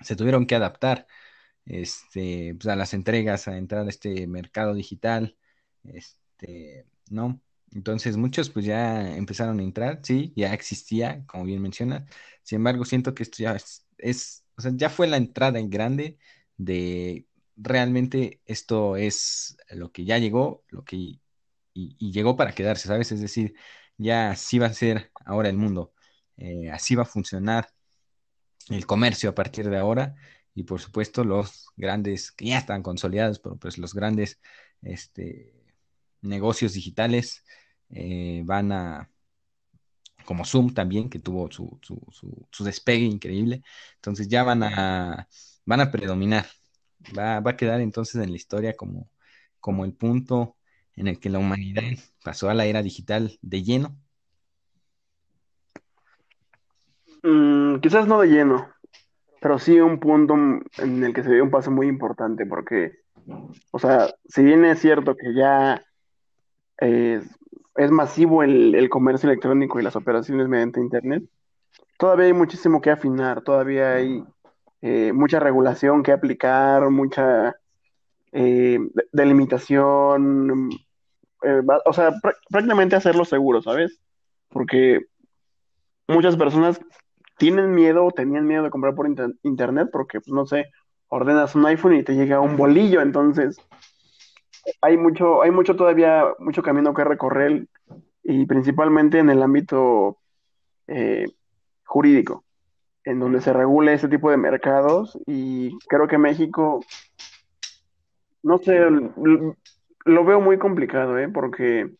se 0.01 0.15
tuvieron 0.15 0.45
que 0.45 0.55
adaptar 0.55 1.07
este, 1.65 2.55
pues, 2.55 2.67
a 2.67 2.75
las 2.75 2.93
entregas, 2.93 3.47
a 3.47 3.57
entrar 3.57 3.85
a 3.85 3.89
este 3.89 4.27
mercado 4.27 4.73
digital, 4.75 5.37
este, 5.83 6.20
¿no? 7.09 7.41
Entonces 7.73 8.17
muchos 8.17 8.49
pues 8.49 8.65
ya 8.65 9.15
empezaron 9.15 9.59
a 9.59 9.63
entrar, 9.63 9.99
sí, 10.03 10.33
ya 10.35 10.53
existía, 10.53 11.25
como 11.27 11.45
bien 11.45 11.61
mencionas. 11.61 12.09
Sin 12.43 12.57
embargo, 12.57 12.85
siento 12.85 13.13
que 13.13 13.23
esto 13.23 13.37
ya 13.43 13.57
es, 13.97 14.45
o 14.57 14.61
sea, 14.61 14.71
ya 14.75 14.89
fue 14.89 15.07
la 15.07 15.17
entrada 15.17 15.59
en 15.59 15.69
grande 15.69 16.17
de 16.57 17.27
realmente 17.55 18.41
esto 18.45 18.97
es 18.97 19.57
lo 19.71 19.91
que 19.91 20.05
ya 20.05 20.17
llegó, 20.17 20.63
lo 20.69 20.83
que 20.83 20.97
y, 20.97 21.21
y 21.73 22.11
llegó 22.11 22.35
para 22.37 22.53
quedarse, 22.53 22.87
¿sabes? 22.87 23.11
Es 23.11 23.21
decir, 23.21 23.55
ya 23.97 24.31
así 24.31 24.59
va 24.59 24.67
a 24.67 24.73
ser 24.73 25.11
ahora 25.25 25.49
el 25.49 25.57
mundo, 25.57 25.93
eh, 26.37 26.69
así 26.71 26.95
va 26.95 27.03
a 27.03 27.05
funcionar 27.05 27.69
el 28.69 28.85
comercio 28.85 29.29
a 29.29 29.35
partir 29.35 29.69
de 29.69 29.77
ahora 29.77 30.15
y 30.53 30.63
por 30.63 30.79
supuesto 30.81 31.23
los 31.23 31.67
grandes, 31.75 32.31
que 32.31 32.45
ya 32.47 32.57
están 32.57 32.83
consolidados, 32.83 33.39
pero 33.39 33.57
pues 33.57 33.77
los 33.77 33.93
grandes 33.93 34.39
este, 34.81 35.60
negocios 36.21 36.73
digitales 36.73 37.43
eh, 37.89 38.43
van 38.45 38.71
a, 38.71 39.09
como 40.25 40.45
Zoom 40.45 40.73
también, 40.73 41.09
que 41.09 41.19
tuvo 41.19 41.51
su, 41.51 41.79
su, 41.81 41.99
su, 42.49 42.63
despegue 42.63 43.05
increíble, 43.05 43.63
entonces 43.95 44.27
ya 44.27 44.43
van 44.43 44.63
a, 44.63 45.27
van 45.65 45.81
a 45.81 45.91
predominar, 45.91 46.45
va, 47.17 47.39
va 47.39 47.51
a 47.51 47.57
quedar 47.57 47.81
entonces 47.81 48.21
en 48.21 48.29
la 48.29 48.35
historia 48.35 48.75
como, 48.75 49.09
como 49.59 49.85
el 49.85 49.93
punto 49.93 50.55
en 50.95 51.07
el 51.07 51.19
que 51.19 51.29
la 51.29 51.39
humanidad 51.39 51.83
pasó 52.23 52.49
a 52.49 52.53
la 52.53 52.65
era 52.65 52.83
digital 52.83 53.37
de 53.41 53.63
lleno. 53.63 53.97
Mm, 57.23 57.79
quizás 57.79 58.07
no 58.07 58.21
de 58.21 58.27
lleno, 58.27 58.67
pero 59.39 59.59
sí 59.59 59.79
un 59.79 59.99
punto 59.99 60.35
en 60.35 61.03
el 61.03 61.13
que 61.13 61.23
se 61.23 61.33
dio 61.33 61.43
un 61.43 61.51
paso 61.51 61.71
muy 61.71 61.87
importante, 61.87 62.45
porque, 62.45 62.99
o 63.71 63.79
sea, 63.79 64.13
si 64.25 64.43
bien 64.43 64.65
es 64.65 64.79
cierto 64.79 65.15
que 65.15 65.33
ya 65.33 65.83
eh, 66.81 67.21
es 67.75 67.91
masivo 67.91 68.43
el, 68.43 68.89
comercio 68.89 69.29
electrónico 69.29 69.79
y 69.79 69.83
las 69.83 69.95
operaciones 69.95 70.47
mediante 70.47 70.81
Internet, 70.81 71.23
todavía 71.97 72.25
hay 72.25 72.33
muchísimo 72.33 72.81
que 72.81 72.91
afinar, 72.91 73.41
todavía 73.41 73.93
hay 73.93 74.23
eh, 74.81 75.13
mucha 75.13 75.39
regulación 75.39 76.03
que 76.03 76.11
aplicar, 76.11 76.89
mucha 76.89 77.55
eh, 78.33 78.79
de- 78.93 79.07
delimitación, 79.11 80.69
eh, 81.43 81.61
o 81.85 81.93
sea, 81.93 82.11
prá- 82.11 82.35
prácticamente 82.49 82.95
hacerlo 82.95 83.23
seguro, 83.25 83.61
¿sabes? 83.61 83.99
Porque 84.49 85.05
muchas 86.07 86.35
personas 86.35 86.79
tienen 87.37 87.73
miedo 87.73 88.05
o 88.05 88.11
tenían 88.11 88.45
miedo 88.45 88.63
de 88.63 88.69
comprar 88.69 88.95
por 88.95 89.07
inter- 89.07 89.35
internet 89.43 89.89
porque, 89.91 90.19
pues, 90.19 90.33
no 90.33 90.45
sé, 90.45 90.65
ordenas 91.07 91.55
un 91.55 91.65
iPhone 91.65 91.95
y 91.95 92.03
te 92.03 92.15
llega 92.15 92.39
un 92.39 92.57
bolillo, 92.57 93.01
entonces 93.01 93.57
hay 94.81 94.97
mucho, 94.97 95.41
hay 95.41 95.51
mucho 95.51 95.75
todavía, 95.75 96.25
mucho 96.39 96.61
camino 96.63 96.93
que 96.93 97.03
recorrer 97.03 97.67
y 98.23 98.45
principalmente 98.45 99.19
en 99.19 99.29
el 99.29 99.41
ámbito 99.41 100.17
eh, 100.87 101.25
jurídico, 101.85 102.43
en 103.03 103.19
donde 103.19 103.41
se 103.41 103.53
regule 103.53 103.93
ese 103.93 104.07
tipo 104.07 104.29
de 104.29 104.37
mercados 104.37 105.17
y 105.25 105.77
creo 105.87 106.07
que 106.07 106.17
México, 106.17 106.81
no 108.43 108.57
sé, 108.59 108.77
l- 108.77 109.11
lo 110.05 110.25
veo 110.25 110.41
muy 110.41 110.57
complicado, 110.57 111.17
¿eh? 111.19 111.29
Porque 111.29 111.91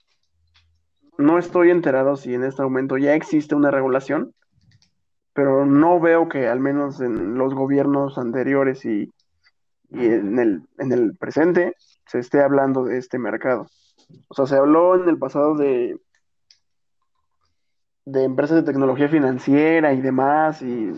no 1.18 1.38
estoy 1.38 1.70
enterado 1.70 2.16
si 2.16 2.34
en 2.34 2.44
este 2.44 2.64
momento 2.64 2.98
ya 2.98 3.14
existe 3.14 3.56
una 3.56 3.72
regulación, 3.72 4.34
pero 5.34 5.66
no 5.66 6.00
veo 6.00 6.28
que 6.28 6.48
al 6.48 6.60
menos 6.60 7.00
en 7.02 7.36
los 7.38 7.54
gobiernos 7.54 8.18
anteriores 8.18 8.86
y, 8.86 9.12
y 9.92 10.06
en 10.06 10.40
el, 10.40 10.62
en 10.78 10.92
el 10.92 11.16
presente 11.18 11.76
se 12.08 12.20
esté 12.20 12.42
hablando 12.42 12.84
de 12.84 12.98
este 12.98 13.18
mercado. 13.18 13.68
O 14.28 14.34
sea, 14.34 14.46
se 14.46 14.56
habló 14.56 14.96
en 14.96 15.08
el 15.08 15.18
pasado 15.18 15.56
de, 15.56 15.98
de 18.06 18.24
empresas 18.24 18.58
de 18.58 18.72
tecnología 18.72 19.08
financiera 19.08 19.94
y 19.94 20.02
demás, 20.02 20.62
y 20.62 20.92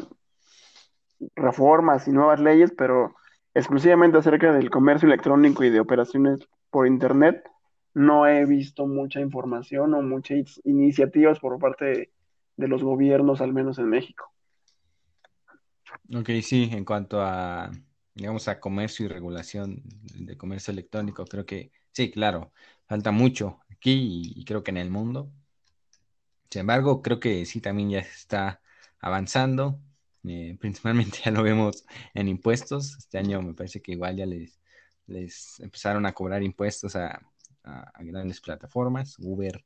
reformas 1.36 2.08
y 2.08 2.12
nuevas 2.12 2.39
leyes, 2.39 2.74
pero 2.76 3.16
exclusivamente 3.54 4.18
acerca 4.18 4.51
del 4.51 4.70
comercio 4.70 5.08
electrónico 5.08 5.64
y 5.64 5.70
de 5.70 5.80
operaciones 5.80 6.39
por 6.70 6.88
Internet, 6.88 7.43
no 7.93 8.26
he 8.26 8.45
visto 8.45 8.88
mucha 8.88 9.20
información 9.20 9.93
o 9.93 10.01
muchas 10.01 10.60
iniciativas 10.64 11.39
por 11.39 11.60
parte 11.60 11.86
de, 11.86 12.14
de 12.58 12.68
los 12.68 12.84
gobiernos, 12.84 13.41
al 13.41 13.54
menos 13.54 13.78
en 13.78 13.89
México. 13.89 14.32
Ok, 16.16 16.30
sí, 16.41 16.70
en 16.72 16.86
cuanto 16.86 17.22
a 17.22 17.70
digamos, 18.16 18.47
a 18.47 18.59
comercio 18.59 19.05
y 19.05 19.09
regulación 19.09 19.82
de 20.16 20.38
comercio 20.38 20.72
electrónico, 20.72 21.26
creo 21.26 21.45
que 21.45 21.72
sí, 21.91 22.11
claro, 22.11 22.53
falta 22.88 23.11
mucho 23.11 23.59
aquí 23.70 24.34
y, 24.36 24.45
creo 24.45 24.64
que 24.64 24.72
en 24.72 24.78
el 24.78 24.89
mundo. 24.91 25.32
Sin 26.49 26.61
embargo, 26.61 27.01
creo 27.01 27.20
que 27.20 27.45
sí 27.45 27.61
también 27.61 27.89
ya 27.89 27.99
está 27.99 28.61
avanzando. 28.99 29.80
Eh, 30.24 30.55
principalmente 30.59 31.20
ya 31.26 31.32
lo 31.32 31.43
vemos 31.43 31.86
en 32.14 32.28
impuestos. 32.28 32.95
Este 32.97 33.18
año 33.18 33.41
me 33.41 33.53
parece 33.53 33.82
que 33.82 33.93
igual 33.93 34.18
ya 34.18 34.26
les, 34.26 34.59
les 35.07 35.59
empezaron 35.59 36.05
a 36.05 36.14
cobrar 36.14 36.43
impuestos 36.43 36.95
a, 36.95 37.22
a 37.64 38.03
grandes 38.03 38.41
plataformas, 38.41 39.16
Uber, 39.20 39.64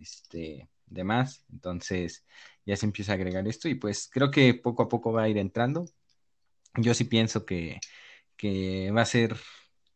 este, 0.00 0.68
demás. 0.86 1.44
Entonces 1.52 2.24
ya 2.64 2.76
se 2.76 2.86
empieza 2.86 3.12
a 3.12 3.14
agregar 3.16 3.46
esto 3.48 3.68
y 3.68 3.74
pues 3.76 4.08
creo 4.12 4.30
que 4.30 4.54
poco 4.54 4.82
a 4.82 4.88
poco 4.88 5.12
va 5.12 5.24
a 5.24 5.28
ir 5.28 5.38
entrando. 5.38 5.86
Yo 6.76 6.94
sí 6.94 7.04
pienso 7.04 7.44
que, 7.46 7.80
que 8.36 8.90
va 8.90 9.02
a 9.02 9.06
ser, 9.06 9.36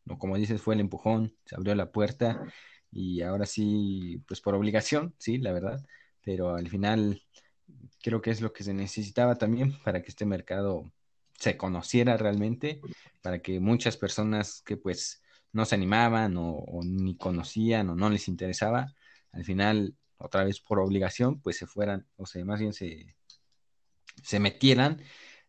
o 0.09 0.19
como 0.19 0.37
dices, 0.37 0.63
fue 0.63 0.75
el 0.75 0.81
empujón, 0.81 1.37
se 1.45 1.57
abrió 1.57 1.75
la 1.75 1.93
puerta 1.93 2.43
y 2.91 3.23
ahora 3.23 3.47
sí, 3.47 4.23
pues 4.27 4.41
por 4.41 4.55
obligación, 4.55 5.15
sí, 5.19 5.39
la 5.39 5.53
verdad, 5.53 5.85
pero 6.23 6.55
al 6.57 6.69
final 6.69 7.23
creo 8.03 8.21
que 8.21 8.31
es 8.31 8.41
lo 8.41 8.53
que 8.53 8.65
se 8.65 8.75
necesitaba 8.75 9.37
también 9.37 9.79
para 9.85 10.03
que 10.03 10.09
este 10.09 10.27
mercado 10.27 10.93
se 11.39 11.57
conociera 11.57 12.17
realmente, 12.17 12.81
para 13.23 13.41
que 13.41 13.61
muchas 13.61 13.97
personas 13.97 14.63
que 14.63 14.77
pues 14.77 15.23
no 15.53 15.65
se 15.65 15.75
animaban 15.75 16.37
o, 16.37 16.51
o 16.51 16.83
ni 16.85 17.17
conocían 17.17 17.91
o 17.91 17.95
no 17.95 18.11
les 18.11 18.29
interesaba, 18.29 18.95
al 19.33 19.45
final 19.45 19.95
otra 20.19 20.45
vez 20.45 20.61
por 20.61 20.81
obligación, 20.81 21.41
pues 21.41 21.57
se 21.57 21.67
fueran, 21.67 22.07
o 22.17 22.27
sea, 22.27 22.45
más 22.45 22.61
bien 22.61 22.73
se, 22.75 23.17
se 24.23 24.39
metieran 24.39 25.03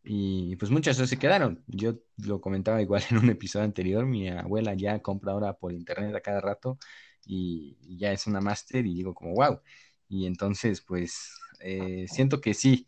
y 0.04 0.56
pues 0.56 0.72
muchas 0.72 0.98
se 0.98 1.20
quedaron. 1.20 1.64
Yo 1.68 1.96
lo 2.18 2.42
comentaba 2.42 2.82
igual 2.82 3.04
en 3.12 3.18
un 3.18 3.30
episodio 3.30 3.66
anterior, 3.66 4.06
mi 4.06 4.30
abuela 4.30 4.74
ya 4.74 5.00
compra 5.02 5.34
ahora 5.34 5.54
por 5.54 5.74
internet 5.74 6.16
a 6.16 6.22
cada 6.22 6.42
rato 6.42 6.78
y, 7.26 7.78
ya 7.98 8.12
es 8.12 8.28
una 8.28 8.42
máster 8.42 8.86
y 8.86 8.94
digo 8.96 9.14
como, 9.14 9.34
wow. 9.36 9.62
Y 10.10 10.26
entonces, 10.26 10.82
pues 10.82 11.38
eh, 11.60 12.06
siento 12.08 12.42
que 12.42 12.54
sí, 12.54 12.88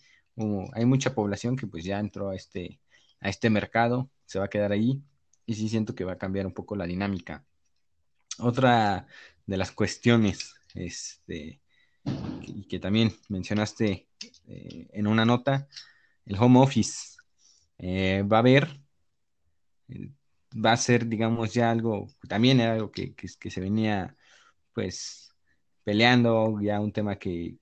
hay 0.73 0.85
mucha 0.85 1.13
población 1.13 1.55
que 1.55 1.67
pues 1.67 1.83
ya 1.83 1.99
entró 1.99 2.31
a 2.31 2.35
este, 2.35 2.79
a 3.19 3.29
este 3.29 3.49
mercado, 3.49 4.09
se 4.25 4.39
va 4.39 4.45
a 4.45 4.49
quedar 4.49 4.71
ahí 4.71 5.01
y 5.45 5.53
sí 5.55 5.69
siento 5.69 5.95
que 5.95 6.05
va 6.05 6.13
a 6.13 6.17
cambiar 6.17 6.45
un 6.45 6.53
poco 6.53 6.75
la 6.75 6.85
dinámica. 6.85 7.45
Otra 8.39 9.07
de 9.45 9.57
las 9.57 9.71
cuestiones 9.71 10.55
este, 10.73 11.61
y 12.41 12.63
que 12.67 12.79
también 12.79 13.13
mencionaste 13.29 14.07
eh, 14.47 14.87
en 14.91 15.07
una 15.07 15.25
nota, 15.25 15.67
el 16.25 16.37
home 16.39 16.59
office 16.59 17.17
eh, 17.77 18.23
va 18.23 18.37
a 18.37 18.39
haber, 18.39 18.79
eh, 19.89 20.11
va 20.53 20.73
a 20.73 20.77
ser, 20.77 21.07
digamos, 21.07 21.53
ya 21.53 21.71
algo, 21.71 22.07
también 22.27 22.59
era 22.59 22.73
algo 22.73 22.91
que, 22.91 23.15
se 23.27 23.61
venía, 23.61 24.15
pues, 24.73 25.33
peleando, 25.83 26.59
ya 26.61 26.79
un 26.79 26.91
tema 26.93 27.17
que, 27.17 27.57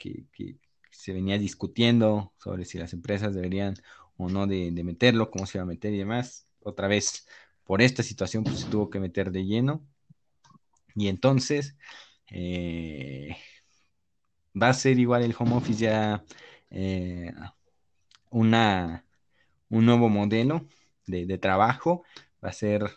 se 0.92 1.14
venía 1.14 1.38
discutiendo 1.40 2.34
sobre 2.38 2.66
si 2.66 2.78
las 2.78 2.94
empresas 2.94 3.34
deberían 3.34 3.76
o 4.18 4.30
no 4.30 4.46
de, 4.48 4.72
meterlo, 4.84 5.32
cómo 5.32 5.46
se 5.48 5.58
iba 5.58 5.64
a 5.64 5.66
meter 5.68 5.94
y 5.94 5.98
demás. 5.98 6.48
Otra 6.62 6.88
vez, 6.88 7.28
por 7.64 7.82
esta 7.82 8.04
situación, 8.04 8.44
pues 8.44 8.60
se 8.60 8.70
tuvo 8.70 8.90
que 8.90 9.00
meter 9.00 9.32
de 9.32 9.46
lleno. 9.46 9.86
Y 10.96 11.08
entonces, 11.08 11.76
va 14.62 14.70
a 14.70 14.74
ser 14.74 15.00
igual 15.00 15.24
el 15.24 15.36
home 15.38 15.56
office 15.56 15.80
ya 15.80 16.24
eh, 16.70 17.34
una, 18.32 19.06
un 19.70 19.86
nuevo 19.86 20.10
modelo 20.10 20.66
de, 21.06 21.38
trabajo, 21.38 22.04
va 22.44 22.50
a 22.50 22.54
ser 22.54 22.90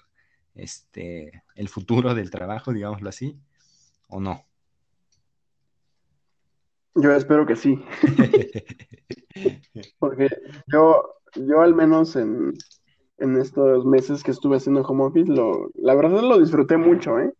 este, 0.55 1.43
el 1.57 1.69
futuro 1.69 2.15
del 2.15 2.31
trabajo, 2.31 2.73
digámoslo 2.73 3.09
así, 3.09 3.39
o 4.09 4.21
no. 4.21 4.45
Yo 6.95 7.13
espero 7.13 7.45
que 7.45 7.57
sí. 7.57 7.85
Porque 9.99 10.29
yo, 10.69 11.15
yo 11.35 11.61
al 11.61 11.75
menos 11.75 12.15
en, 12.15 12.53
en, 13.19 13.37
estos 13.37 13.85
meses 13.85 14.23
que 14.23 14.31
estuve 14.31 14.59
haciendo 14.59 14.83
home 14.83 15.05
office, 15.05 15.31
lo, 15.31 15.71
la 15.75 15.97
verdad 15.97 16.23
lo 16.23 16.39
disfruté 16.39 16.77
mucho, 16.77 17.19
¿eh? 17.19 17.33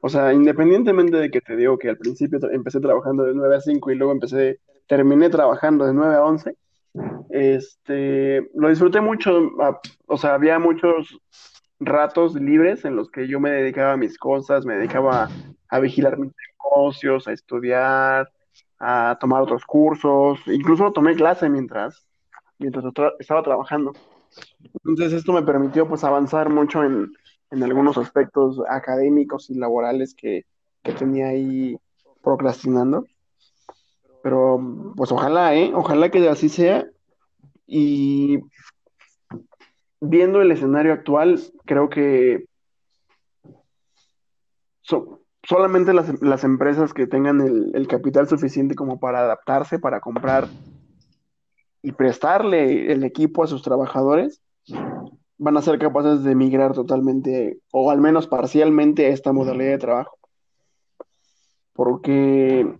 O 0.00 0.08
sea, 0.08 0.32
independientemente 0.32 1.16
de 1.16 1.30
que 1.30 1.40
te 1.40 1.56
digo 1.56 1.78
que 1.78 1.90
al 1.90 1.98
principio 1.98 2.38
empecé 2.50 2.80
trabajando 2.80 3.24
de 3.24 3.34
9 3.34 3.56
a 3.56 3.60
5 3.60 3.90
y 3.90 3.94
luego 3.94 4.12
empecé, 4.12 4.60
terminé 4.86 5.30
trabajando 5.30 5.86
de 5.86 5.94
9 5.94 6.14
a 6.16 6.24
11, 6.24 6.56
este, 7.30 8.48
lo 8.54 8.68
disfruté 8.68 9.00
mucho, 9.00 9.50
o 10.06 10.16
sea, 10.16 10.34
había 10.34 10.58
muchos 10.58 11.18
ratos 11.80 12.34
libres 12.34 12.84
en 12.84 12.96
los 12.96 13.10
que 13.10 13.26
yo 13.26 13.40
me 13.40 13.50
dedicaba 13.50 13.92
a 13.92 13.96
mis 13.96 14.18
cosas, 14.18 14.64
me 14.64 14.76
dedicaba 14.76 15.28
a, 15.68 15.80
vigilar 15.80 16.18
mis 16.18 16.32
negocios, 16.62 17.26
a 17.26 17.32
estudiar, 17.32 18.30
a 18.78 19.16
tomar 19.20 19.42
otros 19.42 19.64
cursos, 19.64 20.40
incluso 20.46 20.92
tomé 20.92 21.14
clase 21.14 21.48
mientras, 21.48 22.06
mientras 22.58 22.84
estaba 23.18 23.42
trabajando. 23.42 23.92
Entonces 24.84 25.12
esto 25.12 25.32
me 25.32 25.42
permitió 25.42 25.88
pues 25.88 26.04
avanzar 26.04 26.48
mucho 26.48 26.82
en, 26.84 27.12
en 27.54 27.62
algunos 27.62 27.96
aspectos 27.98 28.60
académicos 28.68 29.48
y 29.50 29.54
laborales 29.54 30.14
que, 30.14 30.44
tenía 30.98 31.28
ahí 31.28 31.78
procrastinando. 32.22 33.06
Pero 34.24 34.58
pues 34.96 35.12
ojalá, 35.12 35.54
¿eh? 35.54 35.70
Ojalá 35.74 36.08
que 36.08 36.26
así 36.30 36.48
sea. 36.48 36.86
Y 37.66 38.38
viendo 40.00 40.40
el 40.40 40.50
escenario 40.50 40.94
actual, 40.94 41.38
creo 41.66 41.90
que 41.90 42.46
solamente 45.42 45.92
las, 45.92 46.42
empresas 46.42 46.94
que 46.94 47.06
tengan 47.06 47.42
el, 47.42 47.72
el, 47.74 47.86
capital 47.86 48.26
suficiente 48.26 48.74
como 48.74 48.98
para 48.98 49.20
adaptarse, 49.20 49.78
para 49.78 50.00
comprar 50.00 50.48
y 51.82 51.92
prestarle 51.92 52.92
el 52.92 53.04
equipo 53.04 53.44
a 53.44 53.46
sus 53.46 53.60
trabajadores, 53.60 54.40
van 55.36 55.58
a 55.58 55.62
ser 55.62 55.78
capaces 55.78 56.24
de 56.24 56.34
migrar 56.34 56.72
totalmente, 56.72 57.58
o 57.72 57.90
al 57.90 58.00
menos 58.00 58.26
parcialmente, 58.26 59.04
a 59.04 59.10
esta 59.10 59.34
modalidad 59.34 59.72
de 59.72 59.78
trabajo. 59.78 60.16
Porque 61.74 62.74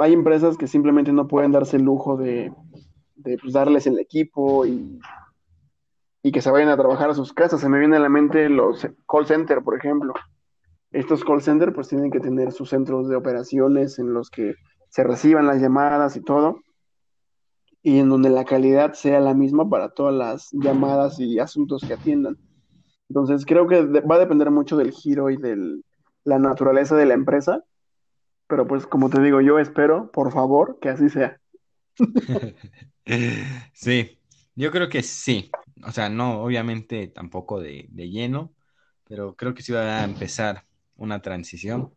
hay 0.00 0.12
empresas 0.12 0.56
que 0.56 0.66
simplemente 0.66 1.12
no 1.12 1.26
pueden 1.28 1.52
darse 1.52 1.76
el 1.76 1.84
lujo 1.84 2.16
de, 2.16 2.52
pues, 3.22 3.52
darles 3.52 3.86
el 3.86 3.98
equipo 3.98 4.66
y, 4.66 4.98
y, 6.22 6.32
que 6.32 6.40
se 6.40 6.50
vayan 6.50 6.68
a 6.68 6.76
trabajar 6.76 7.10
a 7.10 7.14
sus 7.14 7.32
casas. 7.32 7.60
Se 7.60 7.68
me 7.68 7.78
viene 7.78 7.96
a 7.96 8.00
la 8.00 8.08
mente 8.08 8.48
los 8.48 8.86
call 9.08 9.26
center, 9.26 9.62
por 9.62 9.76
ejemplo. 9.76 10.14
Estos 10.90 11.24
call 11.24 11.42
center 11.42 11.72
pues 11.72 11.88
tienen 11.88 12.10
que 12.10 12.20
tener 12.20 12.52
sus 12.52 12.70
centros 12.70 13.08
de 13.08 13.16
operaciones 13.16 13.98
en 13.98 14.12
los 14.12 14.30
que 14.30 14.54
se 14.88 15.04
reciban 15.04 15.46
las 15.46 15.60
llamadas 15.60 16.16
y 16.16 16.20
todo 16.20 16.60
y 17.82 17.98
en 17.98 18.08
donde 18.08 18.30
la 18.30 18.44
calidad 18.44 18.92
sea 18.92 19.20
la 19.20 19.34
misma 19.34 19.68
para 19.68 19.90
todas 19.90 20.14
las 20.14 20.48
llamadas 20.52 21.18
y 21.18 21.38
asuntos 21.38 21.82
que 21.86 21.94
atiendan. 21.94 22.36
Entonces 23.08 23.46
creo 23.46 23.66
que 23.66 23.82
va 23.82 24.16
a 24.16 24.20
depender 24.20 24.50
mucho 24.50 24.76
del 24.76 24.92
giro 24.92 25.30
y 25.30 25.36
de 25.36 25.80
la 26.24 26.38
naturaleza 26.38 26.96
de 26.96 27.06
la 27.06 27.14
empresa, 27.14 27.64
pero 28.50 28.66
pues 28.66 28.86
como 28.86 29.08
te 29.08 29.22
digo, 29.22 29.40
yo 29.40 29.58
espero, 29.58 30.10
por 30.10 30.32
favor, 30.32 30.78
que 30.80 30.88
así 30.90 31.08
sea. 31.08 31.40
sí, 33.72 34.18
yo 34.54 34.70
creo 34.70 34.88
que 34.88 35.02
sí. 35.02 35.50
O 35.86 35.92
sea, 35.92 36.10
no, 36.10 36.42
obviamente 36.42 37.06
tampoco 37.06 37.60
de, 37.60 37.86
de 37.90 38.10
lleno, 38.10 38.52
pero 39.08 39.34
creo 39.36 39.54
que 39.54 39.62
sí 39.62 39.72
va 39.72 40.00
a 40.00 40.04
empezar 40.04 40.64
una 40.96 41.22
transición. 41.22 41.94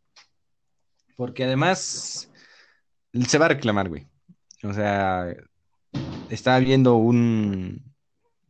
Porque 1.18 1.44
además 1.44 2.32
se 3.28 3.38
va 3.38 3.46
a 3.46 3.50
reclamar, 3.50 3.90
güey. 3.90 4.08
O 4.64 4.74
sea, 4.74 5.36
estaba 6.30 6.60
viendo 6.60 6.96
un, 6.96 7.94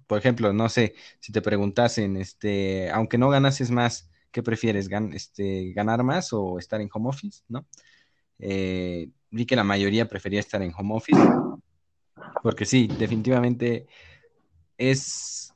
por 0.08 0.20
ejemplo, 0.20 0.54
no 0.54 0.70
sé, 0.70 0.94
si 1.20 1.32
te 1.32 1.42
preguntasen, 1.42 2.18
este, 2.18 2.92
aunque 2.92 3.18
no 3.18 3.30
ganases 3.30 3.72
más, 3.72 4.10
¿qué 4.32 4.44
prefieres? 4.44 4.90
este, 5.14 5.74
¿Ganar 5.74 6.04
más 6.04 6.34
o 6.34 6.60
estar 6.60 6.82
en 6.82 6.90
home 6.94 7.10
office? 7.10 7.44
¿No? 7.48 7.66
Eh, 8.46 9.10
vi 9.32 9.46
que 9.46 9.56
la 9.56 9.64
mayoría 9.64 10.10
prefería 10.10 10.42
estar 10.42 10.62
en 10.62 10.74
home 10.78 10.96
office, 10.96 11.22
porque 12.42 12.66
sí, 12.66 12.88
definitivamente 13.00 13.88
es 14.78 15.54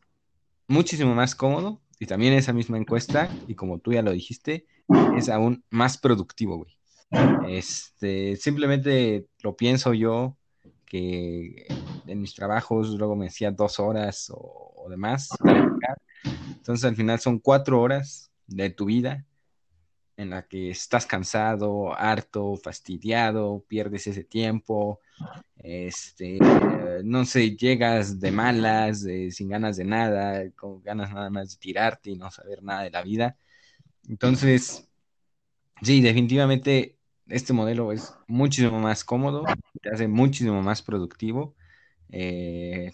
muchísimo 0.70 1.14
más 1.14 1.36
cómodo 1.36 1.82
y 2.00 2.06
también 2.06 2.32
esa 2.32 2.54
misma 2.54 2.78
encuesta, 2.78 3.30
y 3.46 3.56
como 3.56 3.80
tú 3.80 3.92
ya 3.92 4.02
lo 4.02 4.12
dijiste, 4.12 4.68
es 5.18 5.28
aún 5.28 5.66
más 5.70 5.98
productivo, 5.98 6.58
güey. 6.58 6.78
Este, 7.50 8.38
simplemente 8.38 9.28
lo 9.42 9.58
pienso 9.58 9.94
yo 9.94 10.38
que 10.86 11.68
en 12.06 12.22
mis 12.22 12.36
trabajos 12.36 12.92
luego 12.92 13.18
me 13.18 13.28
hacía 13.28 13.52
dos 13.52 13.82
horas 13.82 14.32
o, 14.34 14.88
demás. 14.90 15.28
Entonces 16.48 16.86
al 16.86 16.96
final 16.96 17.20
son 17.20 17.40
cuatro 17.40 17.82
horas 17.82 18.32
de 18.48 18.70
tu 18.70 18.86
vida 18.86 19.26
en 20.18 20.32
la 20.32 20.48
que 20.48 20.72
estás 20.72 21.06
cansado, 21.06 21.94
harto, 21.98 22.58
fastidiado, 22.58 23.64
pierdes 23.68 24.08
ese 24.08 24.24
tiempo, 24.24 25.00
este, 25.58 26.40
no 27.04 27.24
sé, 27.26 27.56
llegas 27.56 28.20
de 28.20 28.32
malas, 28.32 29.06
sin 29.30 29.50
ganas 29.50 29.78
de 29.78 29.86
nada, 29.86 30.50
con 30.52 30.82
ganas 30.82 31.14
nada 31.14 31.30
más 31.30 31.52
de 31.52 31.58
tirarte 31.58 32.12
y 32.12 32.18
no 32.18 32.32
saber 32.32 32.64
nada 32.64 32.84
de 32.84 32.92
la 32.92 33.04
vida. 33.04 33.38
Entonces, 34.10 34.88
sí, 35.82 36.02
definitivamente 36.02 36.98
este 37.28 37.54
modelo 37.54 37.92
es 37.92 38.14
muchísimo 38.28 38.80
más 38.80 39.04
cómodo, 39.04 39.46
te 39.82 39.90
hace 39.90 40.08
muchísimo 40.08 40.62
más 40.64 40.82
productivo. 40.82 41.56
Eh, 42.10 42.92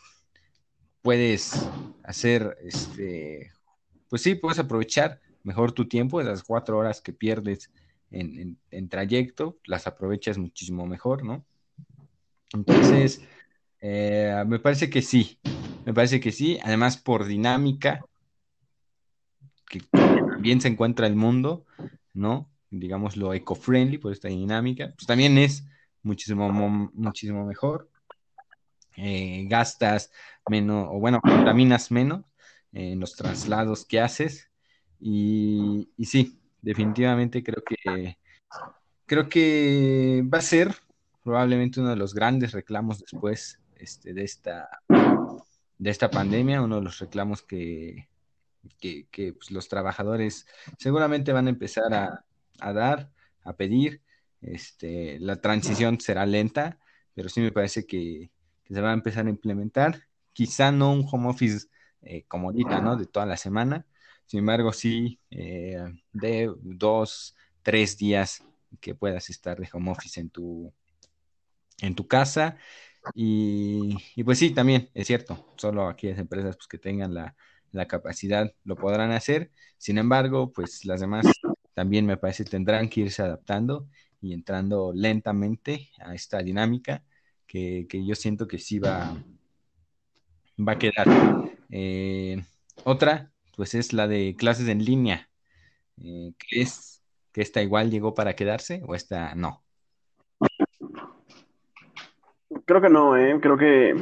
puedes 1.01 1.53
hacer, 2.03 2.57
este, 2.63 3.51
pues 4.09 4.21
sí, 4.21 4.35
puedes 4.35 4.59
aprovechar 4.59 5.21
mejor 5.43 5.71
tu 5.71 5.87
tiempo, 5.87 6.21
esas 6.21 6.43
cuatro 6.43 6.77
horas 6.77 7.01
que 7.01 7.13
pierdes 7.13 7.71
en, 8.11 8.57
trayecto, 8.89 9.57
las 9.65 9.87
aprovechas 9.87 10.37
muchísimo 10.37 10.85
mejor, 10.85 11.23
¿no? 11.23 11.43
Entonces, 12.53 13.21
eh, 13.81 14.43
me 14.45 14.59
parece 14.59 14.89
que 14.89 15.01
sí, 15.01 15.39
me 15.85 15.93
parece 15.93 16.19
que 16.19 16.31
sí, 16.31 16.59
además 16.63 16.97
por 16.97 17.25
dinámica, 17.25 18.05
que, 19.67 19.81
también 19.91 20.61
se 20.61 20.67
encuentra 20.67 21.07
el 21.07 21.15
mundo, 21.15 21.65
¿no? 22.13 22.49
Digamos 22.69 23.17
lo 23.17 23.33
eco-friendly 23.33 23.97
por 23.97 24.11
esta 24.11 24.27
dinámica, 24.27 24.93
pues 24.95 25.07
también 25.07 25.37
es 25.37 25.65
muchísimo, 26.03 26.51
muchísimo 26.93 27.45
mejor. 27.45 27.89
Eh, 28.95 29.45
gastas 29.47 30.11
menos, 30.47 30.87
o 30.91 30.99
bueno, 30.99 31.19
contaminas 31.19 31.89
menos 31.89 32.25
en 32.73 32.99
los 32.99 33.15
traslados 33.15 33.85
que 33.85 33.99
haces. 33.99 34.49
Y, 35.05 35.89
sí, 36.05 36.39
definitivamente 36.61 37.43
creo 37.43 37.61
que 37.61 38.17
creo 39.05 39.27
que 39.27 40.23
va 40.33 40.37
a 40.37 40.41
ser 40.41 40.73
probablemente 41.21 41.81
uno 41.81 41.89
de 41.89 41.97
los 41.97 42.13
grandes 42.13 42.53
reclamos 42.53 42.99
después 42.99 43.59
este, 43.75 44.13
de 44.13 44.23
esta 44.23 44.69
de 44.87 45.89
esta 45.89 46.09
pandemia, 46.09 46.61
uno 46.61 46.77
de 46.77 46.83
los 46.83 46.99
reclamos 46.99 47.41
que, 47.41 48.07
que, 48.79 49.33
pues, 49.33 49.51
los 49.51 49.67
trabajadores 49.67 50.47
seguramente 50.77 51.33
van 51.33 51.47
a 51.47 51.49
empezar 51.49 51.93
a, 51.93 52.23
a, 52.61 52.71
dar, 52.71 53.11
a 53.43 53.57
pedir. 53.57 54.01
Este, 54.39 55.19
la 55.19 55.35
transición 55.41 55.99
será 55.99 56.25
lenta, 56.25 56.79
pero 57.13 57.27
sí 57.27 57.41
me 57.41 57.51
parece 57.51 57.85
que, 57.85 58.31
que 58.63 58.73
se 58.73 58.79
va 58.79 58.91
a 58.91 58.93
empezar 58.93 59.25
a 59.27 59.29
implementar. 59.29 60.07
Quizá 60.31 60.71
no 60.71 60.93
un 60.93 61.05
home 61.11 61.27
office 61.27 61.67
eh, 62.03 62.23
como 62.29 62.47
ahorita, 62.47 62.79
¿no? 62.79 62.95
De 62.95 63.05
toda 63.05 63.25
la 63.25 63.35
semana. 63.35 63.85
Sin 64.25 64.39
embargo, 64.39 64.73
sí, 64.73 65.19
eh, 65.29 65.83
de 66.11 66.51
dos, 66.61 67.35
tres 67.61 67.97
días 67.97 68.43
que 68.79 68.95
puedas 68.95 69.29
estar 69.29 69.59
de 69.59 69.69
home 69.71 69.91
office 69.91 70.19
en 70.19 70.29
tu, 70.29 70.73
en 71.81 71.95
tu 71.95 72.07
casa. 72.07 72.57
Y, 73.13 74.23
pues 74.23 74.39
sí, 74.39 74.51
también 74.51 74.89
es 74.93 75.07
cierto, 75.07 75.45
solo 75.57 75.87
aquellas 75.87 76.19
empresas 76.19 76.55
pues, 76.55 76.67
que 76.67 76.77
tengan 76.77 77.13
la, 77.13 77.35
la 77.71 77.87
capacidad 77.87 78.53
lo 78.63 78.75
podrán 78.75 79.11
hacer. 79.11 79.51
Sin 79.77 79.97
embargo, 79.97 80.51
pues 80.53 80.85
las 80.85 81.01
demás 81.01 81.25
también 81.73 82.05
me 82.05 82.17
parece 82.17 82.45
tendrán 82.45 82.87
que 82.89 83.01
irse 83.01 83.21
adaptando 83.21 83.87
y 84.21 84.33
entrando 84.33 84.93
lentamente 84.93 85.89
a 85.99 86.15
esta 86.15 86.39
dinámica 86.39 87.03
que, 87.45 87.85
que 87.89 88.05
yo 88.05 88.15
siento 88.15 88.47
que 88.47 88.57
sí 88.57 88.79
va, 88.79 89.13
va 90.57 90.71
a 90.73 90.79
quedar. 90.79 91.07
Eh, 91.69 92.41
otra, 92.85 93.32
pues 93.55 93.75
es 93.75 93.93
la 93.93 94.07
de 94.07 94.35
clases 94.37 94.67
en 94.67 94.83
línea. 94.83 95.29
Eh, 96.01 96.33
¿Crees 96.37 97.03
que 97.31 97.41
esta 97.41 97.61
igual 97.61 97.91
llegó 97.91 98.13
para 98.13 98.35
quedarse 98.35 98.81
o 98.85 98.95
esta 98.95 99.35
no? 99.35 99.63
Creo 102.65 102.81
que 102.81 102.89
no, 102.89 103.17
¿eh? 103.17 103.37
creo 103.41 103.57
que 103.57 103.95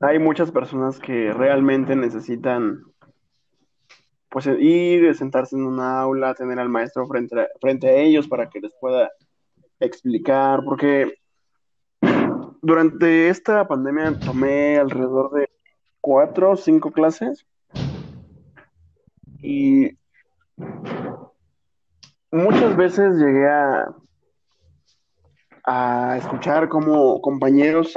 hay 0.00 0.18
muchas 0.18 0.50
personas 0.50 0.98
que 0.98 1.32
realmente 1.32 1.96
necesitan 1.96 2.84
pues 4.28 4.46
ir, 4.46 5.14
sentarse 5.16 5.56
en 5.56 5.64
una 5.64 6.00
aula, 6.00 6.34
tener 6.34 6.58
al 6.60 6.68
maestro 6.68 7.06
frente 7.06 7.40
a, 7.40 7.48
frente 7.60 7.88
a 7.88 7.94
ellos 7.94 8.28
para 8.28 8.48
que 8.48 8.60
les 8.60 8.72
pueda 8.80 9.10
explicar, 9.80 10.60
porque 10.64 11.14
durante 12.62 13.28
esta 13.28 13.66
pandemia 13.66 14.18
tomé 14.20 14.78
alrededor 14.78 15.32
de 15.32 15.50
cuatro 16.00 16.52
o 16.52 16.56
cinco 16.56 16.92
clases 16.92 17.46
y 19.42 19.90
muchas 22.30 22.76
veces 22.76 23.16
llegué 23.16 23.48
a, 23.48 23.94
a 25.64 26.16
escuchar 26.18 26.68
como 26.68 27.20
compañeros 27.20 27.94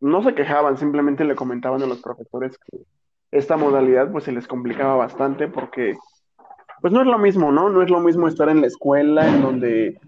no 0.00 0.22
se 0.22 0.34
quejaban, 0.34 0.76
simplemente 0.76 1.24
le 1.24 1.34
comentaban 1.34 1.82
a 1.82 1.86
los 1.86 2.02
profesores 2.02 2.58
que 2.58 2.84
esta 3.30 3.56
modalidad 3.56 4.12
pues 4.12 4.24
se 4.24 4.32
les 4.32 4.46
complicaba 4.46 4.96
bastante 4.96 5.48
porque 5.48 5.94
pues 6.80 6.92
no 6.92 7.00
es 7.00 7.06
lo 7.06 7.18
mismo, 7.18 7.50
¿no? 7.50 7.70
No 7.70 7.82
es 7.82 7.88
lo 7.88 8.00
mismo 8.00 8.28
estar 8.28 8.50
en 8.50 8.60
la 8.60 8.66
escuela 8.66 9.26
en 9.26 9.40
donde 9.40 9.98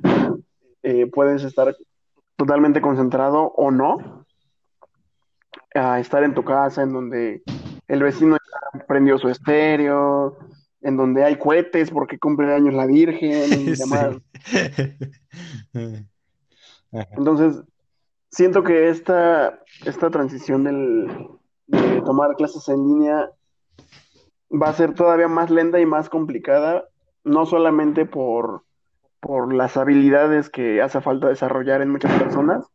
eh, 0.83 1.07
puedes 1.07 1.43
estar 1.43 1.75
totalmente 2.37 2.83
concentrado 2.83 3.45
o 3.57 3.71
no, 3.71 4.27
a 5.75 5.99
estar 5.99 6.23
en 6.23 6.35
tu 6.35 6.45
casa 6.45 6.83
en 6.83 6.93
donde 6.93 7.43
el 7.89 8.03
vecino 8.03 8.37
prendió 8.87 9.19
su 9.19 9.29
estéreo, 9.29 10.39
en 10.83 10.97
donde 10.97 11.25
hay 11.25 11.37
cohetes 11.37 11.91
porque 11.91 12.19
cumple 12.19 12.53
años 12.53 12.75
la 12.75 12.87
Virgen 12.87 13.61
y 13.61 13.73
demás. 13.77 14.17
Entonces, 17.17 17.63
siento 18.31 18.63
que 18.63 18.89
esta, 18.89 19.61
esta 19.85 20.11
transición 20.11 20.65
del, 20.65 21.09
de 21.67 22.03
tomar 22.03 22.37
clases 22.37 22.69
en 22.69 22.87
línea 22.87 23.31
va 24.51 24.69
a 24.69 24.75
ser 24.75 24.95
todavía 24.95 25.29
más 25.29 25.51
lenta 25.51 25.81
y 25.81 25.87
más 25.87 26.09
complicada, 26.09 26.89
no 27.25 27.47
solamente 27.47 28.07
por, 28.07 28.63
por 29.21 29.53
las 29.53 29.77
habilidades 29.77 30.49
que 30.49 30.81
hace 30.81 31.01
falta 31.01 31.29
desarrollar 31.29 31.83
en 31.83 31.91
muchas 31.91 32.17
personas, 32.23 32.67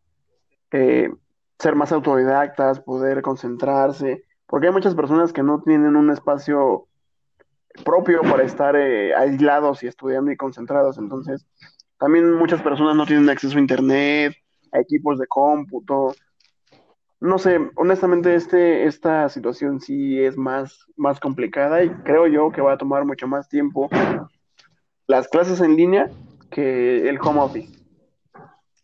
eh, 0.71 1.09
ser 1.57 1.75
más 1.75 1.91
autodidactas, 1.91 2.81
poder 2.81 3.21
concentrarse, 3.21 4.25
porque 4.51 4.67
hay 4.67 4.73
muchas 4.73 4.93
personas 4.93 5.31
que 5.31 5.43
no 5.43 5.61
tienen 5.61 5.95
un 5.95 6.11
espacio 6.11 6.85
propio 7.85 8.21
para 8.21 8.43
estar 8.43 8.75
eh, 8.75 9.15
aislados 9.15 9.81
y 9.81 9.87
estudiando 9.87 10.29
y 10.29 10.35
concentrados, 10.35 10.97
entonces 10.97 11.47
también 11.97 12.33
muchas 12.33 12.61
personas 12.61 12.97
no 12.97 13.05
tienen 13.05 13.29
acceso 13.29 13.57
a 13.57 13.61
internet, 13.61 14.35
a 14.73 14.79
equipos 14.81 15.19
de 15.19 15.27
cómputo. 15.27 16.13
No 17.21 17.37
sé, 17.37 17.59
honestamente 17.75 18.35
este, 18.35 18.85
esta 18.87 19.29
situación 19.29 19.79
sí 19.79 20.19
es 20.19 20.35
más, 20.35 20.85
más 20.97 21.21
complicada 21.21 21.81
y 21.83 21.89
creo 22.03 22.27
yo 22.27 22.51
que 22.51 22.61
va 22.61 22.73
a 22.73 22.77
tomar 22.77 23.05
mucho 23.05 23.27
más 23.29 23.47
tiempo 23.47 23.89
las 25.07 25.29
clases 25.29 25.61
en 25.61 25.77
línea 25.77 26.09
que 26.49 27.07
el 27.07 27.19
home 27.21 27.39
office. 27.39 27.79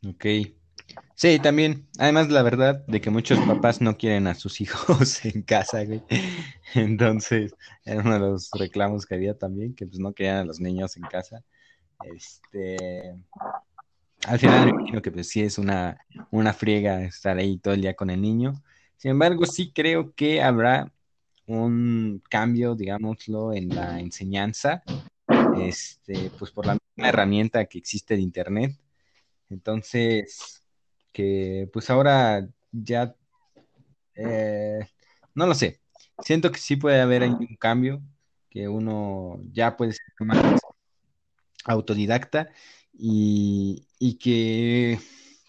Ok. 0.07 0.56
Sí, 1.19 1.39
también. 1.39 1.87
Además, 1.97 2.29
la 2.29 2.43
verdad 2.43 2.85
de 2.85 3.01
que 3.01 3.09
muchos 3.09 3.39
papás 3.39 3.81
no 3.81 3.97
quieren 3.97 4.27
a 4.27 4.35
sus 4.35 4.61
hijos 4.61 5.25
en 5.25 5.41
casa, 5.41 5.83
güey. 5.83 6.03
Entonces, 6.75 7.55
era 7.83 8.01
uno 8.01 8.13
de 8.13 8.19
los 8.19 8.51
reclamos 8.51 9.07
que 9.07 9.15
había 9.15 9.35
también, 9.35 9.73
que 9.73 9.87
pues 9.87 9.97
no 9.99 10.13
querían 10.13 10.37
a 10.37 10.45
los 10.45 10.59
niños 10.59 10.95
en 10.95 11.03
casa. 11.03 11.43
Este, 12.03 13.15
al 14.27 14.37
final 14.37 14.65
me 14.65 14.71
imagino 14.73 15.01
que 15.01 15.11
pues 15.11 15.27
sí 15.27 15.41
es 15.41 15.57
una, 15.57 15.99
una 16.29 16.53
friega 16.53 17.01
estar 17.03 17.35
ahí 17.39 17.57
todo 17.57 17.73
el 17.73 17.81
día 17.81 17.95
con 17.95 18.11
el 18.11 18.21
niño. 18.21 18.53
Sin 18.97 19.09
embargo, 19.09 19.47
sí 19.47 19.71
creo 19.73 20.13
que 20.13 20.43
habrá 20.43 20.91
un 21.47 22.21
cambio, 22.29 22.75
digámoslo, 22.75 23.53
en 23.53 23.69
la 23.69 23.99
enseñanza, 23.99 24.83
este, 25.59 26.29
pues 26.37 26.51
por 26.51 26.67
la 26.67 26.73
misma 26.73 27.09
herramienta 27.09 27.65
que 27.65 27.79
existe 27.79 28.15
de 28.15 28.21
Internet. 28.21 28.77
Entonces, 29.49 30.63
que 31.17 31.67
pues 31.73 31.89
ahora 31.89 32.47
ya, 32.71 33.15
eh, 34.13 34.87
no 35.33 35.47
lo 35.47 35.55
sé, 35.55 35.81
siento 36.19 36.51
que 36.51 36.59
sí 36.59 36.75
puede 36.75 37.01
haber 37.01 37.23
un 37.23 37.55
cambio, 37.59 38.03
que 38.51 38.67
uno 38.67 39.41
ya 39.51 39.75
puede 39.75 39.93
ser 39.93 40.05
más 40.19 40.61
autodidacta 41.65 42.49
y, 42.93 43.87
que 44.21 44.99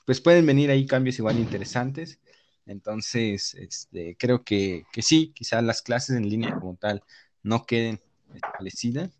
pues 0.07 0.23
pueden 0.23 0.47
venir 0.47 0.71
ahí 0.71 0.87
cambios 0.87 1.19
igual 1.19 1.39
interesantes. 1.39 2.19
Entonces, 2.65 3.55
este, 3.55 4.17
creo 4.19 4.45
que, 4.45 4.87
sí, 5.03 5.33
quizás 5.35 5.63
las 5.63 5.83
clases 5.83 6.17
en 6.17 6.31
línea 6.31 6.55
como 6.55 6.77
tal 6.77 7.03
no 7.43 7.67
queden 7.67 8.01
establecidas, 8.35 9.11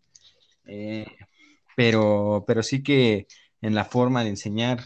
eh, 0.65 1.05
pero, 1.77 2.45
pero 2.47 2.63
sí 2.63 2.83
que 2.83 3.27
en 3.61 3.75
la 3.75 3.85
forma 3.85 4.25
de 4.25 4.31
enseñar 4.31 4.81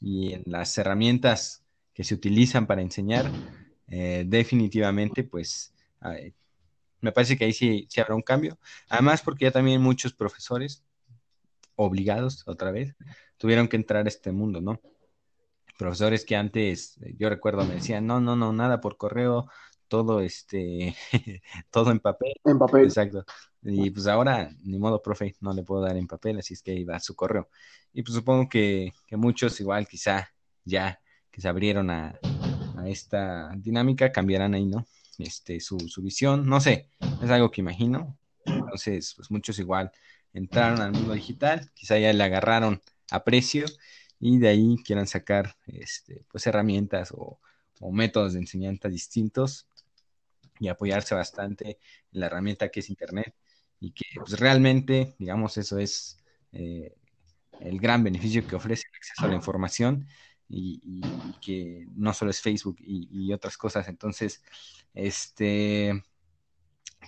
y 0.00 0.32
en 0.34 0.42
las 0.46 0.76
herramientas 0.78 1.64
que 1.94 2.04
se 2.04 2.14
utilizan 2.14 2.66
para 2.66 2.82
enseñar, 2.82 3.30
eh, 3.88 4.24
definitivamente, 4.26 5.24
pues 5.24 5.72
me 7.00 7.12
parece 7.12 7.36
que 7.36 7.44
ahí 7.44 7.52
sí, 7.52 7.86
sí 7.88 8.00
habrá 8.00 8.14
un 8.14 8.22
cambio. 8.22 8.58
Además, 8.88 9.22
porque 9.22 9.46
ya 9.46 9.50
también 9.50 9.80
muchos 9.80 10.12
profesores 10.12 10.84
obligados 11.74 12.42
otra 12.46 12.70
vez, 12.70 12.94
tuvieron 13.36 13.68
que 13.68 13.76
entrar 13.76 14.06
a 14.06 14.08
este 14.08 14.32
mundo, 14.32 14.60
¿no? 14.60 14.80
profesores 15.76 16.24
que 16.24 16.36
antes, 16.36 16.98
yo 17.18 17.28
recuerdo, 17.28 17.64
me 17.64 17.74
decían, 17.74 18.06
no, 18.06 18.20
no, 18.20 18.36
no, 18.36 18.52
nada 18.52 18.80
por 18.80 18.96
correo, 18.96 19.48
todo 19.88 20.20
este, 20.20 20.94
todo 21.70 21.90
en 21.90 22.00
papel. 22.00 22.34
En 22.44 22.58
papel. 22.58 22.84
Exacto. 22.84 23.24
Y 23.62 23.90
pues 23.90 24.06
ahora, 24.06 24.50
ni 24.62 24.78
modo, 24.78 25.02
profe, 25.02 25.34
no 25.40 25.52
le 25.52 25.62
puedo 25.62 25.82
dar 25.82 25.96
en 25.96 26.06
papel, 26.06 26.38
así 26.38 26.54
es 26.54 26.62
que 26.62 26.74
iba 26.74 26.96
a 26.96 27.00
su 27.00 27.16
correo. 27.16 27.48
Y 27.92 28.02
pues 28.02 28.14
supongo 28.14 28.48
que, 28.48 28.92
que 29.06 29.16
muchos 29.16 29.58
igual 29.60 29.88
quizá 29.88 30.28
ya 30.64 31.00
que 31.30 31.40
se 31.40 31.48
abrieron 31.48 31.90
a, 31.90 32.18
a, 32.76 32.88
esta 32.88 33.50
dinámica 33.56 34.12
cambiarán 34.12 34.54
ahí, 34.54 34.66
¿no? 34.66 34.86
Este, 35.18 35.60
su, 35.60 35.78
su 35.80 36.02
visión, 36.02 36.46
no 36.46 36.60
sé, 36.60 36.90
es 37.22 37.30
algo 37.30 37.50
que 37.50 37.60
imagino. 37.60 38.16
Entonces, 38.44 39.14
pues 39.16 39.30
muchos 39.30 39.58
igual 39.58 39.90
entraron 40.32 40.80
al 40.80 40.92
mundo 40.92 41.14
digital, 41.14 41.70
quizá 41.74 41.98
ya 41.98 42.12
le 42.12 42.22
agarraron 42.22 42.80
a 43.10 43.24
precio 43.24 43.66
y 44.20 44.38
de 44.38 44.48
ahí 44.48 44.76
quieran 44.84 45.06
sacar 45.06 45.56
este, 45.66 46.24
pues 46.30 46.46
herramientas 46.46 47.12
o, 47.12 47.40
o 47.80 47.92
métodos 47.92 48.34
de 48.34 48.40
enseñanza 48.40 48.88
distintos 48.88 49.66
y 50.60 50.68
apoyarse 50.68 51.14
bastante 51.14 51.78
en 52.12 52.20
la 52.20 52.26
herramienta 52.26 52.68
que 52.70 52.80
es 52.80 52.90
Internet 52.90 53.34
y 53.80 53.92
que 53.92 54.04
pues, 54.16 54.38
realmente, 54.38 55.14
digamos, 55.18 55.56
eso 55.58 55.78
es 55.78 56.18
eh, 56.52 56.94
el 57.60 57.80
gran 57.80 58.04
beneficio 58.04 58.46
que 58.46 58.56
ofrece 58.56 58.84
el 58.90 58.96
acceso 58.96 59.24
a 59.24 59.28
la 59.28 59.34
información 59.34 60.06
y, 60.48 60.80
que 61.40 61.86
no 61.94 62.12
solo 62.12 62.30
es 62.30 62.40
Facebook 62.40 62.76
y, 62.80 63.08
y, 63.10 63.32
otras 63.32 63.56
cosas. 63.58 63.88
Entonces, 63.88 64.42
este, 64.94 66.02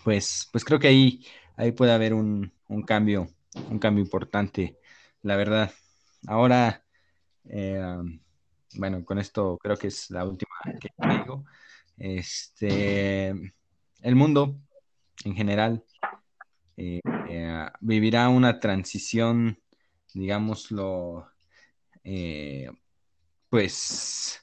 pues, 0.05 0.49
pues 0.53 0.65
creo 0.65 0.79
que 0.79 0.89
ahí, 0.89 1.25
ahí 1.57 1.73
puede 1.73 1.93
haber 1.93 2.15
un, 2.15 2.53
un 2.69 2.83
cambio, 2.83 3.29
un 3.71 3.79
cambio 3.79 4.03
importante, 4.03 4.79
la 5.23 5.37
verdad. 5.37 5.73
Ahora, 6.27 6.85
eh, 7.45 7.83
bueno, 8.75 9.05
con 9.05 9.19
esto 9.19 9.59
creo 9.59 9.77
que 9.77 9.89
es 9.89 10.11
la 10.11 10.25
última 10.25 10.55
que 10.81 10.91
digo. 10.99 11.45
Este, 11.99 13.29
el 13.29 14.15
mundo 14.15 14.61
en 15.25 15.35
general 15.35 15.85
eh, 16.77 17.01
eh, 17.29 17.67
vivirá 17.81 18.29
una 18.29 18.61
transición, 18.61 19.59
digámoslo, 20.15 21.29
eh, 22.05 22.71
pues 23.51 24.41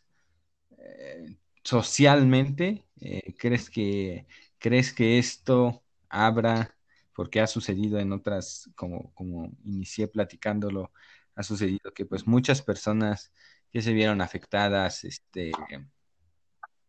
socialmente. 1.63 2.83
¿crees 3.37 3.69
que 3.69 4.25
crees 4.57 4.93
que 4.93 5.19
esto 5.19 5.83
abra, 6.09 6.75
porque 7.13 7.39
ha 7.41 7.47
sucedido 7.47 7.99
en 7.99 8.11
otras, 8.13 8.69
como, 8.75 9.13
como 9.13 9.51
inicié 9.63 10.07
platicándolo, 10.07 10.91
ha 11.35 11.43
sucedido 11.43 11.93
que 11.93 12.05
pues 12.05 12.25
muchas 12.25 12.61
personas 12.61 13.31
que 13.71 13.81
se 13.81 13.93
vieron 13.93 14.21
afectadas, 14.21 15.03
este, 15.03 15.51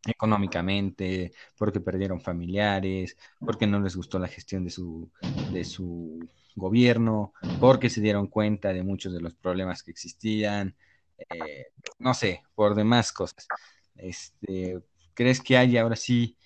económicamente, 0.07 1.33
porque 1.57 1.81
perdieron 1.81 2.21
familiares, 2.21 3.17
porque 3.39 3.67
no 3.67 3.81
les 3.81 3.97
gustó 3.97 4.19
la 4.19 4.29
gestión 4.29 4.65
de 4.65 4.71
su, 4.71 5.11
de 5.53 5.65
su 5.65 6.29
gobierno, 6.55 7.33
porque 7.61 7.91
se 7.91 8.01
dieron 8.01 8.29
cuenta 8.29 8.73
de 8.73 8.83
muchos 8.83 9.13
de 9.13 9.21
los 9.21 9.35
problemas 9.35 9.83
que 9.83 9.91
existían, 9.91 10.75
eh, 11.19 11.67
no 11.99 12.15
sé, 12.15 12.43
por 12.55 12.75
demás 12.75 13.13
cosas. 13.13 13.47
Este, 13.95 14.81
¿Crees 15.15 15.41
que 15.41 15.57
hay 15.57 15.77
ahora 15.77 15.97
sí 15.97 16.37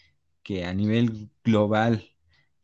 que 0.43 0.65
a 0.65 0.75
nivel 0.75 1.31
global 1.45 2.11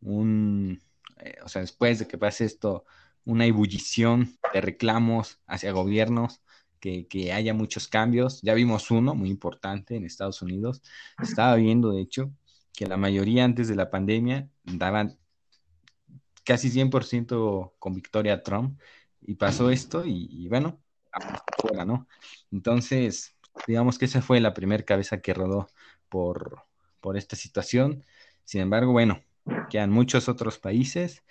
un, 0.00 0.80
eh, 1.18 1.36
o 1.44 1.48
sea, 1.48 1.62
después 1.62 1.98
de 1.98 2.06
que 2.08 2.18
pase 2.18 2.44
esto, 2.44 2.84
una 3.24 3.44
ebullición 3.46 4.38
de 4.52 4.60
reclamos 4.60 5.40
hacia 5.46 5.72
gobiernos 5.72 6.40
que, 7.08 7.32
haya 7.32 7.54
muchos 7.54 7.88
cambios. 7.88 8.40
Ya 8.42 8.54
vimos 8.54 8.90
uno 8.90 9.14
muy 9.14 9.30
importante 9.30 9.96
en 9.96 10.04
Estados 10.04 10.42
Unidos. 10.42 10.82
Estaba 11.22 11.56
viendo, 11.56 11.92
de 11.92 12.02
hecho, 12.02 12.30
que 12.72 12.86
la 12.86 12.96
mayoría 12.96 13.44
antes 13.44 13.68
de 13.68 13.76
la 13.76 13.90
pandemia 13.90 14.48
daban 14.64 15.18
casi 16.44 16.70
100% 16.70 17.74
con 17.78 17.94
victoria 17.94 18.34
a 18.34 18.42
Trump 18.42 18.80
y 19.20 19.34
pasó 19.34 19.70
esto 19.70 20.04
y, 20.04 20.28
y 20.30 20.48
bueno, 20.48 20.80
fuera, 21.60 21.84
¿no? 21.84 22.06
Entonces, 22.52 23.36
digamos 23.66 23.98
que 23.98 24.04
esa 24.04 24.22
fue 24.22 24.40
la 24.40 24.54
primera 24.54 24.84
cabeza 24.84 25.20
que 25.20 25.34
rodó 25.34 25.68
por, 26.08 26.62
por 27.00 27.16
esta 27.16 27.36
situación. 27.36 28.04
Sin 28.44 28.60
embargo, 28.60 28.92
bueno, 28.92 29.22
quedan 29.70 29.90
muchos 29.90 30.28
otros 30.28 30.58
países 30.58 31.24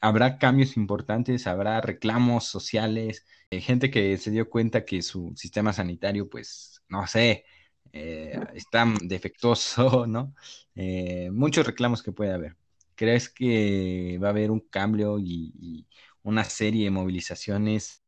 habrá 0.00 0.38
cambios 0.38 0.76
importantes, 0.76 1.46
habrá 1.46 1.80
reclamos 1.80 2.44
sociales, 2.46 3.26
eh, 3.50 3.60
gente 3.60 3.90
que 3.90 4.16
se 4.18 4.30
dio 4.30 4.48
cuenta 4.50 4.84
que 4.84 5.02
su 5.02 5.32
sistema 5.36 5.72
sanitario, 5.72 6.28
pues, 6.28 6.82
no 6.88 7.06
sé, 7.06 7.44
eh, 7.92 8.38
está 8.54 8.86
defectuoso, 9.02 10.06
¿no? 10.08 10.34
Eh, 10.74 11.30
muchos 11.32 11.66
reclamos 11.66 12.02
que 12.02 12.12
puede 12.12 12.32
haber. 12.32 12.56
¿Crees 12.94 13.28
que 13.28 14.18
va 14.22 14.28
a 14.28 14.30
haber 14.30 14.50
un 14.50 14.60
cambio 14.60 15.18
y, 15.18 15.52
y 15.60 15.86
una 16.22 16.44
serie 16.44 16.84
de 16.84 16.90
movilizaciones 16.90 18.02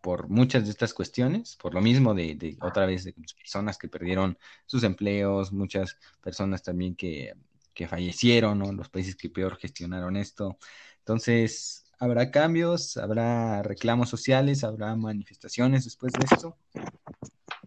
por 0.00 0.28
muchas 0.28 0.64
de 0.64 0.70
estas 0.70 0.92
cuestiones, 0.94 1.56
por 1.56 1.72
lo 1.74 1.80
mismo 1.80 2.14
de, 2.14 2.34
de 2.34 2.56
otra 2.60 2.86
vez 2.86 3.04
de 3.04 3.14
personas 3.14 3.78
que 3.78 3.88
perdieron 3.88 4.38
sus 4.66 4.84
empleos, 4.84 5.52
muchas 5.52 5.96
personas 6.22 6.62
también 6.62 6.94
que 6.94 7.32
que 7.74 7.88
fallecieron, 7.88 8.58
¿no? 8.58 8.72
Los 8.72 8.88
países 8.88 9.16
que 9.16 9.28
peor 9.28 9.56
gestionaron 9.56 10.16
esto. 10.16 10.56
Entonces, 10.98 11.92
¿habrá 11.98 12.30
cambios? 12.30 12.96
¿Habrá 12.96 13.62
reclamos 13.62 14.08
sociales? 14.08 14.64
¿Habrá 14.64 14.94
manifestaciones 14.96 15.84
después 15.84 16.12
de 16.12 16.24
esto? 16.30 16.56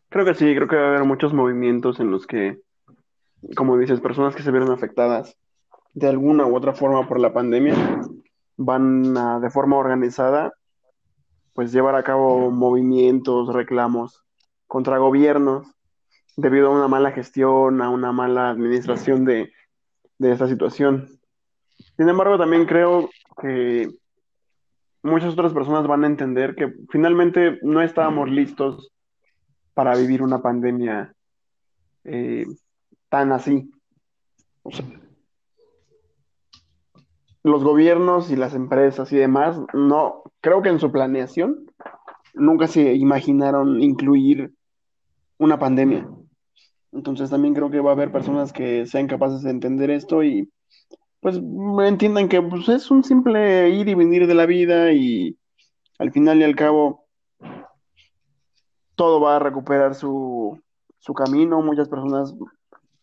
Creo 0.10 0.26
que 0.26 0.34
sí, 0.34 0.56
creo 0.56 0.68
que 0.68 0.76
va 0.76 0.86
a 0.86 0.88
haber 0.90 1.04
muchos 1.04 1.34
movimientos 1.34 2.00
en 2.00 2.10
los 2.10 2.26
que, 2.26 2.60
como 3.56 3.78
dices, 3.78 4.00
personas 4.00 4.36
que 4.36 4.42
se 4.42 4.52
vieron 4.52 4.72
afectadas 4.72 5.38
de 5.94 6.08
alguna 6.08 6.46
u 6.46 6.56
otra 6.56 6.74
forma 6.74 7.08
por 7.08 7.20
la 7.20 7.34
pandemia 7.34 7.76
van 8.56 9.18
a, 9.18 9.40
de 9.40 9.50
forma 9.50 9.78
organizada, 9.78 10.54
pues 11.54 11.72
llevar 11.72 11.96
a 11.96 12.04
cabo 12.04 12.52
movimientos, 12.52 13.54
reclamos 13.54 14.24
contra 14.68 14.98
gobiernos 14.98 15.68
debido 16.36 16.68
a 16.68 16.76
una 16.76 16.88
mala 16.88 17.12
gestión, 17.12 17.82
a 17.82 17.90
una 17.90 18.12
mala 18.12 18.50
administración 18.50 19.26
de, 19.26 19.52
de 20.18 20.32
esta 20.32 20.48
situación. 20.48 21.10
Sin 21.96 22.10
embargo, 22.10 22.38
también 22.38 22.66
creo 22.66 23.10
que 23.42 23.90
muchas 25.04 25.34
otras 25.34 25.54
personas 25.54 25.88
van 25.88 26.04
a 26.04 26.08
entender 26.08 26.56
que 26.56 26.74
finalmente 26.90 27.60
no 27.62 27.82
estábamos 27.82 28.30
listos 28.30 28.92
para 29.74 29.96
vivir 29.96 30.22
una 30.22 30.42
pandemia 30.42 31.14
eh, 32.04 32.46
tan 33.10 33.32
así. 33.32 33.70
Los 37.44 37.64
gobiernos 37.64 38.30
y 38.32 38.36
las 38.36 38.54
empresas 38.54 39.12
y 39.14 39.18
demás, 39.18 39.60
no, 39.74 40.24
creo 40.42 40.62
que 40.62 40.70
en 40.70 40.80
su 40.80 40.92
planeación 40.92 41.72
nunca 42.34 42.68
se 42.68 42.94
imaginaron 42.94 43.82
incluir 43.82 44.54
una 45.38 45.58
pandemia. 45.60 46.08
Entonces 46.98 47.30
también 47.30 47.54
creo 47.54 47.70
que 47.70 47.80
va 47.80 47.92
a 47.92 47.94
haber 47.94 48.12
personas 48.12 48.52
que 48.52 48.88
sean 48.88 49.06
capaces 49.06 49.44
de 49.44 49.52
entender 49.52 49.92
esto 49.92 50.24
y 50.24 50.52
pues 51.20 51.40
entiendan 51.86 52.28
que 52.28 52.42
pues, 52.42 52.68
es 52.70 52.90
un 52.90 53.04
simple 53.04 53.70
ir 53.70 53.88
y 53.88 53.94
venir 53.94 54.26
de 54.26 54.34
la 54.34 54.48
vida 54.48 54.92
y 54.94 55.38
al 56.00 56.12
final 56.12 56.40
y 56.40 56.44
al 56.44 56.56
cabo 56.56 57.06
todo 58.96 59.22
va 59.22 59.36
a 59.36 59.40
recuperar 59.40 59.94
su, 59.94 60.60
su 60.98 61.14
camino. 61.14 61.62
Muchas 61.62 61.88
personas 61.88 62.34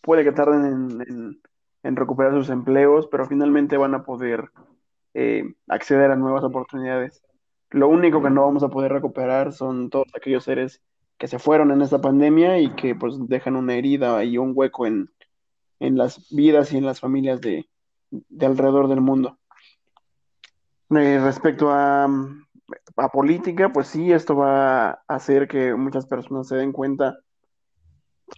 puede 0.01 0.25
que 0.25 0.33
tarden 0.33 1.01
en, 1.07 1.41
en, 1.85 1.97
recuperar 1.97 2.33
sus 2.33 2.51
empleos, 2.51 3.07
pero 3.07 3.27
finalmente 3.27 3.77
van 3.77 3.95
a 3.95 4.03
poder 4.03 4.51
eh, 5.15 5.55
acceder 5.69 6.11
a 6.11 6.17
nuevas 6.17 6.43
oportunidades. 6.43 7.23
Lo 7.71 7.87
único 7.87 8.21
que 8.21 8.31
no 8.31 8.43
vamos 8.43 8.65
a 8.65 8.71
poder 8.71 8.91
recuperar 8.91 9.53
son 9.53 9.89
todos 9.89 10.09
aquellos 10.17 10.43
seres 10.43 10.83
que 11.19 11.29
se 11.29 11.39
fueron 11.39 11.71
en 11.71 11.83
esta 11.83 12.01
pandemia 12.01 12.59
y 12.59 12.75
que 12.75 12.95
pues 12.95 13.15
dejan 13.29 13.57
una 13.57 13.75
herida 13.75 14.23
y 14.25 14.39
un 14.39 14.53
hueco 14.55 14.87
en, 14.87 15.11
en 15.81 15.97
las 15.97 16.29
vidas 16.31 16.73
y 16.73 16.77
en 16.77 16.87
las 16.87 17.01
familias 17.01 17.41
de, 17.41 17.69
de 18.11 18.47
alrededor 18.47 18.89
del 18.89 19.01
mundo. 19.01 19.39
Eh, 20.91 21.21
respecto 21.23 21.71
a, 21.71 22.05
a, 22.97 23.09
política, 23.09 23.73
pues 23.73 23.89
sí, 23.89 24.13
esto 24.13 24.37
va 24.37 24.91
a 24.91 25.03
hacer 25.09 25.49
que 25.49 25.75
muchas 25.75 26.07
personas 26.07 26.47
se 26.47 26.57
den 26.57 26.73
cuenta 26.73 27.19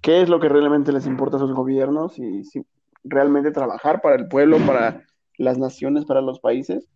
qué 0.03 0.23
es 0.23 0.29
lo 0.29 0.41
que 0.41 0.49
realmente 0.49 0.93
les 0.93 1.07
importa 1.07 1.37
a 1.37 1.41
sus 1.41 1.53
gobiernos 1.53 2.19
y 2.19 2.45
si 2.45 2.65
realmente 3.05 3.51
trabajar 3.51 4.01
para 4.01 4.17
el 4.17 4.29
pueblo, 4.29 4.59
para 4.67 5.05
las 5.39 5.59
naciones, 5.59 6.05
para 6.05 6.21
los 6.21 6.41
países, 6.41 6.89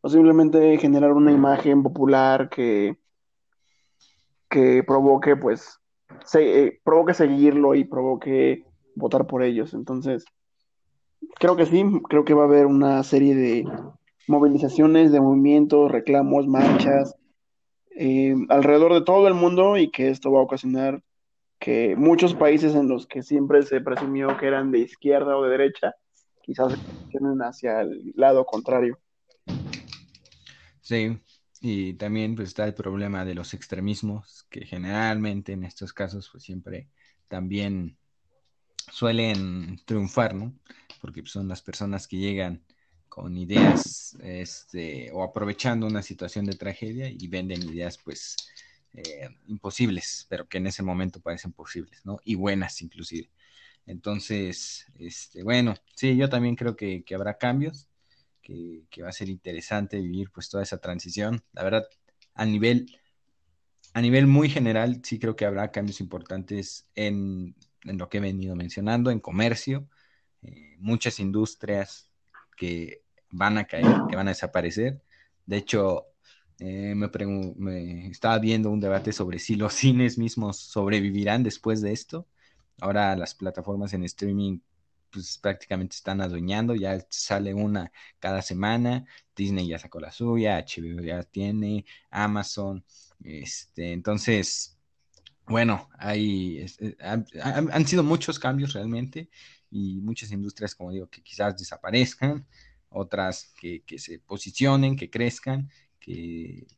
o 0.00 0.08
simplemente 0.08 0.78
generar 0.78 1.12
una 1.12 1.32
imagen 1.32 1.82
popular 1.82 2.48
que 2.48 2.96
que 4.48 4.82
provoque, 4.82 5.36
pues, 5.36 5.80
se, 6.24 6.64
eh, 6.64 6.80
provoque 6.84 7.14
seguirlo 7.14 7.74
y 7.74 7.84
provoque 7.84 8.64
votar 8.94 9.26
por 9.26 9.42
ellos. 9.42 9.74
Entonces, 9.74 10.24
creo 11.38 11.56
que 11.56 11.66
sí, 11.66 11.84
creo 12.08 12.24
que 12.24 12.34
va 12.34 12.42
a 12.42 12.46
haber 12.46 12.66
una 12.66 13.02
serie 13.02 13.34
de 13.34 13.64
movilizaciones, 14.28 15.12
de 15.12 15.20
movimientos, 15.20 15.90
reclamos, 15.90 16.46
marchas, 16.46 17.14
eh, 17.98 18.34
alrededor 18.48 18.94
de 18.94 19.02
todo 19.02 19.28
el 19.28 19.34
mundo 19.34 19.76
y 19.76 19.90
que 19.90 20.10
esto 20.10 20.30
va 20.30 20.40
a 20.40 20.44
ocasionar 20.44 21.02
que 21.58 21.96
muchos 21.96 22.34
países 22.34 22.74
en 22.74 22.88
los 22.88 23.06
que 23.06 23.22
siempre 23.22 23.62
se 23.62 23.80
presumió 23.80 24.36
que 24.36 24.46
eran 24.46 24.70
de 24.70 24.80
izquierda 24.80 25.36
o 25.36 25.42
de 25.42 25.50
derecha, 25.50 25.94
quizás 26.42 26.72
se 26.72 27.18
hacia 27.40 27.80
el 27.80 28.12
lado 28.14 28.44
contrario. 28.44 28.98
Sí, 30.80 31.18
y 31.60 31.94
también 31.94 32.34
pues, 32.34 32.48
está 32.48 32.64
el 32.66 32.74
problema 32.74 33.24
de 33.24 33.34
los 33.34 33.54
extremismos, 33.54 34.46
que 34.50 34.66
generalmente 34.66 35.52
en 35.52 35.64
estos 35.64 35.92
casos 35.92 36.28
pues 36.30 36.44
siempre 36.44 36.88
también 37.28 37.96
suelen 38.90 39.80
triunfar, 39.84 40.34
¿no? 40.34 40.54
Porque 41.00 41.22
pues, 41.22 41.32
son 41.32 41.48
las 41.48 41.62
personas 41.62 42.06
que 42.06 42.18
llegan 42.18 42.62
con 43.08 43.36
ideas 43.36 44.16
este, 44.22 45.10
o 45.12 45.22
aprovechando 45.22 45.86
una 45.86 46.02
situación 46.02 46.44
de 46.44 46.54
tragedia 46.54 47.08
y 47.08 47.28
venden 47.28 47.62
ideas 47.62 47.98
pues 47.98 48.36
eh, 48.92 49.28
imposibles, 49.46 50.26
pero 50.28 50.46
que 50.48 50.58
en 50.58 50.66
ese 50.66 50.82
momento 50.82 51.20
parecen 51.20 51.52
posibles, 51.52 52.04
¿no? 52.04 52.20
Y 52.24 52.34
buenas 52.34 52.82
inclusive. 52.82 53.30
Entonces, 53.86 54.86
este, 54.98 55.42
bueno, 55.42 55.74
sí, 55.94 56.16
yo 56.16 56.28
también 56.28 56.56
creo 56.56 56.76
que, 56.76 57.04
que 57.04 57.14
habrá 57.14 57.38
cambios, 57.38 57.88
que, 58.90 59.02
va 59.02 59.08
a 59.08 59.12
ser 59.12 59.28
interesante 59.28 60.00
vivir 60.00 60.30
pues 60.32 60.48
toda 60.48 60.62
esa 60.62 60.78
transición. 60.78 61.42
La 61.52 61.64
verdad, 61.64 61.86
a 62.34 62.44
nivel, 62.44 62.86
a 63.94 64.00
nivel 64.00 64.26
muy 64.26 64.48
general, 64.48 65.00
sí 65.04 65.18
creo 65.18 65.36
que 65.36 65.46
habrá 65.46 65.70
cambios 65.72 66.00
importantes 66.00 66.88
en, 66.94 67.56
en 67.84 67.98
lo 67.98 68.08
que 68.08 68.18
he 68.18 68.20
venido 68.20 68.54
mencionando, 68.56 69.10
en 69.10 69.20
comercio, 69.20 69.88
eh, 70.42 70.76
muchas 70.78 71.18
industrias 71.20 72.10
que 72.56 73.02
van 73.30 73.58
a 73.58 73.64
caer, 73.66 73.86
que 74.08 74.16
van 74.16 74.28
a 74.28 74.30
desaparecer. 74.32 75.02
De 75.46 75.56
hecho, 75.56 76.06
eh, 76.58 76.94
me, 76.94 78.08
estaba 78.08 78.38
viendo 78.38 78.70
un 78.70 78.80
debate 78.80 79.12
sobre 79.12 79.38
si 79.38 79.56
los 79.56 79.74
cines 79.74 80.18
mismos 80.18 80.58
sobrevivirán 80.58 81.42
después 81.42 81.80
de 81.82 81.92
esto. 81.92 82.26
Ahora 82.80 83.16
las 83.16 83.34
plataformas 83.34 83.94
en 83.94 84.04
streaming 84.04 84.60
pues 85.10 85.38
prácticamente 85.38 85.96
están 85.96 86.20
adueñando, 86.20 86.74
ya 86.74 87.04
sale 87.10 87.54
una 87.54 87.90
cada 88.18 88.42
semana, 88.42 89.04
Disney 89.34 89.68
ya 89.68 89.78
sacó 89.78 90.00
la 90.00 90.12
suya, 90.12 90.58
HBO 90.58 91.02
ya 91.02 91.22
tiene, 91.22 91.84
Amazon, 92.10 92.84
este, 93.22 93.92
entonces, 93.92 94.78
bueno, 95.46 95.88
hay, 95.98 96.66
eh, 96.80 96.96
han, 97.00 97.86
sido 97.86 98.02
muchos 98.02 98.38
cambios 98.38 98.72
realmente 98.72 99.30
y 99.70 100.00
muchas 100.00 100.32
industrias, 100.32 100.74
como 100.74 100.92
digo, 100.92 101.08
que 101.08 101.22
quizás 101.22 101.56
desaparezcan, 101.56 102.46
otras 102.88 103.52
que, 103.58 103.82
que 103.84 103.98
se 103.98 104.18
posicionen, 104.20 104.96
que 104.96 105.10
crezcan 105.10 105.70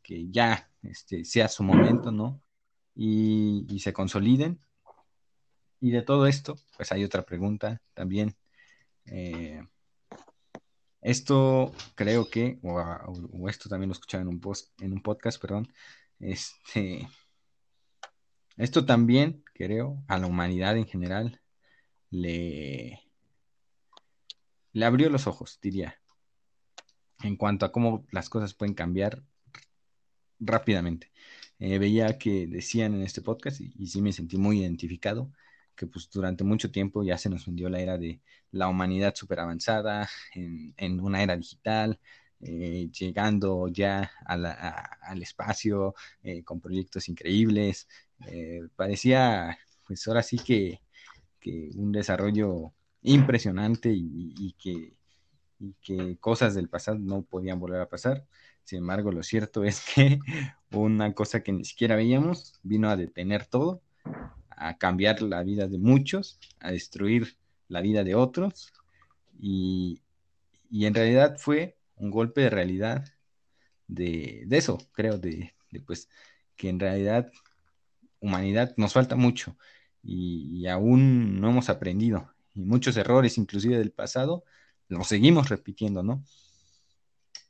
que, 0.02 0.26
ya 0.30 0.70
este, 0.82 1.24
sea 1.24 1.48
su 1.48 1.62
momento, 1.62 2.10
¿no? 2.10 2.42
Y, 2.94 3.78
se 3.80 3.92
consoliden. 3.92 4.58
Y 5.80 5.90
de 5.90 6.02
todo 6.02 6.26
esto, 6.26 6.56
pues 6.76 6.92
hay 6.92 7.04
otra 7.04 7.22
pregunta 7.24 7.80
también. 7.94 8.36
Eh, 9.06 9.62
esto 11.00 11.72
creo 11.94 12.28
que, 12.28 12.58
o, 12.62 13.48
esto 13.48 13.68
también 13.68 13.88
lo 13.88 13.92
escuchaba 13.92 14.22
en 14.22 14.28
un, 14.28 14.40
post, 14.40 14.70
en 14.82 14.92
un 14.92 15.02
podcast, 15.02 15.40
perdón, 15.40 15.72
este, 16.18 17.08
esto 18.56 18.84
también 18.84 19.44
creo 19.54 20.02
a 20.08 20.18
la 20.18 20.26
humanidad 20.26 20.76
en 20.76 20.86
general 20.86 21.40
le, 22.10 23.00
le 24.72 24.84
abrió 24.84 25.10
los 25.10 25.26
ojos, 25.26 25.58
diría 25.62 26.00
en 27.22 27.36
cuanto 27.36 27.66
a 27.66 27.72
cómo 27.72 28.06
las 28.10 28.28
cosas 28.28 28.54
pueden 28.54 28.74
cambiar 28.74 29.22
rápidamente. 30.40 31.10
Eh, 31.58 31.78
veía 31.78 32.18
que 32.18 32.46
decían 32.46 32.94
en 32.94 33.02
este 33.02 33.22
podcast, 33.22 33.60
y, 33.60 33.86
sí 33.88 34.00
me 34.00 34.12
sentí 34.12 34.36
muy 34.36 34.60
identificado, 34.60 35.32
que 35.78 35.86
pues 35.86 36.10
durante 36.10 36.44
mucho 36.44 36.70
tiempo 36.70 37.02
ya 37.04 37.16
se 37.16 37.30
nos 37.30 37.46
vendió 37.46 37.68
la 37.70 37.80
era 37.80 37.96
de 37.98 38.20
la 38.50 38.68
humanidad 38.68 39.14
súper 39.14 39.40
avanzada, 39.40 40.08
en, 40.34 41.00
una 41.00 41.22
era 41.22 41.36
digital, 41.36 41.98
eh, 42.40 42.90
llegando 42.92 43.68
ya 43.68 44.10
al 44.26 45.22
espacio 45.22 45.94
eh, 46.22 46.42
con 46.44 46.60
proyectos 46.60 47.08
increíbles. 47.08 47.88
parecía, 48.76 49.58
pues 49.86 50.06
ahora 50.08 50.22
sí 50.22 50.38
que, 50.38 50.80
un 51.76 51.92
desarrollo 51.92 52.74
impresionante 53.02 53.90
y, 53.90 54.54
que 54.58 54.98
y 55.58 55.74
que 55.82 56.18
cosas 56.18 56.54
del 56.54 56.68
pasado 56.68 56.98
no 56.98 57.22
podían 57.22 57.58
volver 57.60 57.80
a 57.80 57.88
pasar. 57.88 58.26
Sin 58.64 58.80
embargo, 58.80 59.12
lo 59.12 59.22
cierto 59.22 59.64
es 59.64 59.82
que 59.94 60.18
una 60.72 61.14
cosa 61.14 61.42
que 61.42 61.52
ni 61.52 61.64
siquiera 61.64 61.96
veíamos 61.96 62.60
vino 62.62 62.90
a 62.90 62.96
detener 62.96 63.46
todo, 63.46 63.82
a 64.58 64.76
cambiar 64.78 65.22
la 65.22 65.42
vida 65.42 65.68
de 65.68 65.78
muchos, 65.78 66.38
a 66.60 66.70
destruir 66.72 67.36
la 67.68 67.80
vida 67.80 68.04
de 68.04 68.14
otros 68.14 68.72
y, 69.40 70.00
en 70.70 70.94
realidad 70.94 71.36
fue 71.38 71.76
un 71.96 72.10
golpe 72.10 72.42
de 72.42 72.50
realidad 72.50 73.04
de, 73.86 74.46
eso, 74.50 74.78
creo, 74.92 75.18
de, 75.18 75.54
pues 75.86 76.08
que 76.56 76.68
en 76.68 76.80
realidad 76.80 77.30
humanidad 78.20 78.74
nos 78.76 78.92
falta 78.92 79.16
mucho 79.16 79.56
y, 80.02 80.60
y 80.60 80.66
aún 80.66 81.40
no 81.40 81.50
hemos 81.50 81.68
aprendido 81.68 82.32
y 82.54 82.64
muchos 82.64 82.96
errores 82.96 83.38
inclusive 83.38 83.78
del 83.78 83.92
pasado 83.92 84.44
lo 84.88 85.04
seguimos 85.04 85.48
repitiendo, 85.48 86.02
¿no? 86.02 86.24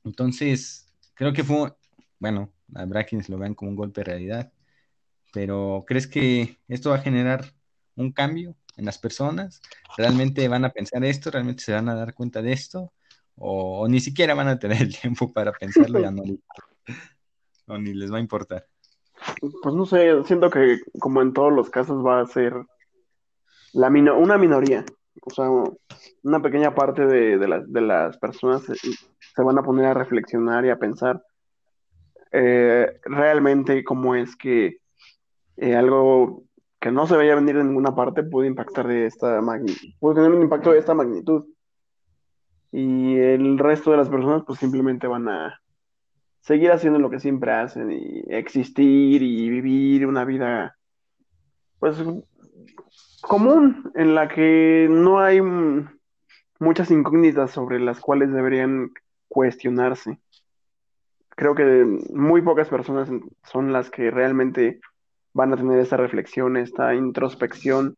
Entonces, 0.04 0.86
creo 1.14 1.32
que 1.32 1.44
fue, 1.44 1.72
bueno, 2.18 2.52
habrá 2.74 3.04
quienes 3.04 3.28
lo 3.28 3.38
vean 3.38 3.54
como 3.54 3.70
un 3.70 3.76
golpe 3.76 4.00
de 4.00 4.04
realidad, 4.06 4.52
pero 5.32 5.84
¿crees 5.86 6.06
que 6.06 6.58
esto 6.68 6.90
va 6.90 6.96
a 6.96 7.00
generar 7.00 7.44
un 7.96 8.12
cambio 8.12 8.56
en 8.76 8.84
las 8.84 8.98
personas? 8.98 9.60
¿Realmente 9.96 10.48
van 10.48 10.64
a 10.64 10.70
pensar 10.70 11.04
esto? 11.04 11.30
¿Realmente 11.30 11.62
se 11.62 11.72
van 11.72 11.88
a 11.88 11.94
dar 11.94 12.14
cuenta 12.14 12.42
de 12.42 12.52
esto? 12.52 12.92
¿O, 13.36 13.86
ni 13.88 14.00
siquiera 14.00 14.34
van 14.34 14.48
a 14.48 14.58
tener 14.58 14.82
el 14.82 14.98
tiempo 14.98 15.32
para 15.32 15.52
pensarlo 15.52 16.00
ya 16.00 16.10
no, 16.10 16.22
o 17.66 17.78
ni 17.78 17.94
les 17.94 18.12
va 18.12 18.16
a 18.18 18.20
importar? 18.20 18.66
Pues 19.62 19.74
no 19.74 19.84
sé, 19.84 20.24
siento 20.24 20.50
que 20.50 20.80
como 20.98 21.22
en 21.22 21.32
todos 21.32 21.52
los 21.52 21.70
casos 21.70 22.04
va 22.04 22.20
a 22.20 22.26
ser 22.26 22.54
la 23.72 23.88
una 23.88 24.38
minoría 24.38 24.84
o 25.22 25.30
sea, 25.30 25.50
una 26.22 26.42
pequeña 26.42 26.74
parte 26.74 27.06
de, 27.06 27.38
de, 27.38 27.80
las 27.80 28.16
personas 28.18 28.62
se, 28.64 29.42
van 29.42 29.58
a 29.58 29.62
poner 29.62 29.86
a 29.86 29.94
reflexionar 29.94 30.64
y 30.64 30.70
a 30.70 30.78
pensar 30.78 31.22
eh, 32.32 33.00
realmente 33.04 33.84
cómo 33.84 34.14
es 34.14 34.36
que 34.36 34.78
eh, 35.58 35.76
algo 35.76 36.44
que 36.80 36.92
no 36.92 37.06
se 37.06 37.16
veía 37.16 37.34
venir 37.34 37.56
de 37.56 37.64
ninguna 37.64 37.94
parte 37.94 38.22
puede 38.22 38.48
impactar 38.48 38.86
de 38.86 39.06
esta 39.06 39.40
magnitud, 39.40 40.14
tener 40.14 40.32
un 40.32 40.42
impacto 40.42 40.72
de 40.72 40.78
esta 40.78 40.94
magnitud. 40.94 41.46
Y 42.70 43.16
el 43.16 43.58
resto 43.58 43.90
de 43.90 43.96
las 43.96 44.08
personas 44.08 44.44
pues 44.46 44.58
simplemente 44.60 45.06
van 45.06 45.28
a 45.28 45.60
seguir 46.40 46.70
haciendo 46.70 46.98
lo 46.98 47.10
que 47.10 47.18
siempre 47.18 47.52
hacen 47.52 47.90
y 47.90 48.22
existir 48.28 49.22
y 49.22 49.48
vivir 49.50 50.06
una 50.06 50.24
vida 50.24 50.76
pues 51.78 51.96
común 53.20 53.90
en 53.94 54.14
la 54.14 54.28
que 54.28 54.86
no 54.90 55.18
hay 55.18 55.40
muchas 56.58 56.90
incógnitas 56.90 57.50
sobre 57.50 57.80
las 57.80 58.00
cuales 58.00 58.32
deberían 58.32 58.90
cuestionarse. 59.28 60.18
Creo 61.30 61.54
que 61.54 61.84
muy 62.12 62.42
pocas 62.42 62.68
personas 62.68 63.10
son 63.44 63.72
las 63.72 63.90
que 63.90 64.10
realmente 64.10 64.80
van 65.32 65.52
a 65.52 65.56
tener 65.56 65.78
esta 65.78 65.96
reflexión, 65.96 66.56
esta 66.56 66.94
introspección 66.94 67.94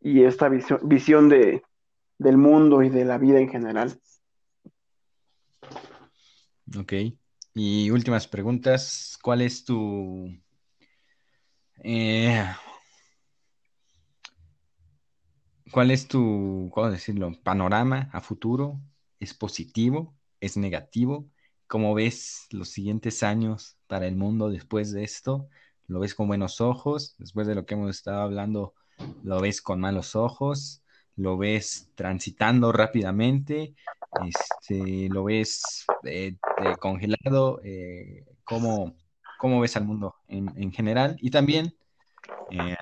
y 0.00 0.24
esta 0.24 0.48
visión, 0.48 1.28
de, 1.28 1.62
del 2.18 2.36
mundo 2.36 2.82
y 2.82 2.88
de 2.88 3.04
la 3.04 3.18
vida 3.18 3.38
en 3.38 3.48
general. 3.48 3.98
Ok. 6.78 6.92
Y 7.54 7.90
últimas 7.90 8.26
preguntas. 8.26 9.18
¿Cuál 9.22 9.42
es 9.42 9.64
tu 9.64 10.32
eh, 11.82 12.44
¿Cuál 15.70 15.92
es 15.92 16.08
tu, 16.08 16.68
cómo 16.72 16.90
decirlo, 16.90 17.32
panorama 17.44 18.10
a 18.12 18.20
futuro? 18.20 18.80
¿Es 19.20 19.34
positivo? 19.34 20.16
¿Es 20.40 20.56
negativo? 20.56 21.30
¿Cómo 21.68 21.94
ves 21.94 22.48
los 22.50 22.70
siguientes 22.70 23.22
años 23.22 23.78
para 23.86 24.08
el 24.08 24.16
mundo 24.16 24.50
después 24.50 24.90
de 24.90 25.04
esto? 25.04 25.48
¿Lo 25.90 25.98
ves 25.98 26.14
con 26.14 26.28
buenos 26.28 26.60
ojos? 26.60 27.16
Después 27.18 27.48
de 27.48 27.56
lo 27.56 27.66
que 27.66 27.74
hemos 27.74 27.90
estado 27.90 28.20
hablando, 28.20 28.74
¿lo 29.24 29.40
ves 29.40 29.60
con 29.60 29.80
malos 29.80 30.14
ojos? 30.14 30.84
¿Lo 31.16 31.36
ves 31.36 31.90
transitando 31.96 32.70
rápidamente? 32.70 33.74
Este, 34.24 35.08
¿Lo 35.08 35.24
ves 35.24 35.84
eh, 36.04 36.36
congelado? 36.78 37.60
Eh, 37.64 38.24
¿cómo, 38.44 38.94
¿cómo, 39.40 39.58
ves 39.58 39.76
al 39.76 39.84
mundo 39.84 40.14
en, 40.28 40.52
en 40.54 40.70
general? 40.70 41.16
Y 41.18 41.30
también 41.30 41.74
eh, 42.52 42.76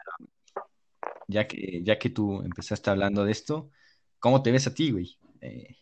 ya 1.28 1.48
que, 1.48 1.80
ya 1.82 1.98
que 1.98 2.10
tú 2.10 2.42
empezaste 2.42 2.90
hablando 2.90 3.24
de 3.24 3.32
esto, 3.32 3.70
¿cómo 4.18 4.42
te 4.42 4.52
ves 4.52 4.66
a 4.66 4.74
ti, 4.74 4.90
güey? 4.90 5.16
Eh, 5.40 5.76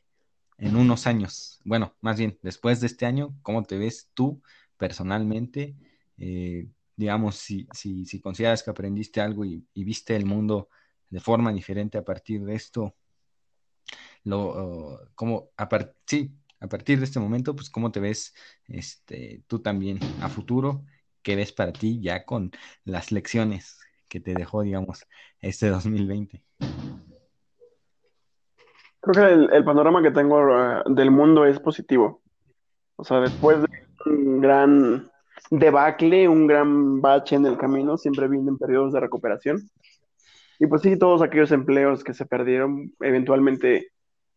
en 0.58 0.76
unos 0.76 1.08
años, 1.08 1.60
bueno, 1.64 1.92
más 2.00 2.18
bien, 2.18 2.38
después 2.42 2.80
de 2.80 2.86
este 2.86 3.04
año, 3.04 3.34
¿cómo 3.42 3.64
te 3.64 3.78
ves 3.78 4.12
tú 4.14 4.40
personalmente 4.76 5.74
eh, 6.18 6.68
digamos, 6.96 7.36
si, 7.36 7.68
si, 7.72 8.06
si, 8.06 8.20
consideras 8.20 8.62
que 8.62 8.70
aprendiste 8.70 9.20
algo 9.20 9.44
y, 9.44 9.66
viste 9.74 10.16
el 10.16 10.26
mundo 10.26 10.68
de 11.10 11.20
forma 11.20 11.52
diferente 11.52 11.98
a 11.98 12.04
partir 12.04 12.44
de 12.44 12.54
esto, 12.54 12.94
lo, 14.24 14.98
como, 15.14 15.50
a 15.56 15.68
sí, 16.06 16.32
a 16.60 16.66
partir 16.68 16.98
de 16.98 17.04
este 17.04 17.20
momento, 17.20 17.54
pues 17.54 17.70
cómo 17.70 17.92
te 17.92 18.00
ves 18.00 18.34
este, 18.66 19.42
tú 19.46 19.60
también 19.60 19.98
a 20.20 20.28
futuro, 20.28 20.84
qué 21.22 21.36
ves 21.36 21.52
para 21.52 21.72
ti 21.72 22.00
ya 22.00 22.24
con 22.24 22.50
las 22.84 23.12
lecciones 23.12 23.78
que 24.08 24.20
te 24.20 24.34
dejó, 24.34 24.62
digamos, 24.62 25.06
este 25.40 25.68
2020. 25.68 26.42
Creo 29.00 29.48
que 29.48 29.56
el, 29.56 29.64
panorama 29.64 30.02
que 30.02 30.10
tengo 30.10 30.40
uh, 30.40 30.92
del 30.92 31.10
mundo 31.10 31.44
es 31.44 31.60
positivo. 31.60 32.22
O 32.96 33.04
sea, 33.04 33.20
después 33.20 33.60
de 33.60 33.68
un 34.06 34.40
gran 34.40 35.10
debacle, 35.50 36.28
un 36.28 36.46
gran 36.46 37.00
bache 37.00 37.36
en 37.36 37.46
el 37.46 37.56
camino, 37.56 37.96
siempre 37.96 38.28
vienen 38.28 38.58
periodos 38.58 38.92
de 38.92 39.00
recuperación. 39.00 39.70
Y 40.58 40.66
pues 40.66 40.82
sí, 40.82 40.98
todos 40.98 41.22
aquellos 41.22 41.52
empleos 41.52 42.02
que 42.02 42.14
se 42.14 42.26
perdieron 42.26 42.92
eventualmente 43.00 43.92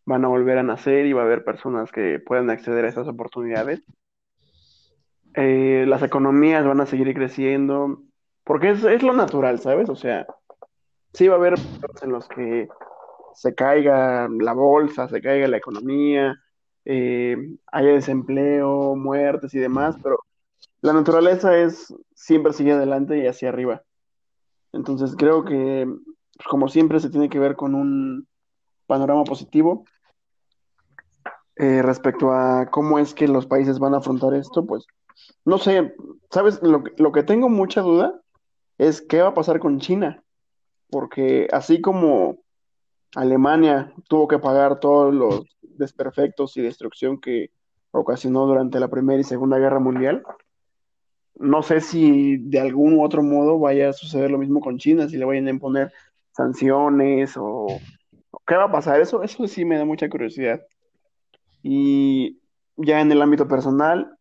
van 0.05 0.25
a 0.25 0.27
volver 0.27 0.57
a 0.57 0.63
nacer 0.63 1.05
y 1.05 1.13
va 1.13 1.21
a 1.21 1.25
haber 1.25 1.43
personas 1.43 1.91
que 1.91 2.19
puedan 2.19 2.49
acceder 2.49 2.85
a 2.85 2.89
esas 2.89 3.07
oportunidades. 3.07 3.81
Eh, 5.35 5.85
las 5.87 6.01
economías 6.01 6.65
van 6.65 6.81
a 6.81 6.85
seguir 6.85 7.13
creciendo, 7.13 8.01
porque 8.43 8.71
es, 8.71 8.83
es, 8.83 9.03
lo 9.03 9.13
natural, 9.13 9.59
¿sabes? 9.59 9.87
O 9.89 9.95
sea, 9.95 10.25
sí 11.13 11.27
va 11.27 11.35
a 11.35 11.37
haber 11.37 11.53
en 12.01 12.11
los 12.11 12.27
que 12.27 12.67
se 13.35 13.55
caiga 13.55 14.27
la 14.27 14.53
bolsa, 14.53 15.07
se 15.07 15.21
caiga 15.21 15.47
la 15.47 15.57
economía, 15.57 16.35
eh, 16.85 17.37
haya 17.71 17.89
desempleo, 17.89 18.95
muertes 18.95 19.53
y 19.53 19.59
demás, 19.59 19.95
pero 20.01 20.19
la 20.81 20.93
naturaleza 20.93 21.57
es 21.57 21.93
siempre 22.13 22.53
seguir 22.53 22.73
adelante 22.73 23.17
y 23.17 23.27
hacia 23.27 23.49
arriba. 23.49 23.83
Entonces 24.71 25.15
creo 25.17 25.43
que, 25.43 25.85
pues, 25.85 26.47
como 26.49 26.67
siempre, 26.67 26.99
se 26.99 27.09
tiene 27.09 27.29
que 27.29 27.39
ver 27.39 27.55
con 27.55 27.75
un 27.75 28.27
panorama 28.87 29.23
positivo. 29.23 29.83
Eh, 31.55 31.81
respecto 31.81 32.31
a 32.31 32.67
cómo 32.71 32.99
es 32.99 33.13
que 33.13 33.27
los 33.27 33.45
países 33.45 33.79
van 33.79 33.93
a 33.93 33.97
afrontar 33.97 34.33
esto, 34.33 34.65
pues 34.65 34.87
no 35.43 35.57
sé, 35.57 35.93
¿sabes? 36.31 36.61
Lo, 36.63 36.83
lo 36.97 37.11
que 37.11 37.23
tengo 37.23 37.49
mucha 37.49 37.81
duda 37.81 38.21
es 38.77 39.01
qué 39.01 39.21
va 39.21 39.29
a 39.29 39.33
pasar 39.33 39.59
con 39.59 39.79
China, 39.79 40.23
porque 40.89 41.49
así 41.51 41.81
como 41.81 42.37
Alemania 43.15 43.93
tuvo 44.07 44.27
que 44.29 44.39
pagar 44.39 44.79
todos 44.79 45.13
los 45.13 45.41
desperfectos 45.61 46.55
y 46.55 46.61
destrucción 46.61 47.19
que 47.19 47.51
ocasionó 47.91 48.45
durante 48.45 48.79
la 48.79 48.87
Primera 48.87 49.19
y 49.19 49.23
Segunda 49.23 49.57
Guerra 49.57 49.79
Mundial. 49.79 50.23
No 51.35 51.63
sé 51.63 51.81
si 51.81 52.37
de 52.37 52.59
algún 52.59 52.93
u 52.93 53.03
otro 53.03 53.23
modo 53.23 53.59
vaya 53.59 53.89
a 53.89 53.93
suceder 53.93 54.31
lo 54.31 54.37
mismo 54.37 54.59
con 54.59 54.77
China, 54.77 55.07
si 55.07 55.17
le 55.17 55.25
vayan 55.25 55.47
a 55.47 55.51
imponer 55.51 55.91
sanciones 56.31 57.35
o 57.37 57.67
qué 58.45 58.55
va 58.55 58.65
a 58.65 58.71
pasar. 58.71 58.99
Eso, 58.99 59.23
eso 59.23 59.47
sí 59.47 59.65
me 59.65 59.77
da 59.77 59.85
mucha 59.85 60.09
curiosidad. 60.09 60.61
Y 61.63 62.39
ya 62.77 63.01
en 63.01 63.11
el 63.11 63.21
ámbito 63.21 63.47
personal, 63.47 64.17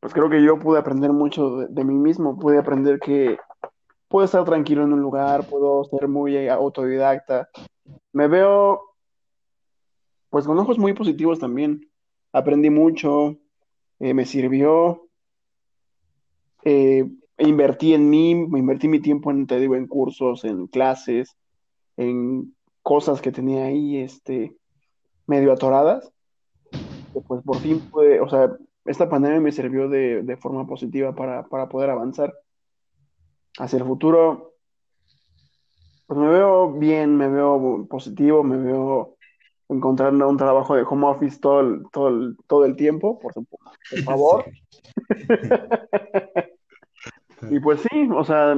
pues 0.00 0.12
creo 0.12 0.28
que 0.28 0.42
yo 0.42 0.58
pude 0.58 0.78
aprender 0.78 1.12
mucho 1.12 1.58
de, 1.68 1.84
mí 1.84 1.94
mismo, 1.94 2.38
pude 2.38 2.58
aprender 2.58 2.98
que 2.98 3.38
puedo 4.08 4.24
estar 4.24 4.44
tranquilo 4.44 4.82
en 4.82 4.92
un 4.92 5.00
lugar, 5.00 5.46
puedo 5.46 5.84
ser 5.84 6.08
muy 6.08 6.48
autodidacta, 6.48 7.48
me 8.12 8.28
veo 8.28 8.80
pues 10.30 10.46
con 10.46 10.58
ojos 10.58 10.78
muy 10.78 10.94
positivos 10.94 11.38
también. 11.38 11.88
Aprendí 12.32 12.70
mucho, 12.70 13.36
eh, 14.00 14.14
me 14.14 14.24
sirvió, 14.24 15.01
eh, 16.64 17.08
invertí 17.38 17.94
en 17.94 18.08
mí, 18.08 18.34
me 18.34 18.58
invertí 18.58 18.88
mi 18.88 19.00
tiempo 19.00 19.30
en, 19.30 19.46
te 19.46 19.58
digo, 19.58 19.74
en 19.76 19.86
cursos, 19.86 20.44
en 20.44 20.66
clases, 20.66 21.36
en 21.96 22.54
cosas 22.82 23.20
que 23.20 23.32
tenía 23.32 23.64
ahí, 23.64 23.98
este, 23.98 24.56
medio 25.26 25.52
atoradas. 25.52 26.12
pues 27.12 27.42
por 27.42 27.58
fin 27.58 27.80
pude, 27.90 28.20
o 28.20 28.28
sea, 28.28 28.56
esta 28.84 29.08
pandemia 29.08 29.40
me 29.40 29.52
sirvió 29.52 29.88
de, 29.88 30.22
de 30.22 30.36
forma 30.36 30.66
positiva 30.66 31.14
para, 31.14 31.44
para 31.44 31.68
poder 31.68 31.90
avanzar. 31.90 32.32
Hacia 33.58 33.78
el 33.78 33.84
futuro, 33.84 34.54
pues 36.06 36.18
me 36.18 36.28
veo 36.28 36.72
bien, 36.72 37.16
me 37.16 37.28
veo 37.28 37.86
positivo, 37.88 38.42
me 38.42 38.56
veo 38.56 39.16
encontrando 39.68 40.28
un 40.28 40.36
trabajo 40.36 40.74
de 40.74 40.82
home 40.82 41.06
office 41.06 41.38
todo 41.38 41.60
el, 41.60 41.82
todo 41.92 42.08
el, 42.08 42.36
todo 42.46 42.64
el 42.64 42.76
tiempo, 42.76 43.18
por, 43.18 43.32
por 43.34 44.00
favor. 44.04 44.44
y 47.50 47.60
pues 47.60 47.80
sí, 47.80 48.08
o 48.14 48.24
sea, 48.24 48.56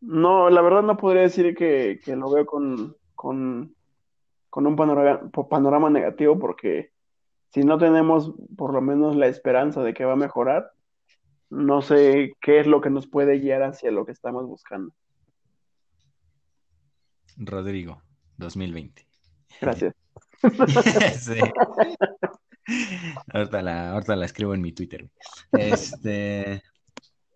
no, 0.00 0.50
la 0.50 0.62
verdad 0.62 0.82
no 0.82 0.96
podría 0.96 1.22
decir 1.22 1.54
que, 1.54 2.00
lo 2.06 2.30
veo 2.30 2.46
con, 2.46 2.96
con, 3.14 3.74
un 4.52 4.76
panorama, 4.76 5.30
panorama 5.48 5.90
negativo 5.90 6.38
porque 6.38 6.92
si 7.50 7.64
no 7.64 7.78
tenemos 7.78 8.34
por 8.56 8.72
lo 8.72 8.80
menos 8.80 9.16
la 9.16 9.26
esperanza 9.26 9.82
de 9.82 9.94
que 9.94 10.04
va 10.04 10.12
a 10.12 10.16
mejorar, 10.16 10.70
no 11.50 11.82
sé 11.82 12.34
qué 12.40 12.60
es 12.60 12.66
lo 12.66 12.80
que 12.80 12.90
nos 12.90 13.06
puede 13.06 13.38
guiar 13.38 13.62
hacia 13.62 13.90
lo 13.90 14.04
que 14.04 14.12
estamos 14.12 14.46
buscando. 14.46 14.92
Rodrigo, 17.36 18.02
2020. 18.36 19.06
Gracias. 19.60 19.94
ahorita, 23.32 23.62
la, 23.62 24.00
la 24.06 24.24
escribo 24.24 24.54
en 24.54 24.60
mi 24.60 24.72
Twitter. 24.72 25.08
Este, 25.52 26.62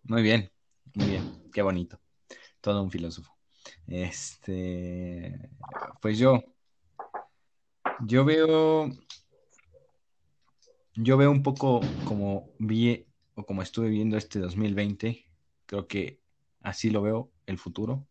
muy 0.04 0.22
bien, 0.22 0.50
muy 0.94 1.06
bien, 1.08 1.50
qué 1.52 1.62
bonito. 1.62 2.00
Todo 2.60 2.82
un 2.82 2.90
filósofo. 2.90 3.36
Este, 3.86 5.50
pues 6.00 6.18
yo, 6.18 6.42
yo 8.06 8.24
veo, 8.24 8.90
yo 10.94 11.16
veo 11.16 11.30
un 11.30 11.42
poco 11.42 11.80
como 12.04 12.50
vi 12.58 13.06
o 13.34 13.44
como 13.44 13.62
estuve 13.62 13.88
viendo 13.88 14.16
este 14.16 14.38
2020. 14.38 15.24
Creo 15.66 15.86
que 15.86 16.20
así 16.62 16.90
lo 16.90 17.02
veo 17.02 17.30
el 17.46 17.58
futuro. 17.58 18.06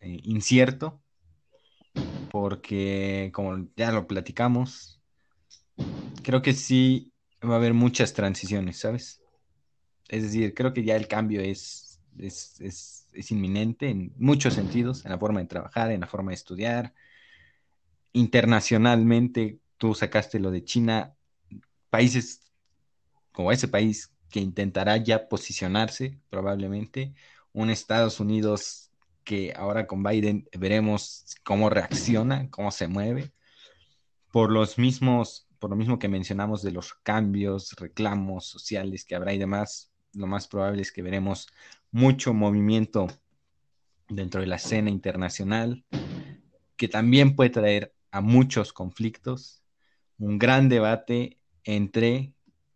Eh, 0.00 0.20
incierto, 0.24 1.00
porque 2.30 3.30
como 3.32 3.68
ya 3.76 3.92
lo 3.92 4.06
platicamos, 4.06 5.00
creo 6.24 6.42
que 6.42 6.54
sí 6.54 7.12
va 7.42 7.54
a 7.54 7.56
haber 7.56 7.74
muchas 7.74 8.12
transiciones, 8.14 8.78
¿sabes? 8.78 9.21
Es 10.08 10.22
decir, 10.22 10.54
creo 10.54 10.72
que 10.72 10.84
ya 10.84 10.96
el 10.96 11.08
cambio 11.08 11.40
es, 11.40 12.00
es, 12.18 13.06
es 13.12 13.30
inminente 13.30 13.88
en 13.88 14.12
muchos 14.16 14.54
sentidos, 14.54 15.04
en 15.04 15.12
la 15.12 15.18
forma 15.18 15.40
de 15.40 15.46
trabajar, 15.46 15.90
en 15.90 16.00
la 16.00 16.06
forma 16.06 16.30
de 16.30 16.36
estudiar. 16.36 16.94
Internacionalmente, 18.12 19.58
tú 19.78 19.94
sacaste 19.94 20.38
lo 20.38 20.50
de 20.50 20.64
China, 20.64 21.14
países 21.90 22.52
como 23.32 23.52
ese 23.52 23.68
país 23.68 24.12
que 24.30 24.40
intentará 24.40 24.96
ya 24.96 25.28
posicionarse 25.28 26.18
probablemente, 26.30 27.14
un 27.52 27.70
Estados 27.70 28.20
Unidos 28.20 28.90
que 29.24 29.52
ahora 29.56 29.86
con 29.86 30.02
Biden 30.02 30.48
veremos 30.58 31.26
cómo 31.44 31.70
reacciona, 31.70 32.50
cómo 32.50 32.70
se 32.70 32.88
mueve, 32.88 33.32
por 34.32 34.50
los 34.50 34.78
mismos, 34.78 35.46
por 35.58 35.70
lo 35.70 35.76
mismo 35.76 35.98
que 35.98 36.08
mencionamos 36.08 36.62
de 36.62 36.72
los 36.72 36.94
cambios, 36.94 37.72
reclamos 37.78 38.46
sociales 38.46 39.04
que 39.04 39.14
habrá 39.14 39.32
y 39.34 39.38
demás, 39.38 39.91
lo 40.14 40.26
más 40.26 40.48
probable 40.48 40.82
es 40.82 40.92
que 40.92 41.02
veremos 41.02 41.48
mucho 41.90 42.34
movimiento 42.34 43.06
dentro 44.08 44.40
de 44.40 44.46
la 44.46 44.56
escena 44.56 44.90
internacional, 44.90 45.84
que 46.76 46.88
también 46.88 47.34
puede 47.36 47.50
traer 47.50 47.94
a 48.10 48.20
muchos 48.20 48.72
conflictos, 48.72 49.62
un 50.18 50.38
gran 50.38 50.68
debate 50.68 51.38
entre 51.64 52.34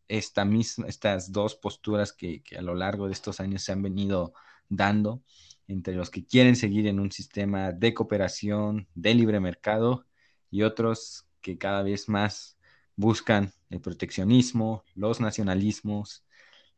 esta 0.08 0.44
misma, 0.44 0.86
estas 0.86 1.32
dos 1.32 1.56
posturas 1.56 2.12
que, 2.12 2.42
que 2.42 2.56
a 2.56 2.62
lo 2.62 2.74
largo 2.74 3.06
de 3.06 3.12
estos 3.12 3.40
años 3.40 3.62
se 3.62 3.72
han 3.72 3.82
venido 3.82 4.32
dando 4.68 5.22
entre 5.68 5.94
los 5.94 6.10
que 6.10 6.24
quieren 6.24 6.56
seguir 6.56 6.86
en 6.86 7.00
un 7.00 7.10
sistema 7.10 7.72
de 7.72 7.92
cooperación, 7.92 8.88
de 8.94 9.14
libre 9.14 9.40
mercado, 9.40 10.06
y 10.50 10.62
otros 10.62 11.26
que 11.40 11.58
cada 11.58 11.82
vez 11.82 12.08
más 12.08 12.56
buscan 12.94 13.52
el 13.70 13.80
proteccionismo, 13.80 14.84
los 14.94 15.20
nacionalismos, 15.20 16.24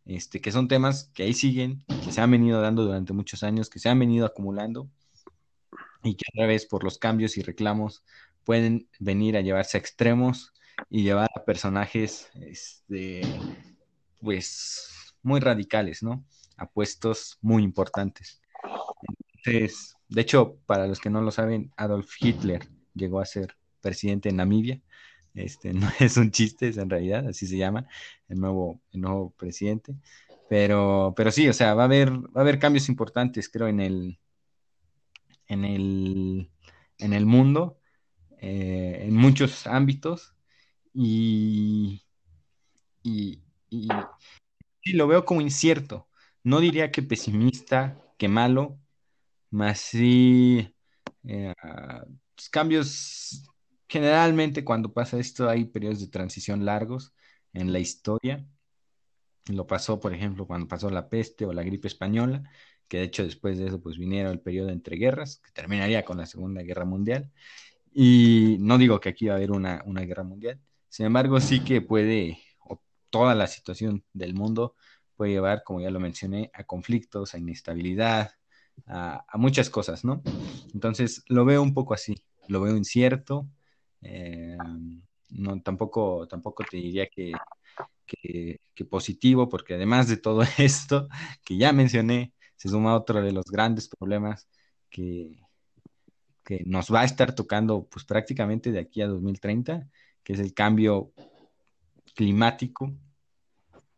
este, 0.09 0.40
que 0.40 0.51
son 0.51 0.68
temas 0.68 1.10
que 1.14 1.22
ahí 1.22 1.35
siguen, 1.35 1.85
que 2.02 2.10
se 2.10 2.20
han 2.20 2.30
venido 2.30 2.60
dando 2.62 2.82
durante 2.82 3.12
muchos 3.12 3.43
años, 3.43 3.68
que 3.68 3.78
se 3.78 3.90
han 3.90 3.98
venido 3.98 4.24
acumulando 4.24 4.89
y 6.02 6.16
que 6.16 6.24
a 6.28 6.32
través 6.35 6.64
por 6.64 6.82
los 6.82 6.98
cambios 6.98 7.36
y 7.36 7.43
reclamos 7.43 8.02
pueden 8.43 8.89
venir 8.98 9.36
a 9.36 9.43
llevarse 9.43 9.76
a 9.76 9.80
extremos 9.80 10.55
y 10.89 11.02
llevar 11.02 11.28
a 11.36 11.44
personajes 11.44 12.30
este, 12.40 13.20
pues 14.22 15.14
muy 15.22 15.40
radicales, 15.40 16.02
¿no? 16.02 16.24
A 16.56 16.70
puestos 16.70 17.36
muy 17.43 17.62
importantes. 17.62 18.40
Entonces, 19.35 19.94
de 20.09 20.22
hecho, 20.22 20.56
para 20.64 20.86
los 20.86 21.01
que 21.01 21.10
no 21.10 21.20
lo 21.20 21.30
saben, 21.30 21.70
Adolf 21.76 22.10
Hitler 22.18 22.66
llegó 22.94 23.20
a 23.20 23.26
ser 23.26 23.56
presidente 23.82 24.30
en 24.30 24.36
Namibia. 24.36 24.80
Este 25.34 25.72
no 25.74 25.88
es 26.00 26.16
un 26.16 26.30
chiste, 26.30 26.68
es 26.68 26.76
en 26.78 26.90
realidad, 26.90 27.26
así 27.28 27.46
se 27.46 27.56
llama 27.56 27.86
el 28.28 28.40
nuevo, 28.40 28.80
nuevo 28.92 29.30
presidente. 29.36 29.94
Pero, 30.48 31.12
pero 31.16 31.30
sí, 31.30 31.48
o 31.48 31.52
sea, 31.52 31.74
va 31.74 31.82
a 31.82 31.86
haber, 31.86 32.10
va 32.12 32.30
a 32.36 32.40
haber 32.40 32.59
cambios 32.59 32.88
importantes, 32.88 33.48
creo, 33.48 33.68
en 33.68 33.80
el, 33.80 34.18
en 35.46 35.64
el, 35.64 36.50
en 36.98 37.12
el 37.12 37.26
mundo, 37.26 37.78
eh, 38.40 39.00
en 39.02 39.14
muchos 39.14 39.66
ámbitos. 39.66 40.34
Y, 40.94 42.02
y, 43.02 43.40
y, 43.70 43.88
lo 44.92 45.06
veo 45.06 45.24
como 45.24 45.40
incierto. 45.40 46.09
No 46.42 46.60
diría 46.60 46.90
que 46.90 47.02
pesimista, 47.02 48.00
que 48.16 48.28
malo, 48.28 48.78
más 49.50 49.80
sí 49.80 50.74
eh, 51.24 51.55
pues, 52.34 52.48
cambios. 52.50 53.44
Generalmente 53.89 54.65
cuando 54.65 54.93
pasa 54.93 55.19
esto 55.19 55.48
hay 55.48 55.65
periodos 55.65 56.01
de 56.01 56.09
transición 56.09 56.65
largos 56.65 57.15
en 57.52 57.73
la 57.73 57.78
historia. 57.78 58.47
Lo 59.47 59.66
pasó, 59.66 59.98
por 59.98 60.12
ejemplo, 60.12 60.47
cuando 60.47 60.69
pasó 60.69 60.90
la 60.90 61.09
peste 61.09 61.47
o 61.47 61.52
la 61.52 61.62
gripe 61.62 61.89
española, 61.89 62.43
que 62.86 62.98
de 62.98 63.05
hecho 63.05 63.24
después 63.24 63.59
de 63.59 63.69
eso 63.69 63.81
pues 63.81 63.97
viniera 63.98 64.31
el 64.31 64.40
periodo 64.40 64.69
entre 64.70 64.97
guerras, 64.97 65.40
que 65.44 65.51
terminaría 65.52 66.05
con 66.05 66.19
la 66.19 66.27
Segunda 66.27 66.62
Guerra 66.62 66.85
Mundial. 66.85 67.31
Y 67.93 68.56
no 68.60 68.78
digo 68.78 69.01
que 69.01 69.09
aquí 69.09 69.27
va 69.27 69.35
a 69.35 69.36
haber 69.36 69.51
una, 69.51 69.82
una 69.86 70.02
guerra 70.02 70.23
mundial, 70.23 70.60
sin 70.89 71.06
embargo 71.06 71.40
sí 71.40 71.65
que 71.65 71.81
puede, 71.81 72.39
o 72.60 72.82
toda 73.10 73.35
la 73.35 73.47
situación 73.47 74.05
del 74.12 74.35
mundo 74.35 74.74
puede 75.16 75.32
llevar, 75.32 75.62
como 75.65 75.81
ya 75.81 75.90
lo 75.90 75.98
mencioné, 75.98 76.51
a 76.55 76.65
conflictos, 76.65 77.35
a 77.35 77.39
inestabilidad, 77.39 78.32
a, 78.86 79.24
muchas 79.35 79.70
cosas, 79.70 80.05
¿no? 80.05 80.23
Entonces 80.74 81.24
lo 81.28 81.44
veo 81.44 81.62
un 81.62 81.74
poco 81.74 81.94
así, 81.94 82.23
lo 82.47 82.60
veo 82.60 82.77
incierto, 82.77 83.48
eh, 84.03 84.57
no, 85.31 85.61
tampoco, 85.62 86.27
tampoco 86.29 86.65
te 86.65 86.77
diría 86.79 87.09
que, 87.09 87.33
que, 88.07 88.85
positivo, 88.85 89.49
porque 89.49 89.75
además 89.75 90.09
de 90.09 90.16
todo 90.16 90.43
esto 90.59 91.09
que 91.45 91.57
ya 91.57 91.73
mencioné, 91.73 92.33
se 92.57 92.69
suma 92.69 92.97
otro 92.97 93.23
de 93.23 93.33
los 93.33 93.47
grandes 93.47 93.89
problemas 93.89 94.49
que, 94.91 95.41
que 96.45 96.62
nos 96.66 96.93
va 96.93 97.03
a 97.03 97.05
estar 97.05 97.35
tocando 97.35 97.87
pues 97.89 98.05
prácticamente 98.05 98.73
de 98.73 98.81
aquí 98.81 99.03
a 99.03 99.07
2030, 99.07 99.89
que 100.23 100.33
es 100.33 100.41
el 100.41 100.55
cambio 100.55 101.12
climático, 102.15 102.93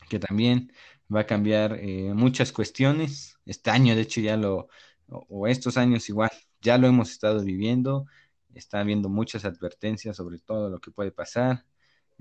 que 0.09 0.19
también 0.19 0.73
va 1.15 1.21
a 1.21 1.27
cambiar 1.27 1.79
eh, 1.81 2.13
muchas 2.15 2.53
cuestiones. 2.53 3.39
Este 3.47 3.71
año, 3.71 3.95
de 3.95 4.03
hecho, 4.03 4.21
ya 4.21 4.37
lo, 4.37 4.69
o, 5.09 5.47
estos 5.47 5.77
años 5.77 6.09
igual, 6.09 6.31
ya 6.61 6.79
lo 6.79 6.87
hemos 6.87 7.11
estado 7.11 7.43
viviendo. 7.43 8.07
Está 8.55 8.81
habiendo 8.81 9.09
muchas 9.09 9.45
advertencias 9.45 10.17
sobre 10.17 10.39
todo 10.39 10.69
lo 10.69 10.81
que 10.81 10.91
puede 10.91 11.13
pasar. 11.13 11.65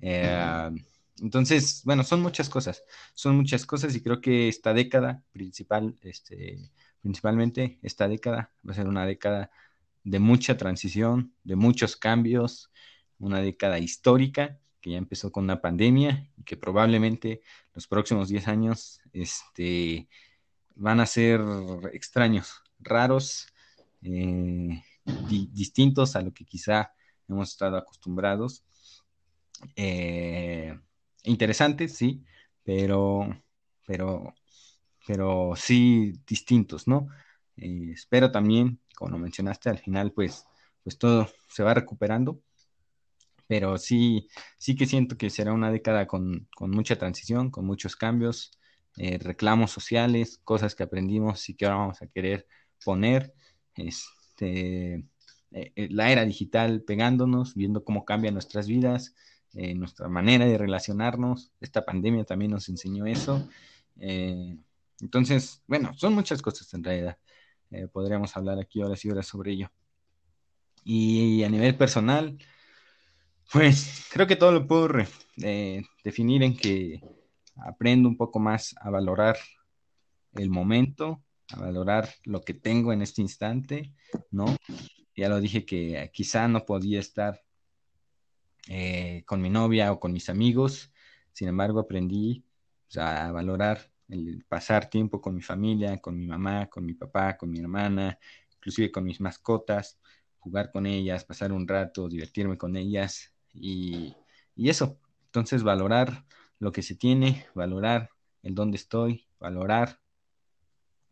Eh, 0.01 0.69
entonces, 1.21 1.81
bueno, 1.83 2.03
son 2.03 2.21
muchas 2.21 2.49
cosas, 2.49 2.83
son 3.13 3.35
muchas 3.35 3.65
cosas 3.65 3.95
y 3.95 4.01
creo 4.01 4.21
que 4.21 4.47
esta 4.47 4.73
década 4.73 5.23
principal, 5.31 5.95
este, 6.01 6.57
principalmente 7.01 7.79
esta 7.81 8.07
década 8.07 8.51
va 8.67 8.71
a 8.71 8.75
ser 8.75 8.87
una 8.87 9.05
década 9.05 9.51
de 10.03 10.19
mucha 10.19 10.57
transición, 10.57 11.33
de 11.43 11.55
muchos 11.55 11.95
cambios, 11.95 12.71
una 13.19 13.41
década 13.41 13.79
histórica 13.79 14.59
que 14.81 14.91
ya 14.91 14.97
empezó 14.97 15.31
con 15.31 15.43
una 15.43 15.61
pandemia 15.61 16.29
y 16.37 16.43
que 16.43 16.55
probablemente 16.55 17.41
los 17.73 17.87
próximos 17.87 18.29
10 18.29 18.47
años 18.47 19.01
este, 19.11 20.07
van 20.75 20.99
a 20.99 21.05
ser 21.05 21.41
extraños, 21.91 22.63
raros, 22.79 23.47
eh, 24.01 24.81
distintos 25.51 26.15
a 26.15 26.21
lo 26.21 26.33
que 26.33 26.45
quizá 26.45 26.91
hemos 27.27 27.49
estado 27.49 27.77
acostumbrados. 27.77 28.63
Eh, 29.75 30.77
interesantes, 31.23 31.95
sí, 31.95 32.23
pero, 32.63 33.27
pero, 33.85 34.33
pero 35.05 35.53
sí 35.55 36.13
distintos, 36.27 36.87
¿no? 36.87 37.07
Eh, 37.57 37.91
espero 37.93 38.31
también, 38.31 38.79
como 38.95 39.11
lo 39.11 39.17
mencionaste, 39.17 39.69
al 39.69 39.79
final, 39.79 40.11
pues, 40.11 40.45
pues 40.83 40.97
todo 40.97 41.29
se 41.49 41.63
va 41.63 41.73
recuperando 41.73 42.41
pero 43.49 43.79
sí, 43.79 44.29
sí 44.59 44.75
que 44.75 44.85
siento 44.85 45.17
que 45.17 45.31
será 45.31 45.53
una 45.53 45.71
década 45.71 46.05
con, 46.05 46.47
mucha 46.59 46.97
transición, 46.97 47.49
con 47.49 47.65
muchos 47.65 47.95
cambios, 47.95 48.51
eh, 48.97 49.17
reclamos 49.17 49.71
sociales, 49.71 50.39
cosas 50.43 50.75
que 50.75 50.83
aprendimos 50.83 51.49
y 51.49 51.55
que 51.55 51.65
ahora 51.65 51.77
vamos 51.77 52.01
a 52.03 52.07
querer 52.07 52.45
poner, 52.85 53.33
este, 54.39 55.05
eh, 55.51 55.71
eh, 55.75 55.87
la 55.91 56.11
era 56.11 56.25
digital 56.25 56.81
pegándonos, 56.81 57.55
viendo 57.55 57.83
cómo 57.83 58.05
cambian 58.05 58.33
nuestras 58.33 58.67
vidas, 58.67 59.15
nuestra 59.51 60.07
manera 60.07 60.45
de 60.45 60.59
relacionarnos, 60.59 61.51
esta 61.59 61.83
pandemia 61.83 62.23
también 62.23 62.51
nos 62.51 62.69
enseñó 62.69 63.07
eso. 63.07 63.49
entonces, 65.01 65.63
bueno, 65.65 65.91
son 65.95 66.13
muchas 66.13 66.39
cosas 66.43 66.71
en 66.75 66.83
realidad. 66.83 67.17
podríamos 67.91 68.37
hablar 68.37 68.59
aquí 68.59 68.79
horas 68.83 69.03
y 69.03 69.09
horas 69.09 69.25
sobre 69.25 69.53
ello. 69.53 69.71
Y 70.83 71.43
a 71.43 71.49
nivel 71.49 71.75
personal, 71.75 72.37
pues 73.51 74.07
creo 74.13 74.27
que 74.27 74.35
todo 74.35 74.51
lo 74.51 74.67
puedo 74.67 74.87
eh, 75.41 75.81
definir 76.03 76.43
en 76.43 76.55
que 76.55 77.01
aprendo 77.55 78.07
un 78.07 78.17
poco 78.17 78.37
más 78.37 78.75
a 78.79 78.91
valorar 78.91 79.35
el 80.33 80.51
momento, 80.51 81.23
a 81.51 81.59
valorar 81.59 82.09
lo 82.23 82.41
que 82.41 82.53
tengo 82.53 82.93
en 82.93 83.01
este 83.01 83.21
instante, 83.21 83.93
¿no? 84.31 84.45
Ya 85.15 85.29
lo 85.29 85.39
dije 85.39 85.65
que 85.65 86.09
quizá 86.13 86.47
no 86.47 86.65
podía 86.65 86.99
estar 86.99 87.41
eh, 88.67 89.23
con 89.25 89.41
mi 89.41 89.49
novia 89.49 89.91
o 89.91 89.99
con 89.99 90.13
mis 90.13 90.29
amigos, 90.29 90.91
sin 91.33 91.47
embargo 91.47 91.79
aprendí 91.79 92.45
a 92.95 93.31
valorar 93.31 93.91
el 94.09 94.45
pasar 94.47 94.89
tiempo 94.89 95.21
con 95.21 95.35
mi 95.35 95.41
familia, 95.41 95.99
con 95.99 96.17
mi 96.17 96.27
mamá, 96.27 96.67
con 96.67 96.85
mi 96.85 96.93
papá, 96.93 97.37
con 97.37 97.49
mi 97.49 97.59
hermana, 97.59 98.17
inclusive 98.55 98.91
con 98.91 99.03
mis 99.03 99.21
mascotas, 99.21 99.99
jugar 100.39 100.71
con 100.71 100.85
ellas, 100.85 101.25
pasar 101.25 101.51
un 101.51 101.67
rato, 101.67 102.09
divertirme 102.09 102.57
con 102.57 102.75
ellas, 102.75 103.33
y, 103.53 104.15
eso. 104.55 104.99
Entonces, 105.25 105.63
valorar 105.63 106.25
lo 106.59 106.71
que 106.71 106.81
se 106.81 106.95
tiene, 106.95 107.45
valorar 107.55 108.09
el 108.43 108.55
dónde 108.55 108.77
estoy, 108.77 109.27
valorar, 109.39 109.99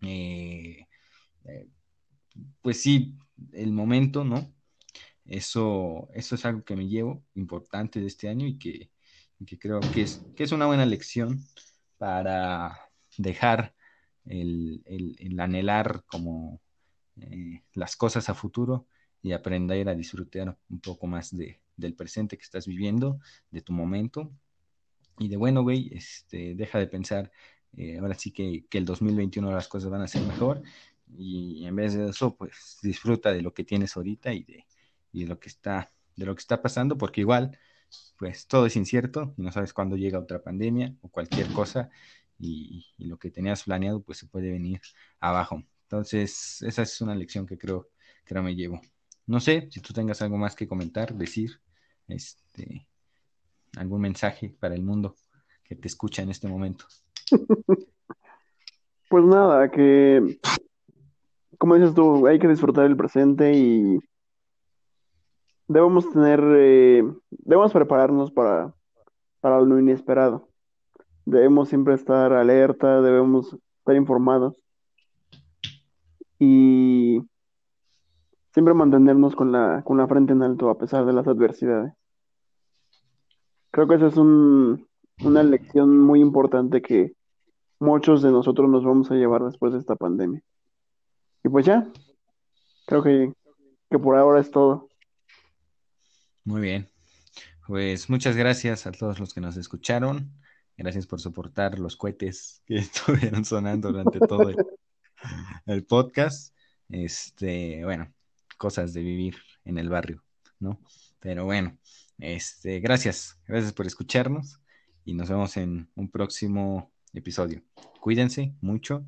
eh, 0.01 0.87
eh, 1.45 1.67
pues 2.61 2.81
sí, 2.81 3.15
el 3.53 3.71
momento, 3.71 4.23
¿no? 4.23 4.53
Eso, 5.25 6.09
eso 6.13 6.35
es 6.35 6.45
algo 6.45 6.63
que 6.63 6.75
me 6.75 6.87
llevo 6.87 7.23
importante 7.35 7.99
de 7.99 8.07
este 8.07 8.29
año 8.29 8.47
y 8.47 8.57
que, 8.57 8.89
creo 9.59 9.79
que 9.93 10.03
es, 10.03 10.25
que 10.35 10.43
es 10.43 10.51
una 10.51 10.67
buena 10.67 10.85
lección 10.85 11.43
para 11.97 12.79
dejar 13.17 13.75
el, 14.25 14.83
anhelar 15.39 16.03
como 16.07 16.61
eh, 17.17 17.63
las 17.73 17.95
cosas 17.95 18.29
a 18.29 18.33
futuro 18.33 18.87
y 19.21 19.33
aprender 19.33 19.89
a 19.89 19.95
disfrutar 19.95 20.57
un 20.69 20.79
poco 20.79 21.07
más 21.07 21.35
de, 21.35 21.59
del 21.75 21.93
presente 21.95 22.37
que 22.37 22.43
estás 22.43 22.67
viviendo, 22.67 23.19
de 23.51 23.61
tu 23.61 23.73
momento. 23.73 24.31
Y 25.19 25.29
de 25.29 25.37
bueno, 25.37 25.63
güey, 25.63 25.89
este, 25.93 26.55
deja 26.55 26.79
de 26.79 26.87
pensar, 26.87 27.31
eh, 27.76 27.98
ahora 27.99 28.15
sí 28.15 28.31
que, 28.31 28.65
que 28.69 28.77
el 28.77 28.85
2021 28.85 29.52
las 29.52 29.68
cosas 29.68 29.89
van 29.89 30.02
a 30.02 30.07
ser 30.07 30.22
mejor. 30.23 30.61
Y 31.18 31.65
en 31.65 31.76
vez 31.76 31.94
de 31.94 32.10
eso, 32.10 32.35
pues 32.35 32.80
disfruta 32.81 33.31
de 33.31 33.41
lo 33.41 33.53
que 33.53 33.64
tienes 33.64 33.95
ahorita 33.95 34.34
y 34.34 34.44
de, 34.44 34.65
y 35.11 35.22
de 35.22 35.27
lo 35.27 35.39
que 35.39 35.49
está, 35.49 35.91
de 36.15 36.26
lo 36.26 36.35
que 36.35 36.41
está 36.41 36.61
pasando, 36.61 36.98
porque 36.98 37.22
igual, 37.22 37.57
pues 38.18 38.48
todo 38.48 38.65
es 38.65 38.76
incierto 38.76 39.34
y 39.38 39.41
no 39.41 39.52
sabes 39.52 39.73
cuándo 39.73 39.95
llega 39.95 40.19
otra 40.19 40.41
pandemia 40.41 40.95
o 41.02 41.10
cualquier 41.10 41.48
cosa 41.53 41.89
y, 42.39 42.85
y, 42.98 43.06
lo 43.06 43.18
que 43.18 43.31
tenías 43.31 43.64
planeado 43.64 44.02
pues 44.03 44.19
se 44.19 44.27
puede 44.27 44.52
venir 44.52 44.81
abajo. 45.19 45.64
Entonces, 45.84 46.61
esa 46.61 46.81
es 46.81 47.02
una 47.02 47.15
lección 47.15 47.45
que 47.45 47.57
creo, 47.57 47.89
creo 48.26 48.44
me 48.44 48.56
llevo. 48.56 48.81
No 49.26 49.39
sé 49.39 49.69
si 49.72 49.81
tú 49.81 49.94
tengas 49.94 50.22
algo 50.22 50.38
más 50.38 50.56
que 50.56 50.68
comentar, 50.68 51.14
decir 51.14 51.61
este, 52.07 52.88
algún 53.77 54.02
mensaje 54.02 54.49
para 54.60 54.76
el 54.76 54.84
mundo 54.84 55.15
que 55.64 55.76
te 55.76 55.88
escucha 55.88 56.22
en 56.22 56.30
este 56.30 56.48
momento. 56.48 56.85
Pues 59.09 59.23
nada, 59.23 59.71
que 59.71 60.37
como 61.57 61.75
dices 61.75 61.93
tú, 61.93 62.27
hay 62.27 62.39
que 62.39 62.47
disfrutar 62.47 62.85
el 62.85 62.97
presente 62.97 63.53
y 63.53 63.99
debemos 65.67 66.09
tener, 66.11 66.41
eh, 66.57 67.03
debemos 67.29 67.73
prepararnos 67.73 68.31
para, 68.31 68.73
para 69.41 69.61
lo 69.61 69.79
inesperado. 69.79 70.47
Debemos 71.25 71.69
siempre 71.69 71.95
estar 71.95 72.31
alerta, 72.33 73.01
debemos 73.01 73.57
estar 73.79 73.95
informados 73.95 74.55
y 76.39 77.21
siempre 78.53 78.73
mantenernos 78.73 79.35
con 79.35 79.51
la, 79.51 79.83
con 79.83 79.97
la 79.97 80.07
frente 80.07 80.33
en 80.33 80.43
alto 80.43 80.69
a 80.69 80.77
pesar 80.77 81.05
de 81.05 81.13
las 81.13 81.27
adversidades. 81.27 81.93
Creo 83.71 83.87
que 83.87 83.95
esa 83.95 84.07
es 84.07 84.17
una 84.17 85.43
lección 85.43 85.99
muy 85.99 86.21
importante 86.21 86.81
que 86.81 87.16
muchos 87.79 88.21
de 88.21 88.31
nosotros 88.31 88.69
nos 88.69 88.83
vamos 88.83 89.11
a 89.11 89.15
llevar 89.15 89.43
después 89.43 89.73
de 89.73 89.79
esta 89.79 89.95
pandemia. 89.95 90.41
Y 91.43 91.49
pues 91.49 91.65
ya, 91.65 91.87
creo 92.85 93.03
que, 93.03 93.33
que 93.89 93.99
por 93.99 94.17
ahora 94.17 94.41
es 94.41 94.51
todo. 94.51 94.89
Muy 96.43 96.61
bien. 96.61 96.89
Pues 97.67 98.09
muchas 98.09 98.35
gracias 98.35 98.87
a 98.87 98.91
todos 98.91 99.19
los 99.19 99.33
que 99.33 99.41
nos 99.41 99.57
escucharon. 99.57 100.31
Gracias 100.77 101.07
por 101.07 101.19
soportar 101.19 101.79
los 101.79 101.97
cohetes 101.97 102.61
que 102.65 102.77
estuvieron 102.77 103.45
sonando 103.45 103.91
durante 103.91 104.19
todo 104.19 104.49
el, 104.49 104.57
el 105.65 105.85
podcast. 105.85 106.55
Este, 106.89 107.83
bueno, 107.83 108.13
cosas 108.57 108.93
de 108.93 109.01
vivir 109.01 109.35
en 109.65 109.77
el 109.77 109.89
barrio, 109.89 110.23
¿no? 110.59 110.79
Pero 111.19 111.45
bueno, 111.45 111.77
este, 112.17 112.79
gracias, 112.79 113.39
gracias 113.47 113.73
por 113.73 113.85
escucharnos 113.85 114.59
y 115.03 115.13
nos 115.13 115.29
vemos 115.29 115.57
en 115.57 115.89
un 115.95 116.09
próximo 116.09 116.91
episodio. 117.18 117.61
Cuídense 117.99 118.56
mucho 118.61 119.06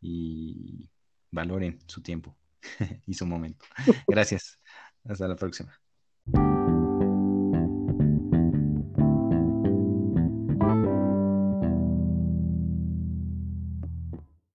y 0.00 0.88
valoren 1.30 1.78
su 1.86 2.02
tiempo 2.02 2.36
y 3.06 3.14
su 3.14 3.26
momento. 3.26 3.64
Gracias. 4.06 4.58
Hasta 5.04 5.28
la 5.28 5.36
próxima. 5.36 5.72